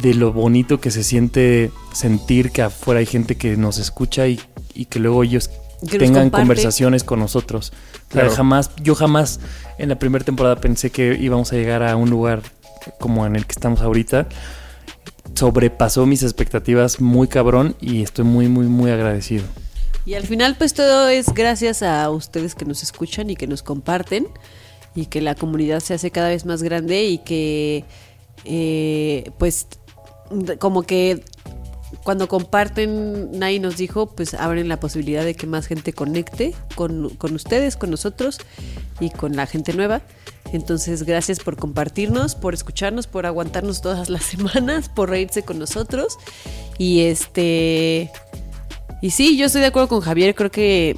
de 0.00 0.14
lo 0.14 0.32
bonito 0.32 0.80
que 0.80 0.92
se 0.92 1.02
siente 1.02 1.72
sentir 1.92 2.52
que 2.52 2.62
afuera 2.62 3.00
hay 3.00 3.06
gente 3.06 3.36
que 3.36 3.56
nos 3.56 3.78
escucha 3.78 4.28
y, 4.28 4.40
y 4.74 4.84
que 4.84 5.00
luego 5.00 5.24
ellos 5.24 5.50
Que 5.88 5.98
tengan 5.98 6.30
conversaciones 6.30 7.02
con 7.02 7.18
nosotros. 7.18 7.72
O 8.08 8.12
sea, 8.12 8.22
Claro. 8.22 8.36
jamás, 8.36 8.70
yo 8.82 8.94
jamás 8.94 9.40
en 9.78 9.88
la 9.90 9.98
primera 9.98 10.24
temporada 10.24 10.56
pensé 10.56 10.90
que 10.90 11.16
íbamos 11.20 11.52
a 11.52 11.56
llegar 11.56 11.82
a 11.82 11.94
un 11.96 12.08
lugar 12.10 12.42
como 12.98 13.26
en 13.26 13.36
el 13.36 13.44
que 13.46 13.52
estamos 13.52 13.80
ahorita. 13.80 14.28
Sobrepasó 15.34 16.06
mis 16.06 16.22
expectativas 16.22 17.00
muy 17.00 17.28
cabrón 17.28 17.76
y 17.80 18.02
estoy 18.02 18.24
muy, 18.24 18.48
muy, 18.48 18.66
muy 18.66 18.90
agradecido. 18.90 19.44
Y 20.06 20.14
al 20.14 20.24
final, 20.26 20.56
pues 20.56 20.72
todo 20.74 21.08
es 21.08 21.32
gracias 21.34 21.82
a 21.82 22.08
ustedes 22.10 22.54
que 22.54 22.64
nos 22.64 22.82
escuchan 22.82 23.28
y 23.30 23.36
que 23.36 23.46
nos 23.46 23.62
comparten 23.62 24.26
y 24.94 25.06
que 25.06 25.20
la 25.20 25.34
comunidad 25.34 25.80
se 25.80 25.94
hace 25.94 26.10
cada 26.10 26.28
vez 26.28 26.46
más 26.46 26.62
grande 26.62 27.04
y 27.04 27.18
que, 27.18 27.84
eh, 28.46 29.30
pues, 29.38 29.66
como 30.58 30.82
que 30.82 31.22
cuando 32.04 32.28
comparten, 32.28 33.38
nadie 33.38 33.60
nos 33.60 33.76
dijo, 33.76 34.06
pues 34.06 34.34
abren 34.34 34.68
la 34.68 34.78
posibilidad 34.78 35.24
de 35.24 35.34
que 35.34 35.46
más 35.46 35.66
gente 35.66 35.92
conecte 35.92 36.54
con, 36.74 37.10
con 37.10 37.34
ustedes, 37.34 37.76
con 37.76 37.90
nosotros 37.90 38.38
y 39.00 39.10
con 39.10 39.36
la 39.36 39.46
gente 39.46 39.72
nueva. 39.72 40.02
Entonces, 40.52 41.02
gracias 41.02 41.40
por 41.40 41.56
compartirnos, 41.56 42.34
por 42.34 42.54
escucharnos, 42.54 43.06
por 43.06 43.26
aguantarnos 43.26 43.80
todas 43.80 44.10
las 44.10 44.22
semanas, 44.24 44.88
por 44.88 45.10
reírse 45.10 45.42
con 45.42 45.58
nosotros. 45.58 46.18
Y 46.78 47.02
este. 47.02 48.10
Y 49.00 49.10
sí, 49.10 49.36
yo 49.36 49.46
estoy 49.46 49.60
de 49.60 49.68
acuerdo 49.68 49.88
con 49.88 50.00
Javier, 50.00 50.34
creo 50.34 50.50
que 50.50 50.96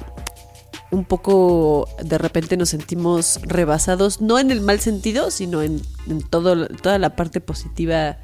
un 0.89 1.05
poco 1.05 1.87
de 2.03 2.17
repente 2.17 2.57
nos 2.57 2.69
sentimos 2.69 3.39
rebasados, 3.43 4.19
no 4.21 4.39
en 4.39 4.51
el 4.51 4.59
mal 4.59 4.79
sentido, 4.79 5.31
sino 5.31 5.61
en, 5.61 5.81
en 6.07 6.21
todo, 6.21 6.67
toda 6.67 6.99
la 6.99 7.15
parte 7.15 7.39
positiva 7.39 8.17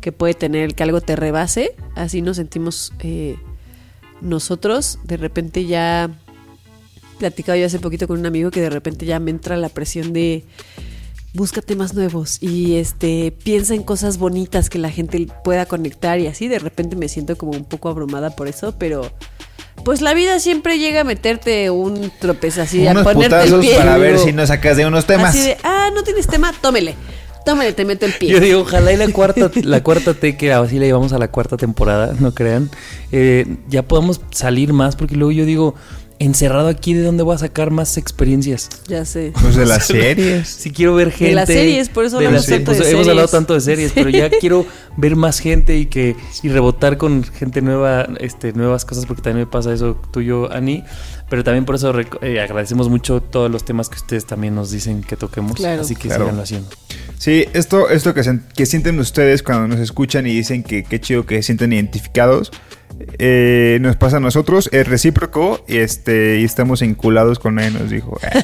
que 0.00 0.12
puede 0.12 0.34
tener 0.34 0.74
que 0.74 0.82
algo 0.82 1.00
te 1.00 1.16
rebase. 1.16 1.74
Así 1.94 2.22
nos 2.22 2.36
sentimos 2.36 2.92
eh, 3.00 3.36
nosotros. 4.20 4.98
De 5.04 5.16
repente 5.16 5.66
ya 5.66 6.10
platicaba 7.18 7.56
yo 7.58 7.66
hace 7.66 7.78
poquito 7.78 8.08
con 8.08 8.18
un 8.18 8.26
amigo 8.26 8.50
que 8.50 8.60
de 8.60 8.70
repente 8.70 9.06
ya 9.06 9.20
me 9.20 9.30
entra 9.30 9.56
la 9.56 9.68
presión 9.68 10.12
de 10.12 10.44
busca 11.32 11.60
temas 11.60 11.94
nuevos 11.94 12.38
y 12.40 12.76
este 12.76 13.32
piensa 13.44 13.74
en 13.74 13.82
cosas 13.82 14.18
bonitas 14.18 14.68
que 14.68 14.78
la 14.78 14.90
gente 14.90 15.28
pueda 15.44 15.66
conectar 15.66 16.18
y 16.18 16.26
así 16.26 16.48
de 16.48 16.58
repente 16.58 16.96
me 16.96 17.08
siento 17.08 17.36
como 17.36 17.52
un 17.52 17.64
poco 17.64 17.88
abrumada 17.88 18.30
por 18.30 18.48
eso, 18.48 18.74
pero 18.78 19.08
pues 19.84 20.00
la 20.00 20.12
vida 20.12 20.40
siempre 20.40 20.78
llega 20.78 21.02
a 21.02 21.04
meterte 21.04 21.70
un 21.70 22.10
tropezón 22.18 22.64
así, 22.64 22.86
a 22.86 22.94
ponerte 23.02 23.42
el 23.42 23.60
pie. 23.60 23.76
para 23.76 23.96
ver 23.96 24.18
si 24.18 24.32
nos 24.32 24.48
sacas 24.48 24.76
de 24.76 24.86
unos 24.86 25.06
temas. 25.06 25.30
Así 25.30 25.42
de, 25.42 25.56
ah, 25.62 25.90
no 25.94 26.02
tienes 26.02 26.26
tema, 26.26 26.52
tómele. 26.60 26.96
Tómele, 27.44 27.72
te 27.72 27.84
meto 27.84 28.06
el 28.06 28.12
pie. 28.12 28.30
Yo 28.30 28.40
digo, 28.40 28.60
ojalá 28.60 28.92
y 28.92 28.96
la 28.96 29.08
cuarta, 29.08 29.50
la 29.62 29.82
cuarta 29.82 30.14
T, 30.14 30.36
que 30.36 30.52
así 30.52 30.78
le 30.78 30.86
llevamos 30.86 31.12
a 31.12 31.18
la 31.18 31.28
cuarta 31.28 31.56
temporada, 31.56 32.14
no 32.18 32.34
crean, 32.34 32.70
eh, 33.12 33.46
ya 33.68 33.82
podamos 33.82 34.20
salir 34.30 34.72
más, 34.72 34.94
porque 34.96 35.16
luego 35.16 35.32
yo 35.32 35.44
digo, 35.46 35.74
encerrado 36.18 36.68
aquí, 36.68 36.92
¿de 36.92 37.02
dónde 37.02 37.22
voy 37.22 37.34
a 37.34 37.38
sacar 37.38 37.70
más 37.70 37.96
experiencias? 37.96 38.68
Ya 38.86 39.06
sé. 39.06 39.32
Pues 39.40 39.56
de 39.56 39.64
las 39.64 39.86
series. 39.86 40.48
Si 40.48 40.70
quiero 40.70 40.94
ver 40.94 41.12
gente. 41.12 41.34
las 41.34 41.46
series, 41.48 41.88
por 41.88 42.04
eso 42.04 42.18
de 42.18 42.26
hablamos 42.26 42.46
tanto 42.46 42.72
de 42.72 42.76
Hemos 42.76 42.86
series. 42.88 43.08
hablado 43.08 43.28
tanto 43.28 43.54
de 43.54 43.60
series, 43.62 43.92
pero 43.94 44.10
ya 44.10 44.28
quiero 44.28 44.66
ver 44.98 45.16
más 45.16 45.38
gente 45.38 45.78
y 45.78 45.86
que 45.86 46.16
y 46.42 46.48
rebotar 46.50 46.98
con 46.98 47.24
gente 47.24 47.62
nueva, 47.62 48.06
este, 48.20 48.52
nuevas 48.52 48.84
cosas, 48.84 49.06
porque 49.06 49.22
también 49.22 49.46
me 49.46 49.50
pasa 49.50 49.72
eso 49.72 49.98
tuyo, 50.12 50.52
Ani. 50.52 50.84
Pero 51.30 51.42
también 51.44 51.64
por 51.64 51.76
eso 51.76 51.92
eh, 52.22 52.40
agradecemos 52.40 52.88
mucho 52.88 53.22
todos 53.22 53.48
los 53.50 53.64
temas 53.64 53.88
que 53.88 53.94
ustedes 53.96 54.26
también 54.26 54.54
nos 54.54 54.72
dicen 54.72 55.02
que 55.02 55.16
toquemos. 55.16 55.54
Claro. 55.56 55.80
Así 55.82 55.94
que 55.94 56.08
Claro. 56.08 56.24
síganlo 56.24 56.42
haciendo. 56.42 56.68
Sí, 57.20 57.44
esto, 57.52 57.90
esto 57.90 58.14
que, 58.14 58.22
sen- 58.22 58.40
que 58.56 58.64
sienten 58.64 58.98
ustedes 58.98 59.42
cuando 59.42 59.68
nos 59.68 59.78
escuchan 59.78 60.26
y 60.26 60.32
dicen 60.32 60.62
que 60.62 60.84
qué 60.84 61.02
chido 61.02 61.26
que 61.26 61.36
se 61.36 61.42
sienten 61.42 61.74
identificados, 61.74 62.50
eh, 63.18 63.76
nos 63.82 63.96
pasa 63.96 64.16
a 64.16 64.20
nosotros, 64.20 64.70
es 64.72 64.88
recíproco 64.88 65.62
y, 65.68 65.76
este, 65.76 66.38
y 66.40 66.44
estamos 66.44 66.80
enculados 66.80 67.38
con 67.38 67.58
él, 67.58 67.74
nos 67.74 67.90
dijo. 67.90 68.18
Eh. 68.22 68.42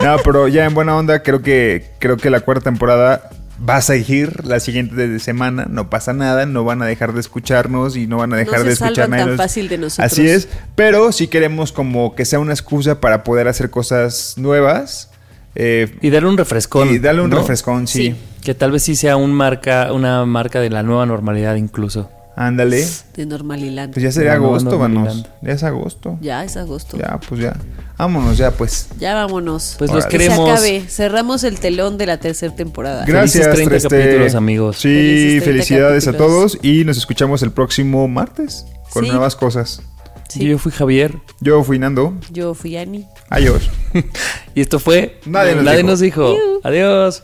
no, 0.04 0.16
pero 0.24 0.48
ya 0.48 0.64
en 0.64 0.74
buena 0.74 0.96
onda, 0.96 1.22
creo 1.22 1.42
que, 1.42 1.84
creo 2.00 2.16
que 2.16 2.28
la 2.28 2.40
cuarta 2.40 2.64
temporada 2.64 3.30
va 3.56 3.76
a 3.76 3.82
seguir 3.82 4.44
la 4.44 4.58
siguiente 4.58 4.96
de 5.06 5.20
semana, 5.20 5.68
no 5.70 5.88
pasa 5.88 6.12
nada, 6.12 6.44
no 6.44 6.64
van 6.64 6.82
a 6.82 6.86
dejar 6.86 7.12
de 7.12 7.20
escucharnos 7.20 7.96
y 7.96 8.08
no 8.08 8.16
van 8.16 8.32
a 8.32 8.36
dejar 8.36 8.58
no 8.58 8.64
de 8.64 8.74
se 8.74 8.82
escuchar 8.82 9.08
nada. 9.08 9.26
tan 9.26 9.36
fácil 9.36 9.68
de 9.68 9.78
nosotros. 9.78 10.12
Así 10.12 10.26
es, 10.28 10.48
pero 10.74 11.12
sí 11.12 11.28
queremos 11.28 11.70
como 11.70 12.16
que 12.16 12.24
sea 12.24 12.40
una 12.40 12.52
excusa 12.52 13.00
para 13.00 13.22
poder 13.22 13.46
hacer 13.46 13.70
cosas 13.70 14.34
nuevas. 14.36 15.10
Eh, 15.56 15.96
Y 16.02 16.10
darle 16.10 16.28
un 16.28 16.36
refrescón. 16.38 16.88
y 16.90 16.98
darle 16.98 17.22
un 17.22 17.30
¿no? 17.30 17.38
refrescón, 17.38 17.86
sí. 17.88 18.10
Sí. 18.10 18.16
Que 18.44 18.54
tal 18.54 18.70
vez 18.70 18.82
sí 18.84 18.94
sea 18.94 19.16
un 19.16 19.32
marca, 19.32 19.92
una 19.92 20.24
marca 20.24 20.60
de 20.60 20.70
la 20.70 20.82
nueva 20.84 21.04
normalidad 21.06 21.56
incluso. 21.56 22.10
Ándale. 22.38 22.86
De 23.16 23.24
Normaliland. 23.24 23.94
Pues 23.94 24.02
ya 24.04 24.12
sería 24.12 24.34
agosto, 24.34 24.78
vanos. 24.78 25.24
Ya 25.40 25.52
es 25.52 25.62
agosto. 25.64 26.18
Ya 26.20 26.44
es 26.44 26.56
agosto. 26.58 26.98
Ya, 26.98 27.12
Ya, 27.12 27.18
pues 27.26 27.40
ya. 27.40 27.56
Vámonos 27.96 28.36
ya, 28.36 28.50
pues. 28.50 28.88
vámonos. 29.00 29.76
Pues 29.78 29.90
los 29.90 30.04
Órale. 30.04 30.18
Que 30.18 30.24
se 30.24 30.28
queremos. 30.28 30.50
acabe. 30.50 30.84
Cerramos 30.86 31.44
el 31.44 31.58
telón 31.58 31.96
de 31.96 32.04
la 32.04 32.18
tercera 32.20 32.54
temporada. 32.54 33.06
Gracias, 33.06 33.50
30 33.50 33.76
este, 33.76 33.88
capítulos, 33.88 34.34
amigos. 34.34 34.76
Sí, 34.76 34.88
Felices 34.90 35.42
30 35.42 35.44
felicidades 35.46 36.04
capítulos. 36.04 36.30
a 36.30 36.34
todos 36.34 36.58
y 36.62 36.84
nos 36.84 36.98
escuchamos 36.98 37.42
el 37.42 37.52
próximo 37.52 38.06
martes 38.06 38.66
con 38.90 39.04
Sí. 39.04 39.10
nuevas 39.10 39.34
cosas. 39.34 39.80
Sí. 40.28 40.44
Yo 40.46 40.58
fui 40.58 40.72
Javier 40.72 41.14
Yo 41.40 41.62
fui 41.62 41.78
Nando. 41.78 42.12
Yo 42.30 42.54
fui 42.54 42.76
Ani. 42.76 43.06
Adiós. 43.30 43.70
y 44.54 44.60
esto 44.60 44.78
fue 44.78 45.20
Nadie 45.24 45.54
nos 45.54 45.64
dijo. 45.64 45.82
nos 45.86 46.00
dijo. 46.00 46.36
Adiós. 46.64 47.22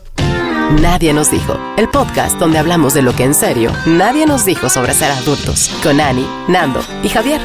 Nadie 0.81 1.13
nos 1.13 1.29
dijo. 1.29 1.57
El 1.77 1.89
podcast 1.89 2.39
donde 2.39 2.57
hablamos 2.57 2.93
de 2.93 3.01
lo 3.01 3.13
que 3.15 3.23
en 3.23 3.33
serio 3.33 3.71
nadie 3.85 4.25
nos 4.25 4.45
dijo 4.45 4.69
sobre 4.69 4.93
ser 4.93 5.11
adultos. 5.11 5.69
Con 5.83 5.99
Ani, 5.99 6.25
Nando 6.47 6.81
y 7.03 7.09
Javier. 7.09 7.41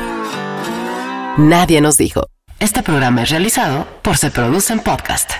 Nadie 1.36 1.80
nos 1.80 1.96
dijo. 1.96 2.26
Este 2.60 2.82
programa 2.82 3.22
es 3.22 3.30
realizado 3.30 3.86
por 4.02 4.16
Se 4.16 4.30
Producen 4.30 4.80
Podcast. 4.80 5.30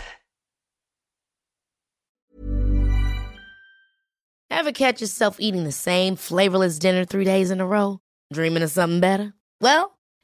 Ever 4.51 4.73
catch 4.73 5.01
yourself 5.01 5.37
eating 5.39 5.65
the 5.65 5.73
same 5.73 6.17
flavorless 6.17 6.79
dinner 6.79 7.05
three 7.05 7.25
days 7.25 7.51
in 7.51 7.61
a 7.61 7.67
row? 7.67 7.99
Dreaming 8.33 8.63
of 8.63 8.71
something 8.71 9.01
better? 9.01 9.35
Well, 9.61 9.98